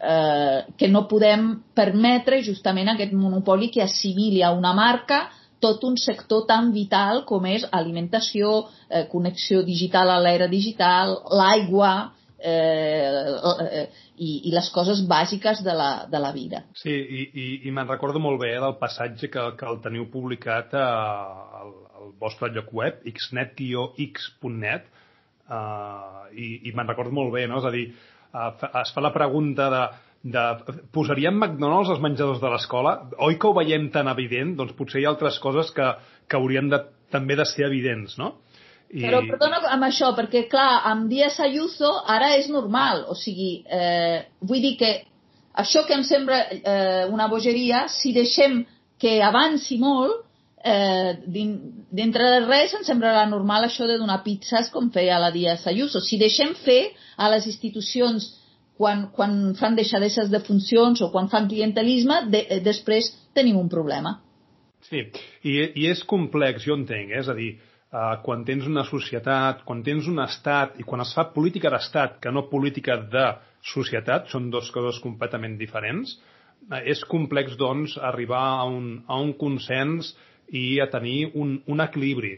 eh, 0.00 0.64
que 0.76 0.88
no 0.88 1.06
podem 1.08 1.52
permetre 1.76 2.40
justament 2.42 2.88
aquest 2.92 3.12
monopoli 3.12 3.70
que 3.70 3.82
assimili 3.84 4.42
a 4.42 4.52
una 4.56 4.72
marca 4.74 5.28
tot 5.60 5.84
un 5.84 5.96
sector 6.00 6.46
tan 6.48 6.72
vital 6.72 7.24
com 7.28 7.44
és 7.46 7.66
alimentació, 7.76 8.70
eh, 8.88 9.04
connexió 9.12 9.60
digital 9.62 10.10
a 10.10 10.18
l'era 10.24 10.48
digital, 10.48 11.18
l'aigua 11.36 11.92
eh, 12.40 13.36
eh, 13.66 13.88
i, 14.16 14.30
i 14.48 14.52
les 14.54 14.70
coses 14.72 15.02
bàsiques 15.08 15.60
de 15.64 15.74
la, 15.76 15.90
de 16.10 16.20
la 16.22 16.32
vida. 16.32 16.64
Sí, 16.80 16.92
i, 16.92 17.26
i, 17.28 17.48
i 17.68 17.74
me'n 17.76 17.88
recordo 17.88 18.22
molt 18.22 18.40
bé 18.40 18.54
del 18.56 18.78
passatge 18.80 19.28
que, 19.32 19.44
que 19.60 19.68
el 19.68 19.82
teniu 19.84 20.08
publicat 20.12 20.72
a, 20.80 20.88
al, 21.60 21.74
al 22.00 22.14
vostre 22.20 22.48
lloc 22.54 22.72
web, 22.76 23.04
xnet-x.net, 23.04 24.88
uh, 25.50 26.24
i, 26.32 26.48
i 26.70 26.72
me'n 26.72 26.88
recordo 26.88 27.12
molt 27.20 27.36
bé, 27.36 27.44
no? 27.50 27.60
és 27.60 27.68
a 27.68 27.74
dir, 27.74 27.86
eh, 27.92 28.19
es 28.32 28.92
fa 28.94 29.02
la 29.02 29.12
pregunta 29.14 29.68
de, 29.72 29.82
de 30.36 30.44
posaríem 30.94 31.36
McDonald's 31.38 31.90
als 31.90 32.02
menjadors 32.04 32.40
de 32.42 32.52
l'escola? 32.52 32.94
Oi 33.18 33.38
que 33.40 33.48
ho 33.48 33.56
veiem 33.56 33.90
tan 33.94 34.10
evident? 34.12 34.54
Doncs 34.58 34.76
potser 34.78 35.00
hi 35.00 35.08
ha 35.08 35.12
altres 35.14 35.38
coses 35.42 35.72
que, 35.76 35.88
que 36.28 36.38
haurien 36.38 36.70
de, 36.70 36.82
també 37.10 37.36
de 37.38 37.46
ser 37.48 37.66
evidents, 37.68 38.16
no? 38.20 38.36
I... 38.90 39.04
Però 39.04 39.20
perdona 39.22 39.60
amb 39.70 39.86
això, 39.86 40.10
perquè 40.18 40.48
clar, 40.50 40.82
amb 40.90 41.06
Díaz 41.10 41.38
Ayuso 41.44 41.92
ara 42.10 42.32
és 42.40 42.48
normal, 42.50 43.04
o 43.10 43.14
sigui, 43.14 43.60
eh, 43.70 44.26
vull 44.42 44.62
dir 44.64 44.74
que 44.80 44.90
això 45.62 45.84
que 45.86 45.94
em 45.94 46.02
sembla 46.06 46.40
eh, 46.56 47.04
una 47.10 47.28
bogeria, 47.30 47.84
si 47.90 48.10
deixem 48.16 48.64
que 49.00 49.20
avanci 49.22 49.78
molt, 49.78 50.26
eh, 50.64 51.16
dintre 51.26 52.30
de 52.34 52.40
res 52.46 52.74
em 52.76 52.84
sembrarà 52.84 53.24
normal 53.28 53.64
això 53.66 53.86
de 53.88 53.98
donar 53.98 54.22
pizzas 54.24 54.70
com 54.72 54.90
feia 54.92 55.20
la 55.20 55.30
Díaz 55.32 55.66
Ayuso. 55.66 56.00
Si 56.00 56.18
deixem 56.20 56.54
fer 56.64 56.92
a 57.16 57.30
les 57.32 57.46
institucions 57.46 58.30
quan, 58.80 59.08
quan 59.12 59.54
fan 59.60 59.76
deixadesses 59.76 60.30
de 60.32 60.40
funcions 60.40 61.02
o 61.04 61.10
quan 61.12 61.28
fan 61.32 61.48
clientelisme, 61.48 62.22
de, 62.32 62.44
eh, 62.48 62.60
després 62.64 63.12
tenim 63.36 63.58
un 63.60 63.68
problema. 63.68 64.18
Sí, 64.88 65.04
i, 65.44 65.56
i 65.76 65.90
és 65.90 66.00
complex, 66.08 66.64
jo 66.64 66.78
entenc, 66.78 67.12
eh? 67.12 67.20
és 67.20 67.28
a 67.28 67.36
dir, 67.36 67.50
eh, 67.92 68.14
quan 68.24 68.46
tens 68.48 68.66
una 68.68 68.86
societat, 68.88 69.64
quan 69.68 69.84
tens 69.84 70.08
un 70.08 70.22
estat 70.24 70.80
i 70.80 70.86
quan 70.88 71.04
es 71.04 71.12
fa 71.16 71.28
política 71.34 71.72
d'estat 71.72 72.18
que 72.24 72.32
no 72.32 72.48
política 72.48 72.96
de 73.12 73.26
societat, 73.74 74.30
són 74.32 74.48
dues 74.50 74.70
coses 74.72 75.02
completament 75.04 75.58
diferents, 75.60 76.16
eh, 76.70 76.82
és 76.94 77.04
complex, 77.04 77.58
doncs, 77.60 77.98
arribar 78.00 78.46
a 78.62 78.64
un, 78.64 79.02
a 79.06 79.20
un 79.20 79.34
consens 79.36 80.14
i 80.56 80.80
a 80.80 80.88
tenir 80.90 81.30
un, 81.34 81.58
un 81.70 81.82
equilibri. 81.84 82.36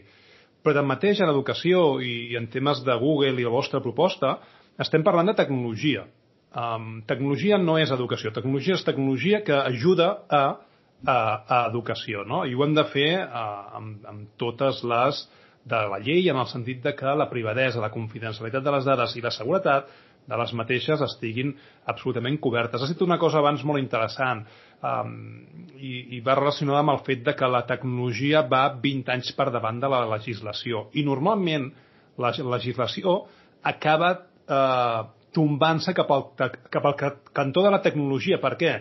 Però 0.63 0.77
tanmateix, 0.77 1.19
en 1.21 1.31
educació 1.31 1.99
i 1.99 2.35
en 2.39 2.47
temes 2.51 2.83
de 2.85 2.95
Google 2.99 3.35
i 3.35 3.45
la 3.45 3.53
vostra 3.53 3.81
proposta, 3.83 4.37
estem 4.79 5.03
parlant 5.03 5.31
de 5.31 5.37
tecnologia. 5.37 6.05
Um, 6.53 7.01
tecnologia 7.09 7.57
no 7.57 7.79
és 7.81 7.91
educació. 7.91 8.31
Tecnologia 8.31 8.77
és 8.77 8.85
tecnologia 8.85 9.41
que 9.45 9.55
ajuda 9.57 10.09
a, 10.29 10.43
a, 11.03 11.17
a 11.17 11.59
educació, 11.71 12.23
no? 12.29 12.43
I 12.45 12.53
ho 12.55 12.63
hem 12.65 12.75
de 12.77 12.85
fer 12.93 13.09
uh, 13.25 13.79
amb, 13.79 14.05
amb 14.09 14.37
totes 14.39 14.83
les 14.87 15.25
de 15.65 15.79
la 15.89 15.99
llei 16.03 16.27
en 16.29 16.39
el 16.39 16.47
sentit 16.51 16.81
de 16.83 16.93
que 16.95 17.15
la 17.17 17.29
privadesa, 17.31 17.81
la 17.81 17.91
confidencialitat 17.91 18.63
de 18.63 18.73
les 18.75 18.87
dades 18.87 19.15
i 19.15 19.23
la 19.23 19.31
seguretat 19.31 19.91
de 20.27 20.39
les 20.39 20.53
mateixes 20.55 21.01
estiguin 21.03 21.51
absolutament 21.89 22.37
cobertes. 22.43 22.81
Has 22.81 22.93
dit 22.93 23.01
una 23.03 23.19
cosa 23.19 23.41
abans 23.41 23.63
molt 23.67 23.81
interessant 23.81 24.45
um, 24.83 25.15
i, 25.79 25.93
i 26.17 26.19
va 26.23 26.37
relacionada 26.39 26.83
amb 26.83 26.93
el 26.95 27.01
fet 27.07 27.23
de 27.25 27.33
que 27.39 27.49
la 27.49 27.63
tecnologia 27.69 28.43
va 28.47 28.67
20 28.83 29.11
anys 29.15 29.31
per 29.37 29.49
davant 29.55 29.81
de 29.81 29.89
la 29.91 30.03
legislació 30.11 30.87
i 30.93 31.03
normalment 31.07 31.71
la 32.21 32.31
legislació 32.53 33.23
acaba 33.63 34.11
eh, 34.13 35.01
tombant-se 35.33 35.95
cap, 35.97 36.11
al, 36.13 36.27
cap 36.69 36.85
al 36.85 36.95
cantó 37.33 37.63
de 37.65 37.71
la 37.73 37.81
tecnologia. 37.81 38.37
Per 38.41 38.53
què? 38.59 38.75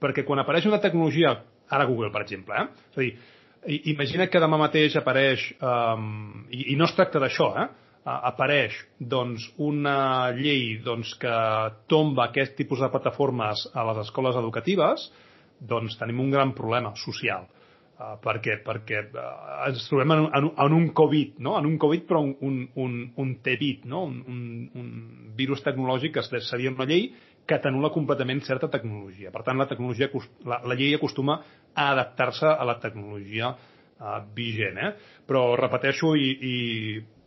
Perquè 0.00 0.24
quan 0.24 0.40
apareix 0.40 0.66
una 0.70 0.80
tecnologia, 0.80 1.34
ara 1.68 1.86
Google, 1.90 2.10
per 2.14 2.24
exemple, 2.24 2.56
eh? 2.56 2.86
és 2.94 2.96
a 2.96 3.04
dir, 3.04 3.80
imagina 3.92 4.30
que 4.32 4.40
demà 4.40 4.56
mateix 4.62 4.96
apareix, 4.96 5.44
um, 5.60 6.46
i, 6.48 6.70
i 6.72 6.78
no 6.80 6.88
es 6.88 6.96
tracta 6.96 7.20
d'això, 7.20 7.50
eh? 7.60 7.68
apareix 8.10 8.78
doncs, 8.96 9.44
una 9.60 10.30
llei 10.32 10.78
doncs, 10.82 11.12
que 11.20 11.34
tomba 11.90 12.30
aquest 12.30 12.56
tipus 12.56 12.80
de 12.80 12.88
plataformes 12.88 13.66
a 13.76 13.84
les 13.90 14.00
escoles 14.06 14.38
educatives, 14.40 15.10
doncs 15.60 15.98
tenim 16.00 16.20
un 16.20 16.30
gran 16.32 16.54
problema 16.56 16.92
social. 16.96 17.48
Uh, 18.00 18.14
per 18.24 18.38
què? 18.40 18.54
Perquè 18.64 19.00
uh, 19.12 19.24
ens 19.66 19.82
trobem 19.90 20.14
en, 20.14 20.22
en, 20.36 20.46
en 20.64 20.76
un 20.76 20.86
Covid, 20.96 21.34
no? 21.44 21.58
en 21.60 21.66
un 21.68 21.76
Covid 21.80 22.06
però 22.08 22.22
un, 22.24 22.32
un, 22.40 22.62
un, 22.80 22.94
un 23.20 23.34
T-bit, 23.44 23.84
no? 23.84 24.06
un, 24.08 24.22
un, 24.24 24.38
un 24.80 25.34
virus 25.36 25.60
tecnològic 25.66 26.16
que 26.16 26.40
seria 26.40 26.72
una 26.72 26.88
llei 26.88 27.10
que 27.44 27.58
t'anula 27.60 27.90
completament 27.92 28.40
certa 28.46 28.70
tecnologia. 28.72 29.32
Per 29.34 29.42
tant, 29.44 29.60
la, 29.60 29.68
tecnologia, 29.68 30.08
la, 30.48 30.62
la 30.64 30.78
llei 30.78 30.94
acostuma 30.96 31.40
a 31.74 31.90
adaptar-se 31.90 32.48
a 32.48 32.64
la 32.64 32.78
tecnologia 32.80 33.52
uh, 33.52 34.16
vigent. 34.36 34.80
Eh? 34.80 34.90
Però 35.28 35.44
repeteixo 35.60 36.14
i, 36.16 36.30
i, 36.54 36.56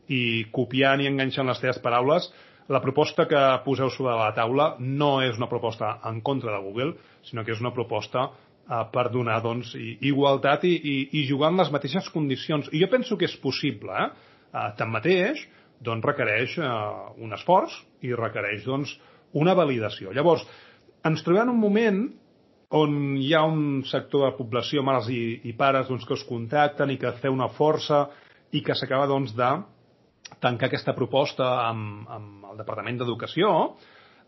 i 0.09 0.23
copiant 0.55 1.03
i 1.03 1.11
enganxant 1.11 1.53
les 1.53 1.61
teves 1.61 1.81
paraules, 1.85 2.31
la 2.71 2.81
proposta 2.81 3.25
que 3.27 3.41
poseu 3.65 3.89
sobre 3.91 4.15
la 4.15 4.31
taula 4.35 4.73
no 4.79 5.17
és 5.23 5.37
una 5.39 5.49
proposta 5.51 5.97
en 6.07 6.21
contra 6.21 6.53
de 6.55 6.61
Google, 6.63 6.93
sinó 7.27 7.43
que 7.43 7.51
és 7.55 7.61
una 7.63 7.73
proposta 7.75 8.29
eh, 8.29 8.83
per 8.93 9.09
donar 9.11 9.41
doncs, 9.43 9.73
igualtat 9.75 10.63
i, 10.69 10.73
i, 10.77 10.95
i 11.19 11.25
jugar 11.29 11.51
en 11.51 11.59
les 11.59 11.71
mateixes 11.73 12.07
condicions. 12.13 12.69
I 12.71 12.83
jo 12.83 12.89
penso 12.91 13.17
que 13.19 13.27
és 13.27 13.35
possible. 13.43 13.91
Eh? 13.91 14.31
Eh, 14.53 14.69
tanmateix, 14.79 15.43
doncs, 15.83 16.05
requereix 16.07 16.57
eh, 16.61 16.73
un 17.23 17.35
esforç 17.35 17.75
i 18.05 18.13
requereix 18.15 18.63
doncs, 18.67 18.95
una 19.33 19.55
validació. 19.57 20.13
Llavors, 20.15 20.45
ens 21.03 21.23
trobem 21.25 21.49
en 21.49 21.55
un 21.55 21.59
moment 21.59 22.03
on 22.73 22.93
hi 23.21 23.33
ha 23.35 23.43
un 23.45 23.83
sector 23.85 24.23
de 24.25 24.35
població, 24.37 24.81
mares 24.85 25.09
i, 25.13 25.41
i 25.45 25.53
pares, 25.57 25.89
doncs, 25.89 26.07
que 26.07 26.15
us 26.15 26.25
contacten 26.25 26.93
i 26.93 26.97
que 27.01 27.11
feu 27.21 27.35
una 27.35 27.51
força 27.53 28.07
i 28.53 28.63
que 28.65 28.75
s'acaba 28.77 29.09
doncs, 29.09 29.35
de 29.37 29.51
tancar 30.43 30.69
aquesta 30.69 30.95
proposta 30.97 31.47
amb, 31.63 32.05
amb 32.11 32.51
el 32.51 32.59
Departament 32.59 32.99
d'Educació, 32.99 33.53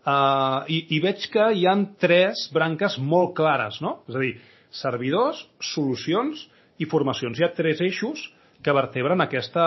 Uh, 0.06 0.62
i, 0.70 0.84
I 0.94 1.00
veig 1.02 1.24
que 1.34 1.48
hi 1.58 1.64
han 1.66 1.88
tres 1.98 2.44
branques 2.54 3.00
molt 3.02 3.32
clares, 3.40 3.80
no? 3.82 4.04
És 4.06 4.18
a 4.18 4.20
dir, 4.22 4.36
servidors, 4.70 5.40
solucions 5.74 6.44
i 6.78 6.86
formacions. 6.86 7.40
Hi 7.40 7.48
ha 7.48 7.56
tres 7.58 7.82
eixos 7.82 8.22
que 8.62 8.76
vertebren 8.78 9.26
aquesta, 9.26 9.66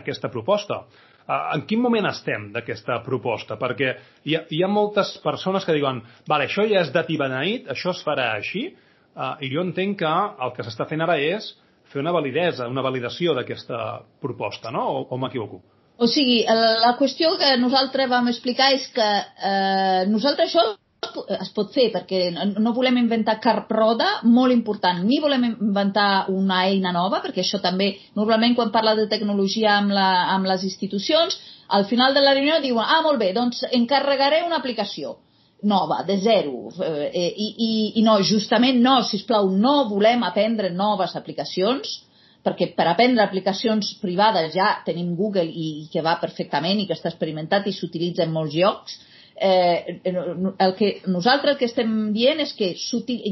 aquesta 0.00 0.32
proposta. 0.32 0.80
Uh, 1.26 1.58
en 1.58 1.66
quin 1.68 1.84
moment 1.84 2.08
estem 2.08 2.48
d'aquesta 2.56 3.02
proposta? 3.04 3.60
Perquè 3.60 3.92
hi 4.24 4.38
ha, 4.38 4.46
hi 4.48 4.62
ha 4.64 4.72
moltes 4.72 5.12
persones 5.20 5.68
que 5.68 5.76
diuen 5.76 6.00
vale, 6.24 6.48
això 6.48 6.64
ja 6.64 6.80
és 6.80 6.94
dat 6.96 7.12
i 7.12 7.20
beneït, 7.20 7.68
això 7.76 7.92
es 7.92 8.00
farà 8.06 8.30
així, 8.38 8.70
uh, 9.12 9.34
i 9.44 9.52
jo 9.52 9.60
entenc 9.60 10.00
que 10.00 10.16
el 10.40 10.56
que 10.56 10.64
s'està 10.64 10.88
fent 10.88 11.04
ara 11.04 11.20
és 11.20 11.52
fer 11.92 12.00
una 12.00 12.16
validesa, 12.16 12.72
una 12.72 12.84
validació 12.86 13.36
d'aquesta 13.36 13.84
proposta, 14.24 14.72
no? 14.72 14.88
O, 14.88 15.08
o 15.12 15.20
m'equivoco? 15.20 15.60
O 15.98 16.06
sigui, 16.12 16.42
la 16.46 16.96
qüestió 16.98 17.36
que 17.40 17.54
nosaltres 17.60 18.10
vam 18.10 18.28
explicar 18.28 18.72
és 18.76 18.84
que 18.92 19.06
eh, 19.06 20.02
nosaltres 20.10 20.50
això 20.50 20.64
es 21.40 21.50
pot 21.56 21.72
fer 21.72 21.86
perquè 21.94 22.30
no 22.34 22.72
volem 22.76 22.98
inventar 23.00 23.38
carp 23.40 23.70
roda, 23.72 24.08
molt 24.24 24.52
important, 24.52 25.02
ni 25.06 25.20
volem 25.22 25.46
inventar 25.48 26.26
una 26.32 26.64
eina 26.68 26.92
nova, 26.92 27.22
perquè 27.24 27.40
això 27.40 27.60
també, 27.64 27.92
normalment 28.18 28.56
quan 28.58 28.72
parla 28.74 28.96
de 28.98 29.06
tecnologia 29.08 29.76
amb, 29.78 29.94
la, 29.96 30.08
amb 30.34 30.48
les 30.50 30.66
institucions, 30.68 31.38
al 31.68 31.86
final 31.88 32.14
de 32.14 32.22
la 32.24 32.34
reunió 32.34 32.60
diuen, 32.62 32.84
ah, 32.84 33.00
molt 33.06 33.20
bé, 33.22 33.32
doncs 33.36 33.64
encarregaré 33.72 34.42
una 34.46 34.60
aplicació 34.60 35.16
nova, 35.62 36.02
de 36.06 36.18
zero. 36.20 36.70
Eh, 36.82 37.32
i, 37.32 37.48
i, 37.56 37.70
I 38.00 38.04
no, 38.04 38.18
justament 38.22 38.82
no, 38.82 39.00
si 39.04 39.22
plau, 39.26 39.48
no 39.50 39.88
volem 39.88 40.22
aprendre 40.26 40.70
noves 40.70 41.16
aplicacions, 41.16 42.02
perquè 42.46 42.70
per 42.78 42.86
aprendre 42.86 43.24
aplicacions 43.24 43.96
privades 44.02 44.54
ja 44.54 44.76
tenim 44.86 45.16
Google 45.18 45.48
i, 45.50 45.68
i 45.82 45.88
que 45.92 46.04
va 46.06 46.20
perfectament 46.22 46.80
i 46.80 46.86
que 46.86 46.94
està 46.94 47.10
experimentat 47.10 47.66
i 47.66 47.74
s'utilitza 47.74 48.22
en 48.22 48.34
molts 48.34 48.54
llocs, 48.54 49.00
eh, 49.36 49.98
el 50.06 50.74
que 50.78 50.92
nosaltres 51.06 51.56
el 51.56 51.58
que 51.58 51.68
estem 51.68 51.90
dient 52.14 52.40
és 52.44 52.54
que 52.56 52.70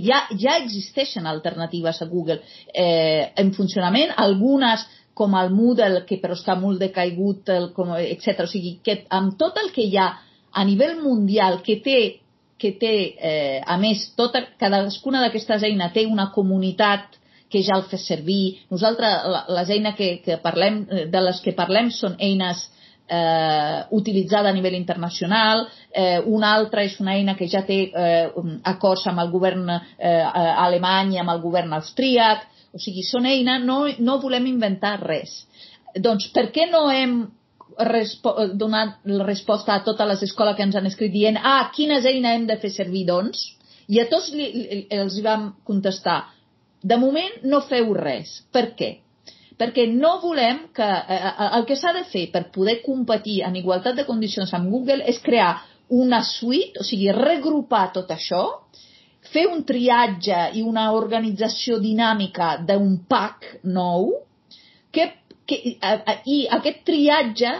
ja, 0.04 0.24
ja 0.34 0.58
existeixen 0.58 1.26
alternatives 1.30 2.02
a 2.02 2.10
Google 2.10 2.40
eh, 2.74 3.30
en 3.40 3.54
funcionament, 3.54 4.12
algunes 4.16 4.84
com 5.14 5.36
el 5.38 5.52
Moodle, 5.54 6.02
que 6.08 6.18
però 6.18 6.34
està 6.34 6.56
molt 6.58 6.82
decaigut, 6.82 7.48
el, 7.54 7.70
com, 7.76 7.94
etc. 7.94 8.48
O 8.48 8.50
sigui, 8.50 8.80
que 8.82 9.04
amb 9.14 9.38
tot 9.38 9.60
el 9.62 9.70
que 9.70 9.86
hi 9.86 9.96
ha 9.96 10.08
a 10.54 10.64
nivell 10.66 10.98
mundial 11.02 11.62
que 11.62 11.78
té 11.82 11.98
que 12.64 12.70
té, 12.78 12.94
eh, 13.18 13.60
a 13.66 13.76
més, 13.82 14.06
tota, 14.16 14.40
cadascuna 14.60 15.20
d'aquestes 15.20 15.64
eines 15.66 15.92
té 15.92 16.04
una 16.06 16.28
comunitat 16.32 17.18
que 17.54 17.62
ja 17.62 17.78
el 17.78 17.86
fes 17.90 18.06
servir. 18.10 18.58
Nosaltres, 18.74 19.26
les 19.54 19.74
eines 19.76 19.94
que, 19.98 20.16
que 20.24 20.40
parlem, 20.42 20.82
eh, 20.90 21.04
de 21.10 21.20
les 21.22 21.38
que 21.44 21.54
parlem 21.54 21.92
són 21.94 22.16
eines 22.18 22.64
eh, 23.08 23.84
utilitzada 23.94 24.50
a 24.50 24.56
nivell 24.56 24.74
internacional, 24.74 25.68
eh, 25.92 26.18
una 26.26 26.54
altra 26.54 26.82
és 26.82 26.98
una 27.00 27.14
eina 27.14 27.36
que 27.38 27.48
ja 27.50 27.62
té 27.66 27.78
eh, 27.90 28.26
acords 28.64 29.06
amb 29.10 29.22
el 29.22 29.30
govern 29.30 29.70
eh, 29.70 29.78
alemany 30.66 31.14
i 31.14 31.22
amb 31.22 31.34
el 31.34 31.42
govern 31.44 31.76
austríac, 31.78 32.48
o 32.74 32.82
sigui, 32.82 33.04
són 33.06 33.30
eines, 33.30 33.62
no, 33.62 33.84
no 34.02 34.18
volem 34.22 34.50
inventar 34.50 34.98
res. 35.04 35.44
Doncs 35.94 36.32
per 36.34 36.48
què 36.50 36.66
no 36.70 36.88
hem 36.90 37.20
donat 38.58 39.00
la 39.10 39.24
resposta 39.26 39.74
a 39.74 39.82
totes 39.86 40.06
les 40.06 40.22
escoles 40.26 40.56
que 40.56 40.62
ens 40.62 40.76
han 40.78 40.86
escrit 40.86 41.10
dient 41.12 41.38
ah, 41.40 41.70
quines 41.74 42.06
eines 42.06 42.36
hem 42.36 42.46
de 42.46 42.58
fer 42.62 42.70
servir, 42.70 43.06
doncs? 43.08 43.46
I 43.90 44.00
a 44.00 44.08
tots 44.08 44.30
li, 44.32 44.46
els 44.94 45.18
vam 45.24 45.52
contestar 45.66 46.22
de 46.84 46.98
moment 47.00 47.40
no 47.48 47.62
feu 47.64 47.94
res. 47.96 48.36
Per 48.52 48.68
què? 48.78 48.90
Perquè 49.58 49.86
no 49.90 50.18
volem 50.22 50.66
que... 50.76 50.84
Eh, 50.84 51.20
eh, 51.30 51.48
el 51.58 51.64
que 51.68 51.78
s'ha 51.80 51.94
de 51.96 52.04
fer 52.10 52.26
per 52.34 52.48
poder 52.54 52.80
competir 52.84 53.40
en 53.46 53.56
igualtat 53.56 53.96
de 53.96 54.06
condicions 54.08 54.52
amb 54.56 54.68
Google 54.72 55.04
és 55.08 55.20
crear 55.24 55.54
una 55.94 56.22
suite, 56.24 56.80
o 56.80 56.84
sigui, 56.86 57.10
regrupar 57.14 57.86
tot 57.94 58.10
això, 58.12 58.42
fer 59.32 59.46
un 59.48 59.62
triatge 59.64 60.50
i 60.58 60.62
una 60.64 60.90
organització 60.96 61.78
dinàmica 61.80 62.54
d'un 62.66 62.98
pack 63.08 63.60
nou, 63.64 64.10
que, 64.92 65.08
que, 65.48 65.60
i 66.30 66.44
aquest 66.58 66.84
triatge 66.88 67.54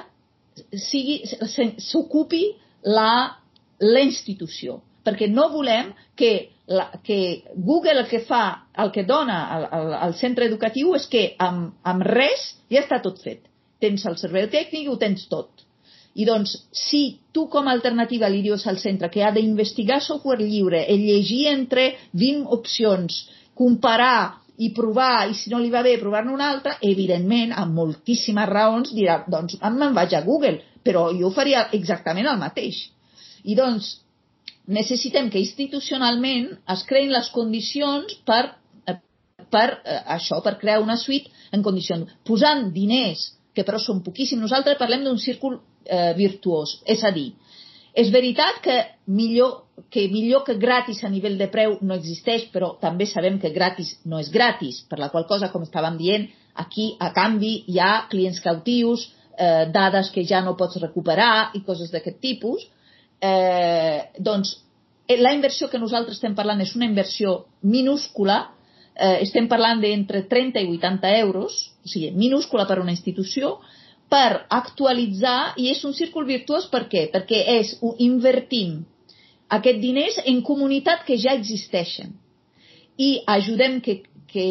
s'ocupi 1.89 2.45
la, 2.85 3.11
la 3.81 4.03
institució. 4.05 4.81
Perquè 5.05 5.29
no 5.29 5.49
volem 5.53 5.93
que 6.17 6.54
la, 6.67 6.91
que 7.05 7.45
Google 7.55 8.01
el 8.01 8.09
que 8.09 8.21
fa, 8.25 8.69
el 8.77 8.93
que 8.93 9.05
dona 9.05 9.41
al, 9.57 9.67
al, 9.71 9.93
al 10.09 10.15
centre 10.17 10.47
educatiu 10.49 10.95
és 10.97 11.07
que 11.11 11.27
amb, 11.39 11.75
amb 11.85 12.07
res 12.09 12.55
ja 12.73 12.81
està 12.85 13.01
tot 13.05 13.21
fet. 13.23 13.45
Tens 13.81 14.07
el 14.09 14.17
servei 14.21 14.49
tècnic 14.53 14.87
i 14.87 14.91
ho 14.93 14.97
tens 15.01 15.27
tot. 15.29 15.65
I 16.15 16.25
doncs, 16.29 16.55
si 16.71 17.19
tu 17.35 17.49
com 17.51 17.67
a 17.67 17.75
alternativa 17.75 18.31
li 18.31 18.41
dius 18.45 18.69
al 18.71 18.79
centre 18.79 19.11
que 19.11 19.25
ha 19.27 19.33
d'investigar 19.35 19.99
software 20.01 20.47
lliure, 20.47 20.85
el 20.87 21.03
llegir 21.03 21.49
entre 21.51 21.89
20 22.13 22.55
opcions, 22.55 23.25
comparar 23.55 24.45
i 24.63 24.71
provar, 24.71 25.27
i 25.31 25.35
si 25.35 25.51
no 25.51 25.59
li 25.59 25.73
va 25.73 25.83
bé, 25.83 25.97
provar-ne 25.99 26.31
una 26.33 26.53
altra, 26.53 26.77
evidentment, 26.87 27.51
amb 27.59 27.75
moltíssimes 27.75 28.49
raons, 28.49 28.95
dirà, 28.95 29.25
doncs 29.27 29.59
me'n 29.59 29.97
vaig 29.97 30.15
a 30.15 30.23
Google, 30.23 30.61
però 30.87 31.09
jo 31.19 31.33
faria 31.35 31.67
exactament 31.75 32.31
el 32.31 32.39
mateix. 32.39 32.85
I 33.45 33.59
doncs, 33.59 33.97
necessitem 34.67 35.31
que 35.31 35.43
institucionalment 35.43 36.51
es 36.75 36.85
creïn 36.89 37.13
les 37.13 37.31
condicions 37.35 38.17
per, 38.29 38.43
per 39.53 39.67
eh, 39.85 40.01
això, 40.17 40.41
per 40.45 40.57
crear 40.61 40.81
una 40.83 40.97
suite 41.01 41.31
en 41.53 41.63
condicions, 41.63 42.11
posant 42.27 42.71
diners, 42.75 43.33
que 43.55 43.65
però 43.67 43.79
són 43.79 44.03
poquíssims. 44.03 44.43
Nosaltres 44.43 44.81
parlem 44.81 45.05
d'un 45.05 45.21
círcul 45.21 45.61
eh, 45.85 46.13
virtuós, 46.17 46.81
és 46.91 47.05
a 47.05 47.13
dir, 47.15 47.33
és 47.95 48.09
veritat 48.11 48.59
que 48.63 48.79
millor, 49.07 49.69
que 49.93 50.09
millor 50.11 50.43
que 50.47 50.57
gratis 50.59 51.05
a 51.05 51.11
nivell 51.13 51.37
de 51.39 51.47
preu 51.53 51.77
no 51.83 51.95
existeix, 51.95 52.49
però 52.51 52.73
també 52.81 53.07
sabem 53.07 53.39
que 53.39 53.53
gratis 53.55 53.95
no 54.05 54.19
és 54.19 54.33
gratis, 54.35 54.81
per 54.91 54.99
la 54.99 55.13
qual 55.13 55.29
cosa, 55.31 55.53
com 55.53 55.63
estàvem 55.63 56.01
dient, 56.01 56.27
Aquí, 56.55 56.95
a 57.03 57.11
canvi, 57.11 57.65
hi 57.67 57.81
ha 57.83 58.07
clients 58.11 58.39
cautius, 58.43 59.09
eh, 59.37 59.67
dades 59.75 60.11
que 60.15 60.23
ja 60.23 60.41
no 60.41 60.55
pots 60.57 60.79
recuperar 60.83 61.51
i 61.59 61.65
coses 61.67 61.91
d'aquest 61.91 62.21
tipus. 62.23 62.63
Eh, 63.21 64.11
doncs, 64.19 64.57
eh, 65.07 65.19
la 65.19 65.33
inversió 65.35 65.69
que 65.71 65.79
nosaltres 65.79 66.19
estem 66.19 66.35
parlant 66.35 66.61
és 66.61 66.75
una 66.77 66.89
inversió 66.89 67.45
minúscula, 67.63 68.41
eh, 68.95 69.21
estem 69.23 69.49
parlant 69.49 69.81
d'entre 69.81 70.25
30 70.31 70.61
i 70.61 70.71
80 70.79 71.15
euros, 71.19 71.73
o 71.85 71.89
sigui, 71.89 72.11
minúscula 72.13 72.67
per 72.67 72.79
a 72.79 72.83
una 72.83 72.95
institució, 72.95 73.59
per 74.09 74.47
actualitzar, 74.51 75.55
i 75.57 75.71
és 75.71 75.85
un 75.85 75.95
círcul 75.95 76.27
virtuós 76.27 76.69
per 76.71 76.87
què? 76.89 77.09
Perquè 77.11 77.41
és 77.59 77.77
invertim 77.99 78.85
aquest 79.49 79.81
diners 79.81 80.19
en 80.25 80.43
comunitat 80.43 81.05
que 81.07 81.17
ja 81.21 81.35
existeixen 81.35 82.15
i 82.97 83.23
ajudem 83.27 83.81
que, 83.81 84.03
que 84.31 84.47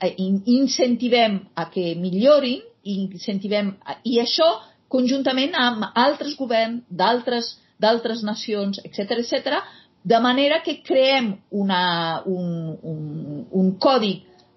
eh, 0.00 0.14
incentivem 0.46 1.40
a 1.54 1.68
que 1.72 1.94
millorin 1.96 2.60
i 2.84 2.96
incentivem 3.06 3.74
i 4.04 4.20
això 4.20 4.48
conjuntament 4.90 5.54
amb 5.56 5.90
altres 5.94 6.36
governs 6.38 6.84
d'altres 6.88 7.56
d'altres 7.80 8.24
nacions, 8.26 8.80
etc 8.84 9.18
etc, 9.18 9.60
de 10.02 10.18
manera 10.20 10.62
que 10.64 10.78
creem 10.82 11.34
una, 11.50 12.22
un, 12.24 12.76
un, 12.82 13.46
un 13.50 13.70
codi 13.78 14.14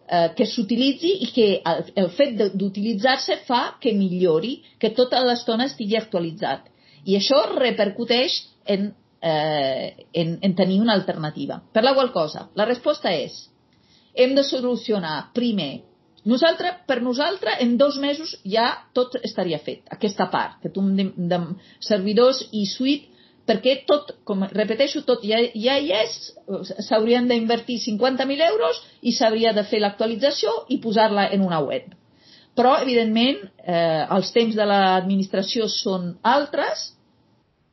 eh, 0.07 0.29
que 0.37 0.47
s'utilitzi 0.47 1.13
i 1.25 1.31
que 1.35 1.47
el, 1.59 1.85
el 2.03 2.09
fet 2.17 2.35
d'utilitzar-se 2.55 3.41
fa 3.47 3.63
que 3.83 3.95
millori, 3.95 4.57
que 4.79 4.93
tota 4.95 5.23
l'estona 5.23 5.67
estigui 5.71 5.99
actualitzat. 5.99 6.69
I 7.03 7.17
això 7.19 7.41
repercuteix 7.55 8.39
en 8.71 8.93
eh, 9.23 10.07
en, 10.13 10.37
en 10.41 10.55
tenir 10.55 10.81
una 10.81 10.93
alternativa. 10.93 11.63
Per 11.71 11.83
la 11.83 11.93
qual 11.95 12.11
cosa, 12.11 12.49
la 12.59 12.67
resposta 12.67 13.13
és 13.15 13.45
hem 14.13 14.35
de 14.35 14.43
solucionar 14.43 15.31
primer 15.33 15.85
nosaltres, 16.27 16.83
per 16.87 17.01
nosaltres, 17.01 17.55
en 17.63 17.77
dos 17.77 17.97
mesos 17.99 18.35
ja 18.43 18.67
tot 18.93 19.15
estaria 19.23 19.59
fet, 19.59 19.87
aquesta 19.91 20.29
part, 20.31 20.59
que 20.61 20.69
tu 20.69 20.83
de, 20.95 21.09
de 21.15 21.39
servidors 21.83 22.43
i 22.51 22.65
suite, 22.67 23.09
perquè 23.49 23.75
tot, 23.87 24.13
com 24.27 24.45
repeteixo, 24.51 25.03
tot 25.07 25.23
ja, 25.27 25.39
ja 25.53 25.75
hi 25.79 25.91
és, 25.97 26.15
s'haurien 26.87 27.27
d'invertir 27.27 27.79
50.000 27.83 28.47
euros 28.53 28.79
i 29.01 29.11
s'hauria 29.15 29.51
de 29.55 29.65
fer 29.67 29.81
l'actualització 29.83 30.53
i 30.69 30.79
posar-la 30.83 31.27
en 31.35 31.43
una 31.43 31.59
web. 31.63 31.91
Però, 32.55 32.75
evidentment, 32.85 33.41
eh, 33.65 34.03
els 34.13 34.29
temps 34.31 34.55
de 34.55 34.65
l'administració 34.69 35.67
són 35.67 36.13
altres, 36.21 36.91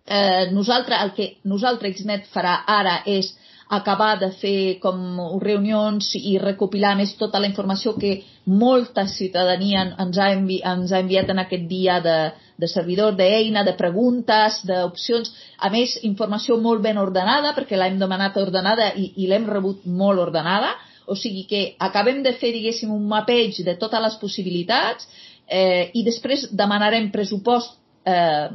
eh, 0.06 0.48
nosaltres, 0.52 1.02
el 1.04 1.12
que 1.18 1.28
nosaltres 1.44 2.00
XNet 2.00 2.26
farà 2.32 2.62
ara 2.66 3.02
és 3.06 3.34
acabar 3.70 4.16
de 4.18 4.32
fer 4.40 4.80
com 4.82 4.98
reunions 5.42 6.08
i 6.18 6.38
recopilar 6.42 6.96
més 6.98 7.12
tota 7.20 7.38
la 7.38 7.46
informació 7.46 7.92
que 7.94 8.16
molta 8.46 9.04
ciutadania 9.06 9.84
ens 10.02 10.18
ha, 10.18 10.32
envi 10.34 10.58
ens 10.66 10.90
ha 10.90 10.98
enviat 11.04 11.30
en 11.30 11.38
aquest 11.44 11.68
dia 11.70 12.00
de, 12.02 12.16
de 12.60 12.68
servidor, 12.68 13.16
d'eina, 13.16 13.64
de 13.64 13.74
preguntes, 13.78 14.60
d'opcions, 14.68 15.32
a 15.58 15.70
més 15.72 15.96
informació 16.06 16.58
molt 16.60 16.84
ben 16.84 17.00
ordenada 17.00 17.54
perquè 17.56 17.78
l'hem 17.78 17.98
demanat 18.00 18.36
ordenada 18.40 18.92
i, 18.94 19.10
i 19.24 19.28
l'hem 19.30 19.48
rebut 19.48 19.86
molt 19.86 20.20
ordenada, 20.28 20.74
o 21.10 21.16
sigui 21.18 21.46
que 21.50 21.62
acabem 21.82 22.22
de 22.22 22.36
fer, 22.38 22.52
diguéssim, 22.54 22.92
un 22.94 23.08
mapeig 23.10 23.62
de 23.66 23.74
totes 23.80 24.02
les 24.04 24.16
possibilitats 24.20 25.08
eh, 25.50 25.90
i 25.98 26.04
després 26.06 26.46
demanarem 26.54 27.10
pressupost 27.10 27.80
eh, 28.06 28.50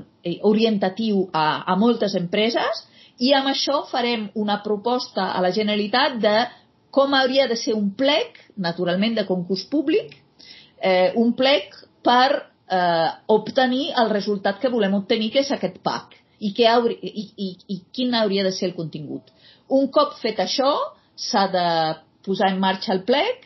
orientatiu 0.47 1.25
a, 1.33 1.65
a 1.67 1.75
moltes 1.75 2.15
empreses. 2.15 2.85
I 3.19 3.33
amb 3.35 3.51
això 3.51 3.81
farem 3.89 4.29
una 4.35 4.61
proposta 4.63 5.31
a 5.35 5.41
la 5.43 5.51
Generalitat 5.55 6.19
de 6.23 6.35
com 6.95 7.13
hauria 7.15 7.47
de 7.51 7.57
ser 7.59 7.75
un 7.75 7.91
plec, 7.95 8.39
naturalment 8.55 9.17
de 9.17 9.25
concurs 9.27 9.65
públic, 9.67 10.15
eh, 10.79 11.11
un 11.19 11.33
plec 11.35 11.75
per 12.03 12.54
eh, 12.71 13.09
obtenir 13.27 13.89
el 14.01 14.09
resultat 14.09 14.59
que 14.61 14.71
volem 14.73 14.93
obtenir, 14.97 15.31
que 15.33 15.43
és 15.45 15.51
aquest 15.51 15.81
PAC, 15.85 16.15
i, 16.39 16.51
que 16.53 16.67
hauri, 16.67 16.97
i, 17.01 17.25
i, 17.37 17.49
i 17.75 17.81
quin 17.95 18.15
hauria 18.15 18.43
de 18.45 18.53
ser 18.55 18.69
el 18.69 18.77
contingut. 18.77 19.31
Un 19.75 19.89
cop 19.93 20.15
fet 20.21 20.39
això, 20.43 20.71
s'ha 21.15 21.47
de 21.51 21.67
posar 22.25 22.51
en 22.51 22.59
marxa 22.59 22.93
el 22.93 23.03
plec 23.07 23.45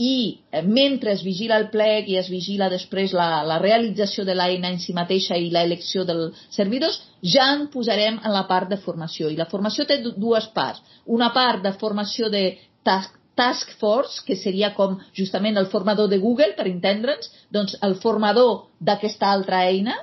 i 0.00 0.40
eh, 0.52 0.62
mentre 0.62 1.12
es 1.12 1.22
vigila 1.26 1.58
el 1.60 1.68
plec 1.72 2.08
i 2.08 2.16
es 2.20 2.30
vigila 2.32 2.70
després 2.72 3.12
la, 3.16 3.42
la 3.44 3.58
realització 3.60 4.24
de 4.24 4.36
l'eina 4.36 4.70
en 4.72 4.78
si 4.80 4.94
mateixa 4.96 5.36
i 5.36 5.50
l'elecció 5.52 6.06
dels 6.08 6.38
servidors, 6.54 7.00
ja 7.20 7.50
en 7.56 7.66
posarem 7.72 8.20
en 8.22 8.32
la 8.32 8.46
part 8.48 8.70
de 8.70 8.80
formació. 8.80 9.28
I 9.28 9.36
la 9.36 9.48
formació 9.50 9.84
té 9.88 10.00
dues 10.04 10.48
parts. 10.54 10.80
Una 11.04 11.32
part 11.36 11.64
de 11.66 11.74
formació 11.80 12.30
de 12.32 12.44
task, 12.86 13.19
task 13.40 13.72
force, 13.80 14.20
que 14.26 14.36
seria 14.36 14.74
com 14.76 14.98
justament 15.16 15.56
el 15.56 15.70
formador 15.72 16.10
de 16.12 16.20
Google, 16.20 16.52
per 16.58 16.68
entendre'ns, 16.68 17.32
doncs 17.50 17.78
el 17.86 17.96
formador 18.04 18.68
d'aquesta 18.78 19.32
altra 19.32 19.64
eina, 19.70 19.96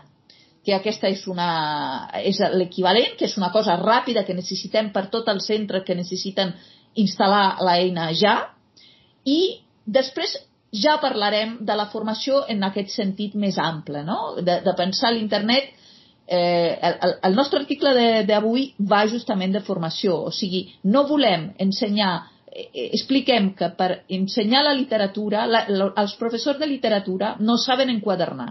que 0.66 0.74
aquesta 0.76 1.08
és, 1.08 1.22
una, 1.32 1.52
és 2.20 2.42
l'equivalent, 2.58 3.14
que 3.20 3.30
és 3.30 3.38
una 3.40 3.54
cosa 3.54 3.78
ràpida 3.80 4.26
que 4.28 4.36
necessitem 4.36 4.90
per 4.92 5.06
tot 5.14 5.30
el 5.32 5.40
centre 5.46 5.86
que 5.88 5.96
necessiten 5.96 6.52
instal·lar 6.98 7.62
l'eina 7.64 8.10
ja, 8.18 8.36
i 9.24 9.40
Després 9.88 10.36
ja 10.76 10.98
parlarem 11.00 11.58
de 11.66 11.76
la 11.80 11.88
formació 11.92 12.44
en 12.52 12.66
aquest 12.68 12.92
sentit 12.92 13.36
més 13.40 13.58
ample, 13.58 14.04
no? 14.04 14.36
de, 14.44 14.60
de 14.66 14.74
pensar 14.76 15.14
l'internet 15.16 15.70
eh, 16.28 16.76
el, 16.90 17.14
el 17.30 17.38
nostre 17.38 17.62
article 17.64 17.94
d'avui 18.28 18.74
va 18.92 19.06
justament 19.08 19.56
de 19.56 19.64
formació, 19.64 20.18
o 20.28 20.34
sigui, 20.36 20.66
no 20.84 21.06
volem 21.08 21.54
ensenyar, 21.64 22.12
expliquem 22.58 23.52
que 23.58 23.70
per 23.78 23.90
ensenyar 24.10 24.64
la 24.66 24.74
literatura, 24.74 25.46
la, 25.46 25.64
la, 25.70 25.92
els 26.02 26.16
professors 26.20 26.60
de 26.60 26.70
literatura 26.70 27.36
no 27.40 27.58
saben 27.62 27.92
enquadernar, 27.94 28.50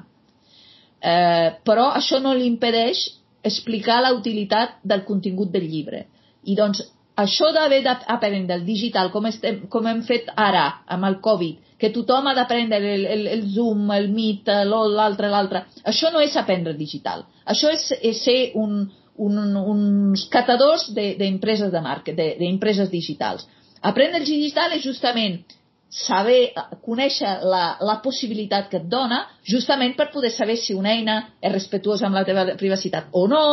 eh, 1.00 1.57
però 1.66 1.90
això 1.98 2.20
no 2.22 2.34
li 2.34 2.46
impedeix 2.46 3.07
explicar 3.46 4.00
la 4.02 4.12
utilitat 4.14 4.78
del 4.82 5.04
contingut 5.07 5.50
del 5.54 5.66
llibre. 5.70 6.07
I 6.46 6.54
doncs 6.59 6.82
això 7.16 7.50
d'haver 7.54 7.80
d'aprendre 7.86 8.59
el 8.59 8.64
digital, 8.66 9.11
com, 9.11 9.26
estem, 9.26 9.62
com 9.72 9.86
hem 9.88 10.02
fet 10.07 10.28
ara 10.36 10.66
amb 10.86 11.09
el 11.09 11.18
Covid, 11.24 11.62
que 11.80 11.90
tothom 11.92 12.28
ha 12.28 12.34
d'aprendre 12.36 12.78
el, 12.94 13.07
el, 13.07 13.26
el 13.32 13.42
Zoom, 13.52 13.90
el 13.92 14.09
Meet, 14.12 14.48
l'altre, 14.68 15.30
l'altre, 15.32 15.64
això 15.84 16.12
no 16.12 16.22
és 16.24 16.36
aprendre 16.36 16.76
digital. 16.76 17.26
Això 17.44 17.72
és, 17.72 17.90
és 18.00 18.22
ser 18.24 18.38
un, 18.61 18.86
un, 19.16 19.38
uns 19.57 20.26
catadors 20.32 20.88
d'empreses 20.96 21.70
de, 21.70 21.76
de 21.76 21.84
marketing, 21.84 22.34
d'empreses 22.40 22.90
digitals. 22.92 23.46
Aprendre 23.83 24.22
el 24.22 24.27
digital 24.27 24.72
és 24.77 24.85
justament 24.85 25.43
saber, 25.91 26.53
conèixer 26.85 27.39
la, 27.47 27.77
la 27.81 28.01
possibilitat 28.03 28.68
que 28.70 28.81
et 28.81 28.89
dona 28.91 29.22
justament 29.47 29.95
per 29.97 30.11
poder 30.12 30.33
saber 30.35 30.57
si 30.61 30.74
una 30.74 30.93
eina 30.93 31.16
és 31.41 31.53
respectuosa 31.53 32.09
amb 32.09 32.18
la 32.18 32.24
teva 32.27 32.45
privacitat 32.59 33.12
o 33.12 33.27
no, 33.31 33.45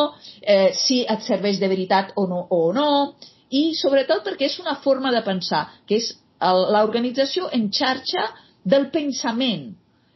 eh, 0.41 0.73
si 0.73 1.03
et 1.05 1.21
serveix 1.23 1.59
de 1.61 1.69
veritat 1.71 2.11
o 2.17 2.25
no, 2.27 2.41
o 2.49 2.73
no 2.73 2.89
i 3.53 3.73
sobretot 3.77 4.25
perquè 4.25 4.49
és 4.49 4.59
una 4.59 4.75
forma 4.81 5.11
de 5.13 5.21
pensar, 5.21 5.67
que 5.87 6.01
és 6.01 6.09
l'organització 6.41 7.47
en 7.53 7.69
xarxa 7.71 8.25
del 8.65 8.89
pensament. 8.91 9.69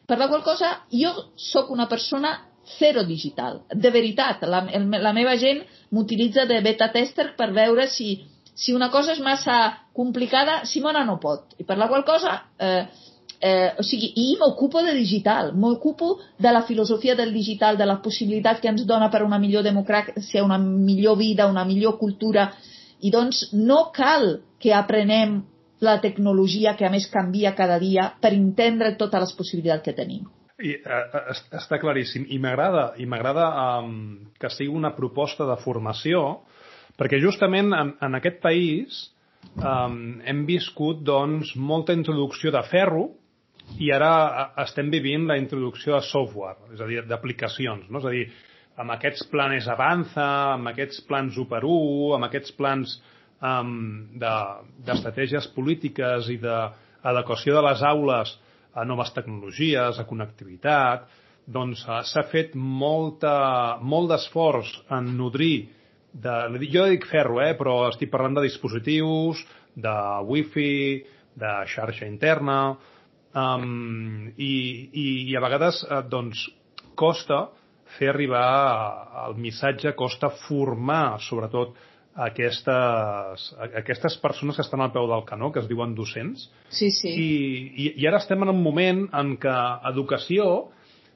Per 0.07 0.17
la 0.17 0.27
qual 0.31 0.43
cosa, 0.43 0.71
jo 0.91 1.11
sóc 1.35 1.69
una 1.71 1.87
persona 1.87 2.33
zero 2.79 3.03
digital. 3.07 3.61
De 3.71 3.91
veritat, 3.91 4.43
la, 4.43 4.63
el, 4.73 4.89
la 4.89 5.13
meva 5.15 5.35
gent 5.39 5.61
m'utilitza 5.91 6.47
de 6.49 6.59
beta 6.63 6.89
tester 6.91 7.29
per 7.37 7.51
veure 7.55 7.87
si, 7.91 8.17
si 8.57 8.73
una 8.73 8.89
cosa 8.89 9.13
és 9.13 9.21
massa 9.21 9.57
complicada, 9.93 10.63
Simona 10.65 11.03
no 11.05 11.19
pot. 11.21 11.53
I 11.61 11.65
per 11.67 11.77
la 11.77 11.87
qual 11.87 12.03
cosa, 12.05 12.39
eh, 12.57 12.87
eh, 13.39 13.73
o 13.77 13.83
sigui, 13.85 14.09
i 14.17 14.31
m'ocupo 14.39 14.81
de 14.81 14.95
digital, 14.97 15.51
m'ocupo 15.53 16.15
de 16.41 16.51
la 16.51 16.63
filosofia 16.65 17.15
del 17.15 17.33
digital, 17.33 17.77
de 17.77 17.85
la 17.85 17.99
possibilitat 18.01 18.59
que 18.61 18.71
ens 18.71 18.85
dona 18.89 19.11
per 19.13 19.21
una 19.23 19.37
millor 19.37 19.63
democràcia, 19.67 20.43
una 20.43 20.57
millor 20.57 21.19
vida, 21.21 21.45
una 21.45 21.65
millor 21.69 21.99
cultura, 21.99 22.49
i 22.99 23.13
doncs 23.13 23.51
no 23.53 23.91
cal 23.93 24.39
que 24.57 24.73
aprenem 24.73 25.43
la 25.85 25.99
tecnologia 26.01 26.73
que 26.73 26.87
a 26.87 26.89
més 26.89 27.05
canvia 27.13 27.53
cada 27.53 27.77
dia 27.77 28.09
per 28.19 28.33
entendre 28.33 28.95
totes 28.97 29.27
les 29.27 29.37
possibilitats 29.37 29.85
que 29.85 29.93
tenim. 29.93 30.25
I, 30.57 30.73
uh, 30.81 31.27
està 31.53 31.77
claríssim. 31.77 32.25
I 32.33 32.39
m'agrada 32.41 32.95
i 32.97 33.05
m'agrada 33.05 33.51
um, 33.77 34.31
que 34.41 34.49
sigui 34.49 34.73
una 34.73 34.95
proposta 34.97 35.45
de 35.45 35.61
formació 35.61 36.39
perquè 36.97 37.21
justament 37.21 37.71
en, 37.77 37.93
en 38.01 38.17
aquest 38.17 38.41
país 38.43 39.05
um, 39.61 40.17
hem 40.25 40.43
viscut 40.49 41.03
doncs, 41.05 41.53
molta 41.55 41.95
introducció 41.95 42.51
de 42.53 42.63
ferro 42.69 43.07
i 43.83 43.91
ara 43.91 44.53
estem 44.63 44.89
vivint 44.93 45.27
la 45.27 45.37
introducció 45.37 45.97
de 45.97 46.05
software, 46.07 46.71
és 46.73 46.81
a 46.81 46.87
dir, 46.87 47.01
d'aplicacions. 47.07 47.89
No? 47.91 47.99
És 47.99 48.07
a 48.07 48.13
dir, 48.15 48.25
amb 48.79 48.93
aquests 48.95 49.27
planes 49.31 49.67
Avanza, 49.69 50.27
amb 50.55 50.71
aquests 50.71 51.03
plans 51.09 51.37
1 51.37 51.49
per 51.51 51.63
1, 51.67 52.15
amb 52.15 52.29
aquests 52.29 52.55
plans 52.57 52.97
um, 53.41 54.07
d'estratègies 54.17 55.49
de, 55.49 55.53
polítiques 55.55 56.31
i 56.33 56.39
d'adequació 56.41 57.57
de 57.57 57.65
les 57.67 57.83
aules 57.91 58.35
a 58.77 58.85
noves 58.85 59.11
tecnologies, 59.15 59.99
a 59.99 60.05
connectivitat, 60.07 61.07
doncs 61.47 61.83
uh, 61.87 62.01
s'ha 62.07 62.23
fet 62.31 62.55
molta, 62.55 63.77
molt 63.81 64.13
d'esforç 64.13 64.71
en 64.95 65.11
nodrir 65.17 65.76
de, 66.23 66.67
jo 66.73 66.87
dic 66.89 67.07
ferro, 67.09 67.41
eh, 67.45 67.53
però 67.59 67.79
estic 67.91 68.11
parlant 68.13 68.39
de 68.39 68.45
dispositius, 68.47 69.43
de 69.77 69.97
wifi, 70.25 71.03
de 71.37 71.51
xarxa 71.69 72.07
interna, 72.09 72.77
Um, 73.37 74.31
i, 74.37 74.53
i, 74.93 75.05
I 75.29 75.35
a 75.37 75.41
vegades, 75.43 75.83
uh, 75.85 76.01
doncs, 76.09 76.47
costa 76.97 77.47
fer 77.97 78.09
arribar 78.11 78.47
el 79.27 79.37
missatge, 79.41 79.93
costa 79.99 80.31
formar, 80.47 81.19
sobretot, 81.23 81.75
aquestes, 82.27 83.43
aquestes 83.77 84.15
persones 84.23 84.57
que 84.57 84.63
estan 84.65 84.81
al 84.81 84.93
peu 84.95 85.05
del 85.11 85.21
canó, 85.27 85.51
que 85.53 85.61
es 85.61 85.67
diuen 85.69 85.93
docents. 85.95 86.47
Sí, 86.73 86.89
sí. 86.89 87.11
I, 87.13 87.27
i, 87.83 87.91
i 88.01 88.07
ara 88.09 88.17
estem 88.23 88.41
en 88.41 88.55
un 88.55 88.63
moment 88.63 89.03
en 89.19 89.35
què 89.41 89.57
educació 89.91 90.47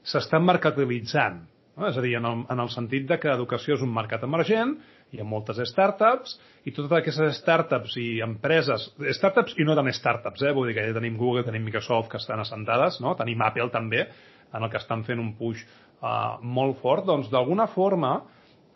s'està 0.06 0.38
mercantilitzant. 0.38 1.42
No? 1.76 1.86
És 1.88 1.96
a 1.96 2.02
dir, 2.04 2.16
en 2.18 2.26
el, 2.28 2.42
en 2.52 2.60
el 2.60 2.70
sentit 2.72 3.06
de 3.08 3.16
que 3.20 3.30
educació 3.32 3.78
és 3.78 3.84
un 3.84 3.92
mercat 3.94 4.24
emergent, 4.26 4.74
hi 5.12 5.20
ha 5.20 5.28
moltes 5.28 5.60
startups, 5.70 6.34
i 6.68 6.72
totes 6.72 6.92
aquestes 6.98 7.38
startups 7.40 7.96
i 8.00 8.06
empreses, 8.24 8.90
startups 9.16 9.56
i 9.60 9.66
no 9.68 9.76
tan 9.78 9.88
startups, 9.92 10.44
eh? 10.44 10.52
vull 10.56 10.68
dir 10.68 10.76
que 10.76 10.84
ja 10.88 10.96
tenim 10.96 11.16
Google, 11.20 11.44
tenim 11.46 11.64
Microsoft 11.68 12.10
que 12.12 12.20
estan 12.20 12.40
assentades, 12.44 13.00
no? 13.04 13.14
tenim 13.18 13.40
Apple 13.44 13.70
també, 13.72 14.06
en 14.52 14.66
el 14.66 14.70
que 14.72 14.80
estan 14.80 15.04
fent 15.06 15.20
un 15.20 15.32
push 15.38 15.62
uh, 15.64 16.38
molt 16.42 16.80
fort, 16.82 17.06
doncs 17.08 17.30
d'alguna 17.32 17.68
forma 17.72 18.18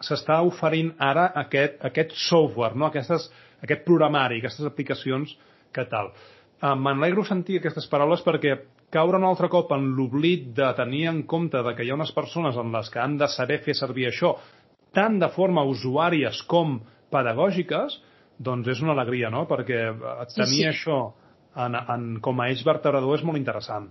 s'està 0.04 0.40
oferint 0.44 0.94
ara 1.00 1.30
aquest, 1.42 1.76
aquest 1.84 2.16
software, 2.20 2.76
no? 2.76 2.88
Aquestes, 2.90 3.28
aquest 3.64 3.84
programari, 3.84 4.40
aquestes 4.40 4.68
aplicacions 4.68 5.32
que 5.72 5.84
tal. 5.88 6.12
Uh, 6.60 6.74
M'alegro 6.80 7.24
sentir 7.28 7.60
aquestes 7.60 7.88
paraules 7.92 8.24
perquè 8.24 8.56
caure 8.94 9.18
un 9.18 9.26
altre 9.26 9.48
cop 9.52 9.72
en 9.74 9.88
l'oblit 9.96 10.52
de 10.56 10.68
tenir 10.78 11.06
en 11.10 11.22
compte 11.26 11.62
de 11.62 11.74
que 11.74 11.84
hi 11.84 11.90
ha 11.90 11.98
unes 11.98 12.12
persones 12.14 12.56
en 12.56 12.72
les 12.72 12.90
que 12.90 13.02
han 13.02 13.16
de 13.18 13.28
saber 13.28 13.58
fer 13.64 13.74
servir 13.74 14.08
això 14.10 14.36
tant 14.96 15.18
de 15.20 15.28
forma 15.34 15.64
usuàries 15.68 16.40
com 16.48 16.78
pedagògiques, 17.12 17.98
doncs 18.38 18.68
és 18.72 18.82
una 18.84 18.94
alegria, 18.96 19.30
no? 19.30 19.44
Perquè 19.48 19.80
tenir 20.34 20.48
sí, 20.48 20.62
sí. 20.62 20.66
això 20.70 20.98
en, 21.56 21.76
en, 21.76 22.10
com 22.24 22.40
a 22.40 22.50
eix 22.52 22.64
vertebrador 22.64 23.18
és 23.18 23.24
molt 23.26 23.40
interessant. 23.40 23.90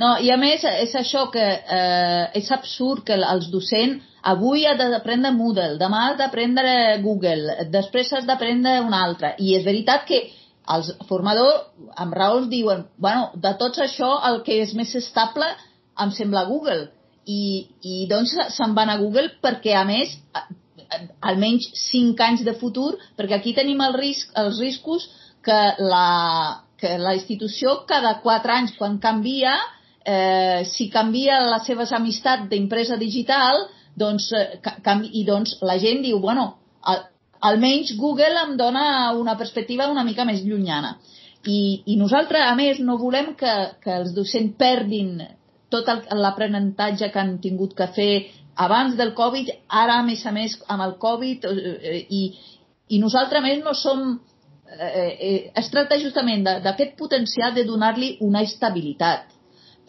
No, 0.00 0.14
i 0.22 0.30
a 0.32 0.36
més 0.40 0.62
és 0.64 0.92
això 0.96 1.26
que 1.34 1.42
eh, 1.44 2.26
és 2.38 2.50
absurd 2.54 3.02
que 3.08 3.18
els 3.18 3.50
docents 3.52 4.06
avui 4.32 4.64
ha 4.68 4.76
d'aprendre 4.78 5.32
Moodle, 5.34 5.76
demà 5.80 6.06
has 6.08 6.18
d'aprendre 6.20 6.72
Google, 7.02 7.66
després 7.72 8.12
has 8.16 8.26
d'aprendre 8.28 8.78
un 8.86 8.94
altre. 8.96 9.34
I 9.38 9.56
és 9.58 9.66
veritat 9.66 10.06
que 10.08 10.22
els 10.74 10.92
formadors 11.08 11.68
amb 11.96 12.14
raons 12.14 12.48
diuen, 12.50 12.84
bueno, 12.98 13.30
de 13.34 13.52
tots 13.58 13.80
això 13.82 14.10
el 14.28 14.42
que 14.46 14.60
és 14.62 14.74
més 14.78 14.94
estable 14.94 15.48
em 16.00 16.12
sembla 16.14 16.46
Google. 16.48 16.88
I, 17.30 17.68
i 17.84 18.06
doncs 18.10 18.32
se'n 18.56 18.74
van 18.74 18.90
a 18.90 18.98
Google 18.98 19.28
perquè 19.44 19.74
a 19.76 19.84
més 19.84 20.16
almenys 21.22 21.68
5 21.92 22.24
anys 22.26 22.44
de 22.46 22.54
futur, 22.58 22.96
perquè 23.16 23.38
aquí 23.38 23.52
tenim 23.54 23.80
el 23.84 23.94
risc, 23.94 24.32
els 24.40 24.58
riscos 24.58 25.06
que 25.44 25.58
la, 25.78 26.64
que 26.80 26.96
la 26.98 27.14
institució 27.14 27.82
cada 27.86 28.16
4 28.24 28.56
anys 28.56 28.74
quan 28.78 28.98
canvia 28.98 29.54
eh, 30.04 30.64
si 30.64 30.88
canvia 30.90 31.40
les 31.46 31.66
seves 31.68 31.92
amistats 31.92 32.48
d'empresa 32.50 32.96
digital, 33.00 33.66
doncs, 33.96 34.30
eh, 34.32 34.60
canvi, 34.82 35.10
i 35.20 35.24
doncs 35.28 35.58
la 35.66 35.78
gent 35.78 36.02
diu, 36.02 36.20
bueno, 36.20 36.54
almenys 37.40 37.94
Google 37.96 38.44
em 38.44 38.56
dona 38.56 38.84
una 39.16 39.36
perspectiva 39.38 39.88
una 39.90 40.04
mica 40.04 40.26
més 40.28 40.42
llunyana. 40.44 40.96
I, 41.48 41.82
i 41.88 41.96
nosaltres, 41.96 42.44
a 42.44 42.54
més, 42.56 42.80
no 42.84 42.98
volem 43.00 43.32
que, 43.40 43.52
que 43.80 43.94
els 44.02 44.12
docents 44.16 44.56
perdin 44.60 45.14
tot 45.72 45.88
l'aprenentatge 46.12 47.08
que 47.12 47.20
han 47.20 47.38
tingut 47.40 47.72
que 47.78 47.86
fer 47.96 48.12
abans 48.60 48.96
del 48.98 49.14
Covid, 49.16 49.48
ara, 49.68 50.00
a 50.00 50.04
més 50.04 50.24
a 50.26 50.34
més, 50.36 50.58
amb 50.68 50.84
el 50.84 50.96
Covid, 51.00 51.46
eh, 51.48 52.02
i, 52.10 52.22
i 52.92 53.00
nosaltres, 53.00 53.40
a 53.40 53.46
més, 53.46 53.62
no 53.64 53.74
som... 53.74 54.18
Eh, 54.70 55.14
eh, 55.26 55.38
es 55.58 55.66
tracta 55.72 55.96
justament 55.98 56.44
d'aquest 56.46 56.92
potencial 56.98 57.54
de 57.56 57.64
donar-li 57.66 58.12
una 58.22 58.44
estabilitat 58.46 59.32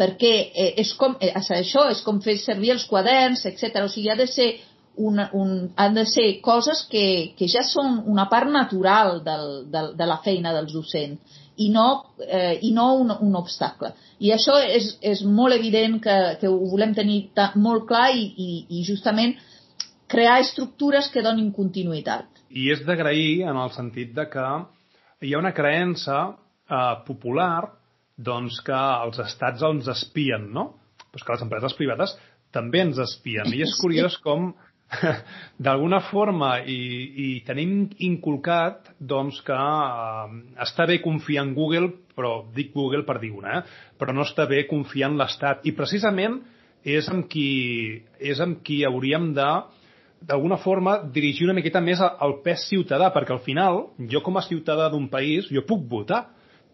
perquè 0.02 0.32
eh, 0.50 0.72
és 0.82 0.94
com, 0.98 1.14
eh, 1.22 1.30
això 1.38 1.84
és 1.92 2.02
com 2.02 2.22
fer 2.24 2.38
servir 2.42 2.72
els 2.74 2.88
quaderns, 2.90 3.44
etc. 3.46 3.84
O 3.86 3.92
sigui, 3.92 4.10
ha 4.10 4.18
de 4.18 4.26
ser 4.26 4.48
un, 4.96 5.20
un, 5.34 5.52
han 5.76 5.94
de 5.96 6.06
ser 6.06 6.42
coses 6.42 6.86
que, 6.92 7.34
que 7.38 7.48
ja 7.48 7.64
són 7.64 8.02
una 8.12 8.28
part 8.30 8.50
natural 8.52 9.22
del, 9.24 9.48
del, 9.72 9.94
de 9.98 10.08
la 10.08 10.20
feina 10.24 10.54
dels 10.54 10.74
docents 10.74 11.40
i 11.62 11.70
no, 11.70 11.88
eh, 12.26 12.58
i 12.64 12.72
no 12.74 12.88
un, 13.00 13.12
un 13.12 13.36
obstacle. 13.40 13.94
I 14.20 14.34
això 14.36 14.58
és, 14.64 14.96
és 15.02 15.24
molt 15.26 15.56
evident 15.56 16.00
que, 16.04 16.18
que 16.42 16.50
ho 16.50 16.60
volem 16.72 16.94
tenir 16.98 17.32
molt 17.56 17.88
clar 17.90 18.10
i, 18.16 18.28
i, 18.36 18.50
i 18.70 18.84
justament 18.88 19.36
crear 20.12 20.40
estructures 20.42 21.10
que 21.12 21.24
donin 21.24 21.52
continuïtat. 21.56 22.28
I 22.52 22.72
és 22.74 22.82
d'agrair 22.88 23.48
en 23.48 23.60
el 23.62 23.72
sentit 23.76 24.12
de 24.16 24.28
que 24.32 24.48
hi 25.22 25.34
ha 25.34 25.40
una 25.40 25.54
creença 25.56 26.18
eh, 26.32 26.96
popular 27.08 27.70
doncs 28.18 28.60
que 28.66 28.76
els 28.76 29.22
estats 29.24 29.64
ens 29.66 29.88
espien, 29.90 30.52
no? 30.54 30.74
Pues 31.12 31.24
que 31.24 31.34
les 31.34 31.44
empreses 31.46 31.76
privades 31.78 32.14
també 32.52 32.84
ens 32.84 33.00
espien. 33.02 33.50
I 33.56 33.64
és 33.66 33.78
curiós 33.80 34.18
com 34.24 34.52
d'alguna 35.66 36.02
forma 36.10 36.58
i, 36.68 36.80
i 37.26 37.28
tenim 37.48 37.90
inculcat 38.04 38.92
doncs, 39.00 39.42
que 39.46 39.58
eh, 39.58 40.40
està 40.66 40.88
bé 40.90 41.00
confiar 41.04 41.46
en 41.48 41.54
Google, 41.58 41.92
però 42.16 42.42
dic 42.56 42.74
Google 42.76 43.06
per 43.08 43.20
dir 43.22 43.32
una, 43.36 43.60
eh? 43.60 43.94
però 43.98 44.16
no 44.16 44.26
està 44.28 44.48
bé 44.50 44.66
confiar 44.70 45.12
en 45.12 45.20
l'Estat. 45.22 45.64
I 45.68 45.76
precisament 45.78 46.42
és 46.84 47.08
amb 47.14 47.28
qui, 47.30 48.02
és 48.20 48.42
amb 48.42 48.64
qui 48.66 48.82
hauríem 48.88 49.32
de 49.38 49.52
d'alguna 50.22 50.60
forma 50.62 51.00
dirigir 51.10 51.48
una 51.48 51.56
miqueta 51.58 51.80
més 51.82 51.98
al 52.02 52.36
pes 52.46 52.68
ciutadà, 52.70 53.08
perquè 53.10 53.34
al 53.34 53.42
final, 53.42 53.88
jo 54.06 54.20
com 54.22 54.36
a 54.38 54.44
ciutadà 54.46 54.86
d'un 54.94 55.08
país, 55.10 55.48
jo 55.50 55.64
puc 55.66 55.88
votar, 55.90 56.28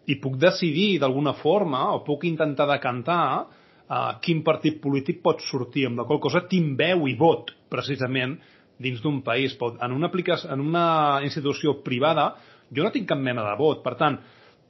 i 0.08 0.18
puc 0.20 0.36
decidir 0.40 0.98
d'alguna 1.00 1.32
forma 1.40 1.86
o 1.94 2.02
puc 2.04 2.26
intentar 2.28 2.66
decantar 2.68 3.46
uh, 3.88 4.18
quin 4.24 4.44
partit 4.46 4.80
polític 4.82 5.22
pot 5.24 5.42
sortir, 5.48 5.86
amb 5.88 6.00
la 6.00 6.06
qual 6.08 6.20
cosa 6.20 6.44
tinc 6.48 6.80
i 6.80 7.14
vot, 7.18 7.52
precisament, 7.68 8.38
dins 8.78 9.00
d'un 9.02 9.22
país. 9.22 9.56
En 9.82 9.92
una, 9.92 10.10
en 10.52 10.60
una 10.60 11.20
institució 11.24 11.82
privada 11.82 12.36
jo 12.70 12.84
no 12.84 12.92
tinc 12.92 13.08
cap 13.08 13.18
mena 13.18 13.42
de 13.42 13.56
vot. 13.58 13.82
Per 13.82 13.94
tant, 13.96 14.18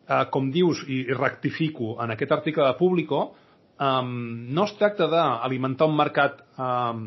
uh, 0.09 0.25
com 0.31 0.51
dius, 0.51 0.85
i, 0.89 1.05
i 1.09 1.19
rectifico, 1.19 1.97
en 2.03 2.15
aquest 2.15 2.33
article 2.33 2.65
de 2.65 2.79
Público, 2.79 3.35
um, 3.79 4.15
no 4.55 4.65
es 4.65 4.75
tracta 4.79 5.09
d'alimentar 5.11 5.89
un 5.89 5.97
mercat 5.97 6.41
um, 6.57 7.05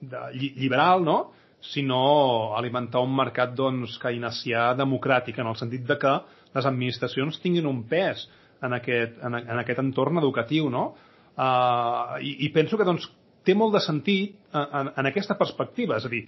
de, 0.00 0.26
liberal, 0.56 1.04
no?, 1.04 1.20
sinó 1.62 2.56
alimentar 2.58 3.04
un 3.06 3.12
mercat 3.14 3.52
doncs, 3.54 3.94
keynesià 4.02 4.72
democràtic, 4.74 5.36
en 5.38 5.46
el 5.46 5.54
sentit 5.60 5.84
de 5.86 5.94
que 5.94 6.14
les 6.56 6.66
administracions 6.66 7.38
tinguin 7.38 7.68
un 7.70 7.84
pes 7.86 8.24
en 8.66 8.74
aquest, 8.74 9.20
en, 9.22 9.38
en 9.38 9.60
aquest 9.62 9.78
entorn 9.78 10.18
educatiu, 10.18 10.66
no? 10.70 10.88
Uh, 11.32 12.20
i, 12.20 12.36
I 12.46 12.52
penso 12.52 12.76
que 12.76 12.86
doncs, 12.88 13.08
té 13.46 13.54
molt 13.58 13.74
de 13.74 13.80
sentit 13.82 14.36
en, 14.54 14.92
en 14.92 15.08
aquesta 15.08 15.34
perspectiva, 15.38 15.96
és 15.98 16.06
a 16.06 16.12
dir, 16.12 16.26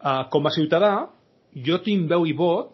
uh, 0.00 0.24
com 0.32 0.46
a 0.46 0.52
ciutadà, 0.54 0.94
jo 1.66 1.80
tinc 1.84 2.08
veu 2.10 2.26
i 2.26 2.34
vot 2.36 2.72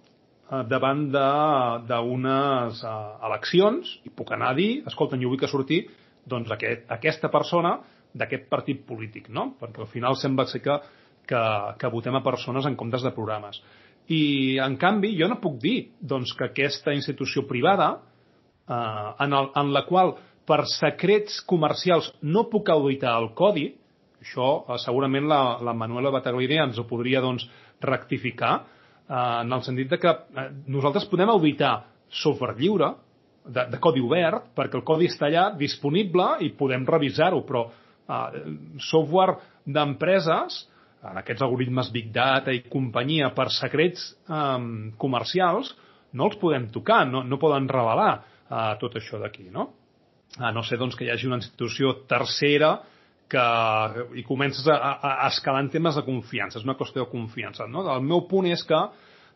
davant 0.66 1.04
d'unes 1.14 2.80
uh, 2.82 2.92
eleccions 3.28 3.90
i 4.02 4.10
puc 4.10 4.32
anar 4.34 4.48
a 4.50 4.56
dir, 4.58 4.82
escolta, 4.88 5.18
jo 5.20 5.30
vull 5.30 5.38
que 5.38 5.50
surti 5.50 5.84
doncs, 6.26 6.50
aquest, 6.50 6.88
aquesta 6.90 7.30
persona 7.30 7.76
d'aquest 8.14 8.48
partit 8.50 8.82
polític, 8.86 9.28
no? 9.30 9.52
Perquè 9.60 9.84
al 9.84 9.90
final 9.90 10.18
sembla 10.18 10.46
ser 10.50 10.62
que, 10.64 10.76
que, 11.28 11.42
que 11.78 11.92
votem 11.92 12.18
a 12.18 12.24
persones 12.24 12.66
en 12.66 12.76
comptes 12.78 13.04
de 13.06 13.14
programes. 13.14 13.60
I, 14.10 14.58
en 14.62 14.76
canvi, 14.80 15.12
jo 15.18 15.28
no 15.30 15.38
puc 15.42 15.60
dir 15.62 15.92
doncs, 16.00 16.34
que 16.34 16.48
aquesta 16.50 16.94
institució 16.96 17.46
privada, 17.46 17.92
eh, 18.66 19.10
en, 19.26 19.36
el, 19.38 19.50
en 19.54 19.72
la 19.76 19.84
qual 19.86 20.16
per 20.50 20.64
secrets 20.66 21.38
comercials 21.46 22.10
no 22.26 22.48
puc 22.50 22.72
auditar 22.74 23.14
el 23.20 23.30
codi, 23.38 23.68
això 24.20 24.50
eh, 24.66 24.78
segurament 24.82 25.28
la, 25.30 25.42
la 25.62 25.74
Manuela 25.76 26.12
Bataglini 26.14 26.58
ens 26.58 26.80
ho 26.80 26.86
podria 26.90 27.22
doncs, 27.22 27.46
rectificar, 27.80 28.56
eh, 29.06 29.20
en 29.44 29.54
el 29.54 29.62
sentit 29.66 29.92
de 29.92 30.00
que 30.02 30.10
eh, 30.10 30.48
nosaltres 30.74 31.06
podem 31.10 31.30
auditar 31.30 31.76
software 32.22 32.58
lliure, 32.58 32.90
de, 33.40 33.64
de 33.72 33.78
codi 33.80 34.02
obert, 34.04 34.50
perquè 34.56 34.76
el 34.76 34.84
codi 34.86 35.08
està 35.08 35.30
allà 35.30 35.46
disponible 35.56 36.26
i 36.44 36.50
podem 36.58 36.84
revisar-ho, 36.86 37.40
però 37.46 37.64
eh, 37.70 38.42
software 38.90 39.38
d'empreses 39.64 40.64
en 41.08 41.16
aquests 41.22 41.44
algoritmes 41.46 41.88
Big 41.94 42.10
Data 42.12 42.52
i 42.52 42.64
companyia 42.68 43.30
per 43.32 43.46
secrets 43.54 44.10
um, 44.28 44.90
comercials, 45.00 45.70
no 46.12 46.26
els 46.28 46.36
podem 46.40 46.66
tocar, 46.74 47.06
no, 47.08 47.22
no 47.24 47.38
poden 47.40 47.68
revelar 47.70 48.10
uh, 48.18 48.74
tot 48.82 48.98
això 49.00 49.16
d'aquí, 49.22 49.46
no? 49.54 49.70
A 50.38 50.52
no 50.54 50.62
ser 50.62 50.78
doncs, 50.78 50.94
que 50.94 51.06
hi 51.06 51.10
hagi 51.10 51.26
una 51.26 51.40
institució 51.40 51.96
tercera 52.10 52.76
que 53.30 53.42
i 54.18 54.24
comences 54.26 54.66
a, 54.70 54.76
a, 54.76 55.12
a 55.24 55.28
escalar 55.30 55.62
en 55.64 55.70
temes 55.70 55.98
de 55.98 56.04
confiança, 56.06 56.58
és 56.58 56.66
una 56.66 56.76
qüestió 56.78 57.04
de 57.04 57.10
confiança. 57.10 57.66
No? 57.70 57.84
El 57.94 58.02
meu 58.06 58.24
punt 58.30 58.48
és 58.50 58.62
que, 58.66 58.80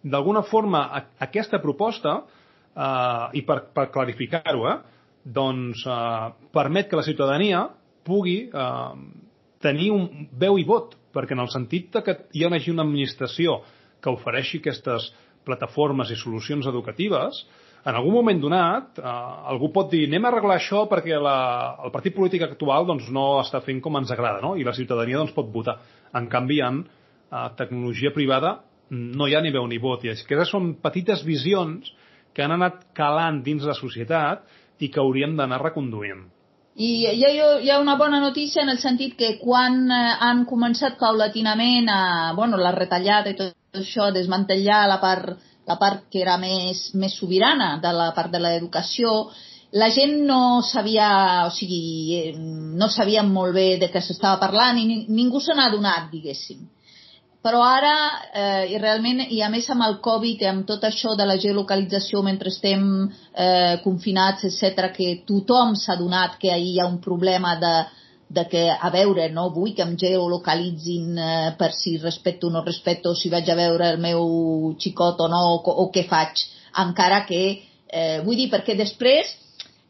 d'alguna 0.03 0.43
forma, 0.47 0.83
a, 0.91 1.05
aquesta 1.27 1.61
proposta, 1.63 2.17
eh, 2.75 3.39
i 3.39 3.45
per, 3.47 3.61
per 3.75 3.89
clarificar-ho, 3.95 4.67
eh, 4.71 4.77
doncs, 5.25 5.85
eh, 5.87 6.49
permet 6.55 6.91
que 6.91 6.99
la 6.99 7.07
ciutadania 7.07 7.69
pugui 8.05 8.39
eh, 8.51 8.95
tenir 9.65 9.93
un 9.95 10.29
veu 10.37 10.59
i 10.61 10.67
vot 10.69 10.99
perquè 11.15 11.37
en 11.37 11.45
el 11.45 11.53
sentit 11.53 11.93
de 11.95 12.03
que 12.05 12.17
hi 12.35 12.45
hagi 12.45 12.73
una 12.73 12.85
administració 12.85 13.61
que 14.03 14.13
ofereixi 14.13 14.59
aquestes 14.61 15.13
plataformes 15.47 16.11
i 16.11 16.19
solucions 16.19 16.67
educatives, 16.67 17.45
en 17.85 17.95
algun 17.95 18.15
moment 18.17 18.41
donat, 18.41 18.99
eh, 18.99 19.15
algú 19.53 19.71
pot 19.73 19.91
dir 19.93 20.07
anem 20.09 20.25
a 20.25 20.31
arreglar 20.33 20.57
això 20.57 20.85
perquè 20.89 21.19
la, 21.21 21.39
el 21.85 21.93
partit 21.93 22.15
polític 22.17 22.47
actual 22.47 22.87
doncs, 22.89 23.11
no 23.13 23.41
està 23.43 23.61
fent 23.65 23.83
com 23.85 23.99
ens 24.01 24.13
agrada, 24.15 24.41
no? 24.41 24.55
i 24.57 24.65
la 24.65 24.73
ciutadania 24.77 25.21
doncs, 25.21 25.35
pot 25.37 25.51
votar. 25.53 25.79
En 26.17 26.29
canvi, 26.33 26.61
en 26.65 26.85
eh, 26.85 27.49
tecnologia 27.59 28.15
privada 28.15 28.59
no 28.91 29.29
hi 29.29 29.35
ha 29.35 29.43
ni 29.45 29.53
veu 29.53 29.67
ni 29.69 29.81
vot. 29.83 30.05
I 30.05 30.15
aquestes 30.15 30.53
són 30.53 30.75
petites 30.81 31.25
visions 31.25 31.93
que 32.35 32.45
han 32.45 32.55
anat 32.57 32.87
calant 32.97 33.43
dins 33.45 33.65
la 33.65 33.77
societat 33.77 34.45
i 34.83 34.91
que 34.91 35.01
hauríem 35.01 35.37
d'anar 35.37 35.61
reconduint. 35.63 36.25
I 36.75 36.89
hi 37.07 37.23
ha, 37.23 37.31
hi 37.63 37.71
ha 37.71 37.79
una 37.79 37.95
bona 37.95 38.19
notícia 38.19 38.65
en 38.65 38.73
el 38.73 38.81
sentit 38.83 39.15
que 39.19 39.37
quan 39.39 39.85
eh, 39.87 40.15
han 40.27 40.43
començat 40.49 40.97
paulatinament 40.99 41.91
a, 41.93 42.33
bueno, 42.35 42.59
la 42.59 42.73
retallada 42.75 43.31
i 43.31 43.39
tot 43.39 43.79
això, 43.79 44.09
desmantellar 44.15 44.87
la 44.91 44.99
part, 45.03 45.37
la 45.67 45.79
part 45.81 46.05
que 46.13 46.21
era 46.23 46.37
més, 46.39 46.91
més 46.95 47.17
sobirana 47.17 47.79
de 47.83 47.93
la 47.93 48.11
part 48.17 48.33
de 48.33 48.41
l'educació, 48.43 49.15
la 49.75 49.89
gent 49.91 50.21
no 50.29 50.63
sabia, 50.63 51.09
o 51.49 51.51
sigui, 51.51 51.81
eh, 52.15 52.33
no 52.39 52.89
sabia 52.89 53.25
molt 53.27 53.55
bé 53.57 53.69
de 53.81 53.91
què 53.91 54.03
s'estava 54.03 54.39
parlant 54.43 54.79
i 54.79 54.87
ningú 55.09 55.41
se 55.43 55.57
n'ha 55.57 55.71
donat, 55.73 56.11
diguéssim. 56.13 56.63
Però 57.45 57.61
ara, 57.61 57.97
eh, 58.33 58.73
i 58.73 58.79
realment, 58.81 59.21
i 59.29 59.43
a 59.45 59.51
més 59.53 59.67
amb 59.69 59.85
el 59.85 59.99
Covid 60.05 60.41
i 60.41 60.47
amb 60.49 60.65
tot 60.69 60.87
això 60.89 61.13
de 61.19 61.27
la 61.29 61.37
geolocalització 61.37 62.23
mentre 62.25 62.49
estem 62.49 62.87
eh, 63.05 63.75
confinats, 63.83 64.47
etc, 64.49 64.89
que 64.95 65.11
tothom 65.29 65.75
s'ha 65.77 65.99
donat 66.01 66.39
que 66.41 66.55
hi 66.57 66.79
ha 66.81 66.87
un 66.89 67.03
problema 67.05 67.59
de, 67.61 67.75
de 68.35 68.45
que, 68.51 68.65
a 68.71 68.91
veure, 68.91 69.29
no 69.33 69.49
vull 69.55 69.75
que 69.77 69.85
em 69.85 69.95
geolocalitzin 70.01 71.19
eh, 71.19 71.53
per 71.59 71.71
si 71.77 71.97
respecto 72.03 72.49
o 72.49 72.55
no 72.55 72.65
respecto, 72.65 73.15
si 73.15 73.31
vaig 73.33 73.49
a 73.51 73.57
veure 73.59 73.93
el 73.95 74.03
meu 74.03 74.75
xicot 74.81 75.23
o 75.25 75.31
no, 75.31 75.41
o, 75.55 75.79
o 75.85 75.89
què 75.95 76.05
faig, 76.11 76.43
encara 76.85 77.23
que, 77.29 77.43
eh, 77.89 78.21
vull 78.27 78.39
dir, 78.41 78.51
perquè 78.53 78.77
després 78.79 79.37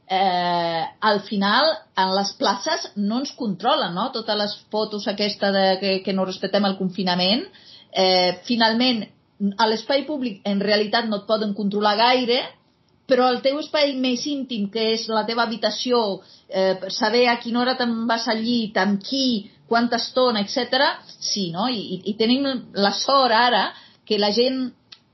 eh, 0.07 0.85
al 1.01 1.23
final 1.29 1.71
en 1.97 2.15
les 2.15 2.33
places 2.39 2.91
no 2.97 3.23
ens 3.23 3.33
controlen, 3.39 3.95
no? 3.97 4.11
Totes 4.13 4.39
les 4.39 4.57
fotos 4.71 5.09
aquesta 5.09 5.53
de 5.55 5.67
que, 5.81 5.95
que 6.05 6.13
no 6.13 6.29
respectem 6.29 6.65
el 6.69 6.77
confinament, 6.81 7.47
eh, 7.93 8.41
finalment 8.45 9.07
a 9.59 9.67
l'espai 9.67 10.05
públic 10.07 10.45
en 10.49 10.61
realitat 10.61 11.09
no 11.09 11.23
et 11.23 11.27
poden 11.31 11.55
controlar 11.57 11.97
gaire, 11.99 12.43
però 13.09 13.29
el 13.29 13.43
teu 13.45 13.59
espai 13.61 13.93
més 14.01 14.25
íntim, 14.31 14.71
que 14.73 14.95
és 14.95 15.09
la 15.13 15.27
teva 15.29 15.45
habitació, 15.45 16.21
eh, 16.55 16.79
saber 16.89 17.27
a 17.29 17.41
quina 17.43 17.61
hora 17.61 17.75
te'n 17.79 18.05
vas 18.07 18.29
al 18.31 18.41
llit, 18.47 18.79
amb 18.79 19.03
qui, 19.03 19.51
quanta 19.67 19.99
estona, 19.99 20.45
etc. 20.45 20.95
sí, 21.19 21.51
no? 21.51 21.67
I, 21.69 22.01
I 22.11 22.15
tenim 22.21 22.47
la 22.79 22.93
sort 22.95 23.35
ara 23.35 23.67
que 24.07 24.21
la 24.21 24.31
gent 24.37 24.69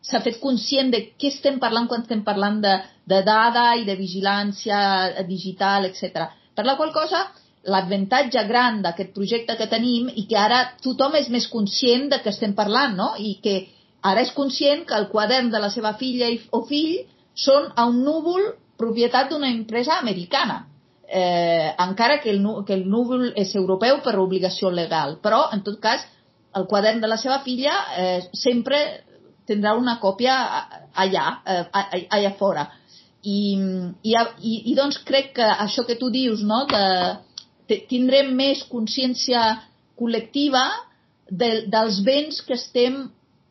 s'ha 0.05 0.21
fet 0.25 0.41
conscient 0.43 0.91
de 0.93 1.03
què 1.17 1.31
estem 1.31 1.61
parlant 1.63 1.87
quan 1.89 2.03
estem 2.05 2.25
parlant 2.27 2.59
de, 2.65 2.75
de 3.09 3.21
dada 3.27 3.71
i 3.79 3.87
de 3.89 3.97
vigilància 3.97 4.81
digital, 5.29 5.87
etc. 5.89 6.27
Per 6.57 6.67
la 6.67 6.77
qual 6.77 6.93
cosa, 6.93 7.29
l'avantatge 7.73 8.43
gran 8.49 8.81
d'aquest 8.85 9.13
projecte 9.17 9.57
que 9.57 9.69
tenim 9.71 10.09
i 10.15 10.27
que 10.29 10.39
ara 10.41 10.63
tothom 10.85 11.17
és 11.21 11.29
més 11.29 11.47
conscient 11.53 12.09
de 12.13 12.21
què 12.25 12.33
estem 12.33 12.57
parlant, 12.57 12.97
no? 12.97 13.13
I 13.19 13.37
que 13.45 13.57
ara 14.03 14.25
és 14.25 14.33
conscient 14.37 14.87
que 14.89 14.97
el 14.97 15.09
quadern 15.13 15.51
de 15.53 15.61
la 15.61 15.71
seva 15.73 15.95
filla 16.01 16.31
o 16.57 16.65
fill 16.69 17.05
són 17.37 17.69
a 17.77 17.87
un 17.89 18.03
núvol 18.05 18.53
propietat 18.81 19.31
d'una 19.31 19.53
empresa 19.53 19.99
americana. 20.01 20.65
Eh, 21.11 21.75
encara 21.83 22.21
que 22.23 22.31
el, 22.31 22.45
que 22.67 22.75
el 22.77 22.85
núvol 22.87 23.33
és 23.35 23.55
europeu 23.59 23.99
per 24.05 24.15
obligació 24.23 24.71
legal. 24.71 25.17
Però, 25.23 25.49
en 25.55 25.65
tot 25.67 25.81
cas, 25.83 26.05
el 26.55 26.67
quadern 26.71 27.01
de 27.03 27.11
la 27.11 27.19
seva 27.19 27.41
filla 27.43 27.75
eh, 27.99 28.21
sempre 28.33 28.79
tindrà 29.51 29.75
una 29.75 29.97
còpia 29.99 30.37
allà, 30.95 31.25
eh, 31.47 32.05
allà 32.15 32.31
fora. 32.39 32.69
I, 33.23 33.41
i, 34.07 34.15
i, 34.15 34.55
I 34.71 34.77
doncs 34.79 35.01
crec 35.05 35.35
que 35.41 35.49
això 35.67 35.85
que 35.89 35.99
tu 35.99 36.13
dius, 36.15 36.45
no?, 36.47 36.63
de, 36.71 37.81
tindrem 37.91 38.33
més 38.35 38.63
consciència 38.71 39.43
col·lectiva 39.99 40.63
de, 41.31 41.51
dels 41.71 42.01
béns 42.07 42.41
que 42.47 42.57
estem 42.57 43.05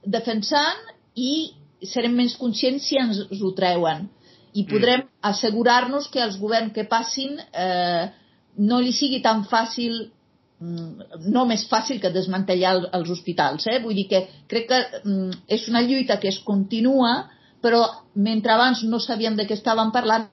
defensant 0.03 0.79
i 1.15 1.51
serem 1.87 2.15
més 2.17 2.35
conscients 2.39 2.87
si 2.89 2.99
ens 2.99 3.21
ho 3.29 3.51
treuen. 3.55 4.07
I 4.53 4.63
mm. 4.63 4.69
podrem 4.69 5.03
mm. 5.03 5.09
assegurar-nos 5.31 6.07
que 6.13 6.23
els 6.23 6.39
governs 6.41 6.73
que 6.75 6.87
passin 6.89 7.37
eh, 7.39 8.07
no 8.59 8.79
li 8.83 8.91
sigui 8.95 9.21
tan 9.25 9.45
fàcil 9.49 10.09
Mm, 10.59 11.05
no 11.31 11.45
més 11.47 11.61
fàcil 11.71 12.01
que 12.03 12.11
desmantellar 12.11 12.73
els 12.97 13.11
hospitals. 13.13 13.63
Eh? 13.71 13.77
Vull 13.79 13.95
dir 13.95 14.09
que 14.11 14.19
crec 14.51 14.65
que 14.67 14.79
mm, 15.05 15.37
és 15.55 15.67
una 15.71 15.81
lluita 15.85 16.17
que 16.19 16.27
es 16.33 16.39
continua, 16.43 17.29
però 17.63 17.85
mentre 18.15 18.51
abans 18.51 18.83
no 18.83 18.99
sabíem 18.99 19.37
de 19.39 19.45
què 19.47 19.55
estàvem 19.55 19.93
parlant, 19.95 20.27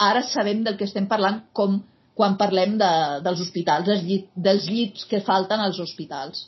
ara 0.00 0.22
sabem 0.24 0.62
del 0.64 0.78
que 0.80 0.88
estem 0.88 1.08
parlant 1.10 1.42
com 1.52 1.82
quan 2.16 2.38
parlem 2.40 2.78
de, 2.80 2.90
dels 3.24 3.42
hospitals, 3.44 3.84
dels, 3.90 4.04
llit, 4.08 4.30
dels 4.32 4.64
llits 4.72 5.04
que 5.10 5.20
falten 5.20 5.60
als 5.60 5.80
hospitals. 5.84 6.46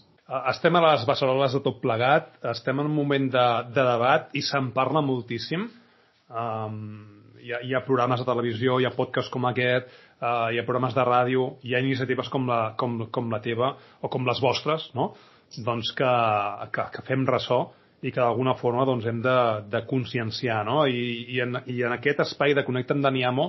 Estem 0.48 0.76
a 0.76 0.84
les 0.86 1.04
beceroles 1.08 1.52
de 1.56 1.60
tot 1.64 1.82
plegat, 1.82 2.32
estem 2.48 2.80
en 2.80 2.88
un 2.88 2.96
moment 2.96 3.28
de, 3.32 3.46
de 3.76 3.84
debat 3.84 4.32
i 4.36 4.44
se'n 4.44 4.72
parla 4.72 5.04
moltíssim. 5.04 5.68
Um, 6.28 7.32
hi, 7.40 7.52
ha, 7.52 7.62
hi 7.64 7.74
ha 7.74 7.84
programes 7.86 8.20
de 8.20 8.28
televisió, 8.28 8.76
hi 8.80 8.86
ha 8.88 8.92
podcasts 8.96 9.32
com 9.32 9.46
aquest, 9.48 9.88
uh, 10.20 10.50
hi 10.52 10.60
ha 10.60 10.66
programes 10.66 10.96
de 10.96 11.04
ràdio, 11.08 11.48
hi 11.64 11.74
ha 11.74 11.82
iniciatives 11.84 12.28
com 12.32 12.48
la, 12.50 12.60
com, 12.80 13.00
com 13.14 13.30
la 13.32 13.40
teva 13.44 13.72
o 14.02 14.10
com 14.12 14.26
les 14.28 14.40
vostres, 14.44 14.90
no? 14.98 15.12
doncs 15.64 15.94
que, 15.96 16.10
que, 16.74 16.84
que 16.92 17.04
fem 17.06 17.24
ressò 17.28 17.62
i 18.04 18.12
que 18.12 18.20
d'alguna 18.20 18.54
forma 18.58 18.84
doncs, 18.86 19.06
hem 19.08 19.22
de, 19.24 19.38
de 19.72 19.80
conscienciar. 19.88 20.60
No? 20.68 20.82
I, 20.86 21.24
i, 21.34 21.40
en, 21.42 21.62
I 21.66 21.80
en 21.88 21.96
aquest 21.96 22.20
espai 22.26 22.54
de 22.54 22.64
Connecta 22.66 22.94
amb 22.94 23.06
Daniamo, 23.08 23.48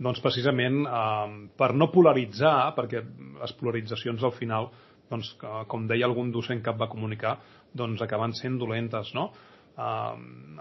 doncs 0.00 0.22
precisament 0.24 0.84
eh, 0.86 1.34
per 1.58 1.72
no 1.76 1.90
polaritzar, 1.92 2.70
perquè 2.78 3.02
les 3.42 3.52
polaritzacions 3.58 4.24
al 4.24 4.32
final, 4.38 4.70
doncs, 5.10 5.34
com 5.68 5.84
deia 5.90 6.06
algun 6.06 6.30
docent 6.32 6.62
que 6.64 6.72
va 6.72 6.88
comunicar, 6.88 7.34
doncs 7.76 8.00
acaben 8.06 8.32
sent 8.38 8.56
dolentes. 8.62 9.12
No? 9.18 9.28
Eh, 9.78 10.14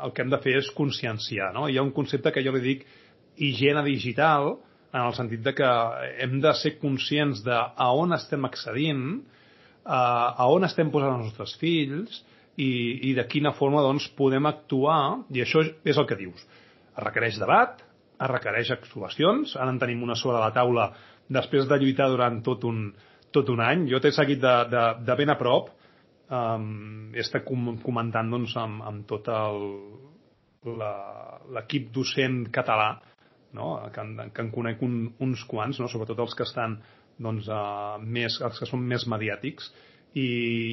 el 0.04 0.14
que 0.16 0.24
hem 0.24 0.32
de 0.32 0.40
fer 0.44 0.56
és 0.62 0.72
conscienciar. 0.76 1.52
No? 1.56 1.68
Hi 1.68 1.78
ha 1.78 1.86
un 1.86 1.94
concepte 1.96 2.34
que 2.36 2.44
jo 2.46 2.54
li 2.56 2.64
dic 2.64 2.86
higiene 3.40 3.84
digital, 3.88 4.56
en 4.90 5.04
el 5.04 5.14
sentit 5.14 5.44
de 5.46 5.54
que 5.54 5.68
hem 6.24 6.40
de 6.42 6.54
ser 6.58 6.78
conscients 6.82 7.44
de 7.46 7.56
a 7.56 7.90
on 7.94 8.16
estem 8.16 8.46
accedint, 8.48 9.20
a, 9.86 10.00
a 10.34 10.48
on 10.50 10.66
estem 10.68 10.90
posant 10.94 11.18
els 11.18 11.30
nostres 11.30 11.56
fills 11.62 12.22
i, 12.58 13.10
i 13.10 13.14
de 13.18 13.26
quina 13.30 13.54
forma 13.58 13.84
doncs, 13.86 14.10
podem 14.18 14.50
actuar, 14.50 15.22
i 15.34 15.44
això 15.44 15.64
és 15.64 15.98
el 15.98 16.08
que 16.10 16.18
dius. 16.20 16.42
Es 16.96 17.04
requereix 17.06 17.38
debat, 17.42 17.84
es 18.20 18.32
requereix 18.32 18.74
actuacions, 18.76 19.56
ara 19.56 19.72
en 19.72 19.80
tenim 19.82 20.02
una 20.04 20.18
sobre 20.20 20.42
la 20.42 20.52
taula 20.56 20.90
després 21.30 21.70
de 21.70 21.78
lluitar 21.80 22.10
durant 22.12 22.42
tot 22.44 22.66
un, 22.68 22.90
tot 23.32 23.50
un 23.54 23.62
any. 23.64 23.86
Jo 23.92 24.02
t'he 24.02 24.12
seguit 24.16 24.42
de, 24.42 24.56
de, 24.74 24.86
de 25.06 25.18
ben 25.22 25.32
a 25.32 25.38
prop, 25.40 25.70
um, 26.30 27.12
he 27.16 27.24
estat 27.24 27.46
com, 27.48 27.76
comentant 27.84 28.32
doncs, 28.32 28.56
amb, 28.60 28.84
amb 28.86 29.06
tot 29.10 29.30
l'equip 31.56 31.92
docent 31.96 32.42
català 32.54 32.94
no? 33.54 33.76
que, 33.94 34.02
en, 34.04 34.32
que 34.34 34.46
en 34.46 34.52
conec 34.54 34.82
un, 34.86 35.02
uns 35.26 35.44
quants, 35.50 35.82
no? 35.82 35.90
sobretot 35.92 36.22
els 36.26 36.36
que 36.38 36.48
estan 36.48 36.80
doncs, 37.20 37.50
uh, 37.52 37.98
més, 38.00 38.40
els 38.46 38.60
que 38.60 38.70
són 38.70 38.86
més 38.88 39.06
mediàtics, 39.10 39.72
i 40.18 40.26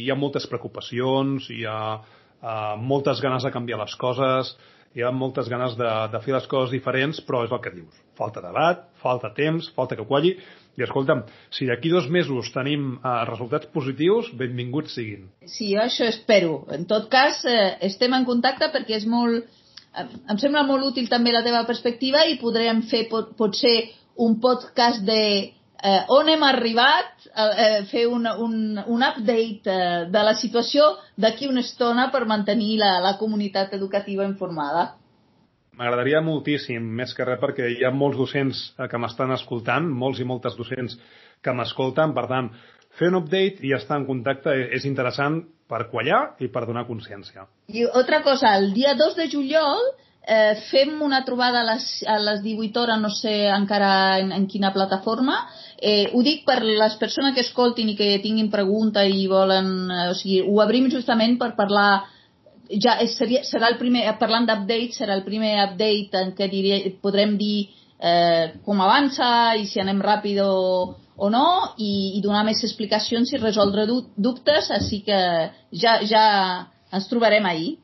hi 0.05 0.11
ha 0.11 0.17
moltes 0.17 0.47
preocupacions, 0.49 1.51
hi 1.53 1.65
ha 1.69 1.81
uh, 1.99 2.77
moltes 2.81 3.21
ganes 3.25 3.45
de 3.45 3.53
canviar 3.53 3.81
les 3.83 3.97
coses, 4.01 4.55
hi 4.97 5.05
ha 5.05 5.11
moltes 5.13 5.51
ganes 5.53 5.75
de, 5.77 5.89
de 6.13 6.21
fer 6.25 6.33
les 6.37 6.47
coses 6.49 6.73
diferents, 6.73 7.19
però 7.27 7.43
és 7.45 7.53
el 7.53 7.61
que 7.65 7.75
dius. 7.75 7.99
Falta 8.17 8.41
debat, 8.45 8.87
falta 9.03 9.33
temps, 9.37 9.69
falta 9.77 9.99
que 9.99 10.07
qualli, 10.09 10.37
i 10.77 10.85
escolta'm, 10.85 11.25
si 11.51 11.69
d'aquí 11.69 11.91
dos 11.93 12.09
mesos 12.13 12.51
tenim 12.55 12.97
uh, 12.97 13.25
resultats 13.29 13.69
positius, 13.73 14.33
benvinguts 14.37 14.97
siguin. 14.99 15.29
Sí, 15.49 15.73
jo 15.75 15.83
això 15.85 16.09
espero. 16.09 16.65
En 16.77 16.85
tot 16.91 17.09
cas, 17.13 17.43
eh, 17.49 17.77
estem 17.89 18.15
en 18.17 18.27
contacte 18.29 18.69
perquè 18.75 18.99
és 19.01 19.07
molt, 19.09 19.47
em 19.97 20.39
sembla 20.39 20.67
molt 20.69 20.93
útil 20.93 21.09
també 21.09 21.33
la 21.33 21.45
teva 21.47 21.65
perspectiva 21.69 22.27
i 22.29 22.37
podrem 22.41 22.83
fer 22.91 23.07
pot, 23.09 23.33
potser 23.39 23.77
un 24.21 24.37
podcast 24.41 25.05
de 25.05 25.23
eh, 25.83 26.03
on 26.09 26.29
hem 26.29 26.43
arribat, 26.43 27.27
eh, 27.33 27.85
fer 27.91 28.07
un, 28.09 28.27
un, 28.27 28.79
un 28.87 29.03
update 29.05 29.73
eh, 29.73 30.05
de 30.13 30.23
la 30.29 30.35
situació 30.35 30.97
d'aquí 31.17 31.49
una 31.49 31.65
estona 31.65 32.11
per 32.13 32.25
mantenir 32.27 32.77
la, 32.81 32.97
la 33.05 33.17
comunitat 33.21 33.75
educativa 33.77 34.27
informada. 34.29 34.95
M'agradaria 35.77 36.23
moltíssim, 36.25 36.85
més 36.99 37.13
que 37.13 37.25
res 37.29 37.41
perquè 37.43 37.69
hi 37.75 37.85
ha 37.85 37.93
molts 37.93 38.17
docents 38.17 38.63
eh, 38.79 38.87
que 38.89 39.01
m'estan 39.01 39.35
escoltant, 39.37 39.89
molts 40.05 40.23
i 40.23 40.29
moltes 40.29 40.57
docents 40.57 40.97
que 41.45 41.53
m'escolten, 41.53 42.15
per 42.17 42.25
tant, 42.31 42.49
fer 42.97 43.11
un 43.13 43.21
update 43.21 43.61
i 43.67 43.75
estar 43.77 43.99
en 44.01 44.07
contacte 44.09 44.55
és 44.73 44.87
interessant 44.89 45.43
per 45.69 45.87
quallar 45.91 46.39
i 46.41 46.49
per 46.49 46.65
donar 46.65 46.87
consciència. 46.89 47.45
I 47.69 47.85
altra 47.93 48.23
cosa, 48.25 48.55
el 48.57 48.73
dia 48.73 48.95
2 48.97 49.17
de 49.19 49.29
juliol 49.29 49.85
eh, 50.27 50.57
fem 50.71 50.97
una 51.03 51.23
trobada 51.25 51.61
a 51.61 51.69
les, 51.75 51.87
a 52.09 52.17
les 52.23 52.43
18 52.43 52.83
hores, 52.83 53.01
no 53.03 53.13
sé 53.15 53.35
encara 53.53 54.19
en, 54.23 54.33
en 54.33 54.49
quina 54.51 54.73
plataforma. 54.73 55.43
Eh, 55.77 56.09
ho 56.13 56.23
dic 56.25 56.45
per 56.49 56.63
les 56.65 56.97
persones 56.97 57.35
que 57.35 57.45
escoltin 57.45 57.93
i 57.93 57.97
que 57.99 58.17
tinguin 58.25 58.51
pregunta 58.51 59.05
i 59.05 59.27
volen... 59.31 59.73
Eh, 59.91 60.11
o 60.13 60.19
sigui, 60.19 60.41
ho 60.47 60.61
obrim 60.65 60.89
justament 60.93 61.37
per 61.43 61.53
parlar 61.59 61.91
ja 62.71 62.97
és, 63.03 63.17
seria, 63.19 63.43
serà 63.47 63.71
el 63.73 63.79
primer, 63.81 64.05
parlant 64.21 64.47
d'update, 64.49 64.95
serà 64.97 65.17
el 65.17 65.25
primer 65.27 65.55
update 65.65 66.23
en 66.23 66.33
què 66.37 66.49
diria, 66.51 66.79
podrem 67.03 67.37
dir 67.39 67.69
eh, 68.01 68.57
com 68.65 68.81
avança 68.83 69.29
i 69.59 69.67
si 69.69 69.81
anem 69.83 70.03
ràpid 70.03 70.41
o, 70.45 70.97
o 71.17 71.31
no 71.33 71.47
i, 71.79 72.19
i 72.19 72.23
donar 72.25 72.45
més 72.47 72.63
explicacions 72.67 73.33
i 73.33 73.43
resoldre 73.43 73.87
dubtes, 73.89 74.71
així 74.75 75.03
que 75.07 75.21
ja, 75.73 75.99
ja 76.05 76.27
ens 76.93 77.09
trobarem 77.11 77.47
ahir. 77.49 77.77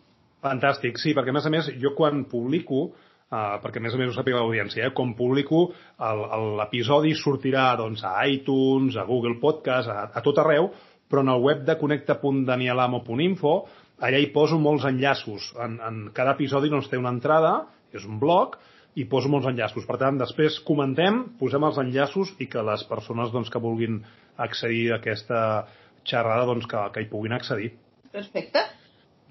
Fantàstic, 0.43 0.99
sí, 0.99 1.15
perquè 1.15 1.31
a 1.31 1.37
més 1.39 1.47
a 1.47 1.53
més 1.55 1.69
jo 1.81 1.95
quan 1.97 2.25
publico, 2.31 2.89
uh, 3.31 3.59
perquè 3.63 3.79
a 3.79 3.85
més 3.85 3.95
a 3.95 4.01
més 4.01 4.11
ho 4.11 4.17
sàpiga 4.17 4.41
l'audiència, 4.43 4.89
eh, 4.89 4.95
com 4.97 5.15
publico 5.19 5.69
l'episodi 6.59 7.15
sortirà 7.19 7.73
doncs, 7.79 8.03
a 8.05 8.27
iTunes, 8.27 8.99
a 8.99 9.07
Google 9.07 9.39
Podcast, 9.43 9.93
a, 9.93 10.09
a 10.11 10.25
tot 10.25 10.43
arreu, 10.43 10.73
però 11.13 11.23
en 11.23 11.31
el 11.31 11.45
web 11.45 11.63
de 11.69 11.77
connecta.danielamo.info 11.79 13.55
allà 14.01 14.21
hi 14.21 14.31
poso 14.35 14.59
molts 14.59 14.87
enllaços. 14.89 15.53
En, 15.61 15.79
en 15.83 16.03
cada 16.17 16.37
episodi 16.37 16.71
doncs, 16.73 16.89
té 16.91 17.01
una 17.01 17.13
entrada, 17.15 17.55
és 17.93 18.07
un 18.09 18.19
blog, 18.23 18.57
i 18.99 19.07
poso 19.09 19.31
molts 19.33 19.49
enllaços. 19.49 19.87
Per 19.89 19.97
tant, 20.01 20.19
després 20.21 20.59
comentem, 20.67 21.23
posem 21.41 21.65
els 21.69 21.81
enllaços 21.81 22.35
i 22.43 22.49
que 22.51 22.65
les 22.67 22.85
persones 22.89 23.33
doncs, 23.33 23.51
que 23.53 23.63
vulguin 23.63 24.03
accedir 24.41 24.91
a 24.91 25.01
aquesta 25.01 25.41
xerrada 26.09 26.47
doncs, 26.51 26.69
que, 26.69 26.85
que 26.93 27.05
hi 27.05 27.11
puguin 27.11 27.37
accedir. 27.37 27.73
Perfecte. 28.13 28.67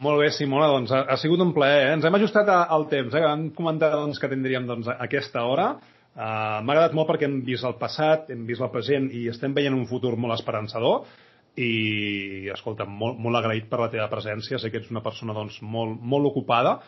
Molt 0.02 0.18
bé, 0.24 0.32
Simona, 0.34 0.72
doncs 0.74 0.90
ha, 0.96 1.04
ha 1.14 1.18
sigut 1.22 1.42
un 1.44 1.54
plaer. 1.54 1.84
Eh? 1.86 1.90
Ens 1.98 2.06
hem 2.08 2.18
ajustat 2.18 2.50
a, 2.50 2.64
al 2.74 2.88
temps. 2.90 3.14
Eh? 3.14 3.22
Vam 3.22 3.50
comentar 3.58 3.92
doncs, 3.94 4.18
que 4.22 4.30
tindríem 4.32 4.66
doncs, 4.70 4.90
aquesta 4.98 5.46
hora. 5.46 5.76
Uh, 6.12 6.60
M'ha 6.66 6.74
agradat 6.74 6.96
molt 6.98 7.08
perquè 7.08 7.28
hem 7.28 7.38
vist 7.46 7.64
el 7.68 7.78
passat, 7.80 8.32
hem 8.34 8.42
vist 8.48 8.64
el 8.66 8.72
present 8.74 9.06
i 9.16 9.28
estem 9.32 9.54
veient 9.56 9.78
un 9.78 9.86
futur 9.88 10.18
molt 10.20 10.36
esperançador 10.36 11.06
i, 11.60 12.48
escolta, 12.54 12.86
molt, 12.88 13.20
molt 13.20 13.40
agraït 13.42 13.68
per 13.70 13.82
la 13.82 13.90
teva 13.92 14.08
presència. 14.12 14.60
Sé 14.60 14.72
que 14.72 14.82
ets 14.82 14.92
una 14.94 15.04
persona 15.04 15.36
doncs, 15.36 15.60
molt, 15.62 16.00
molt 16.02 16.32
ocupada 16.32 16.80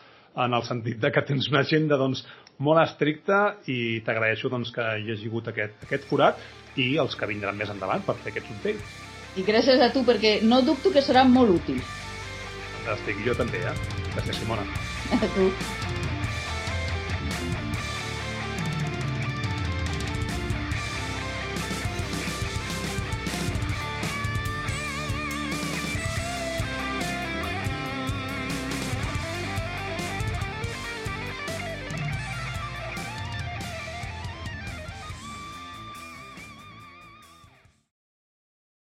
en 0.44 0.54
el 0.56 0.64
sentit 0.66 0.98
de 1.02 1.12
que 1.14 1.22
tens 1.26 1.48
una 1.52 1.62
agenda 1.62 1.98
doncs, 2.00 2.24
molt 2.64 2.82
estricta 2.82 3.56
i 3.70 4.00
t'agraeixo 4.06 4.50
doncs, 4.50 4.70
que 4.74 4.84
hi 5.02 5.10
hagi 5.12 5.30
hagut 5.30 5.50
aquest, 5.50 5.82
aquest 5.86 6.06
forat 6.10 6.38
i 6.78 6.94
els 7.02 7.14
que 7.18 7.28
vindran 7.30 7.58
més 7.58 7.70
endavant 7.70 8.02
per 8.06 8.16
fer 8.22 8.32
aquests 8.32 8.54
updates. 8.56 9.02
I 9.34 9.42
gràcies 9.46 9.82
a 9.82 9.90
tu, 9.94 10.04
perquè 10.06 10.38
no 10.46 10.62
dubto 10.62 10.94
que 10.94 11.02
serà 11.02 11.26
molt 11.26 11.56
útil. 11.56 11.82
Fantàstic, 12.78 13.20
jo 13.26 13.34
també, 13.38 13.64
eh? 13.66 13.76
Gràcies, 14.14 14.42
Simona. 14.42 14.66
A 15.18 15.34
tu. 15.34 15.50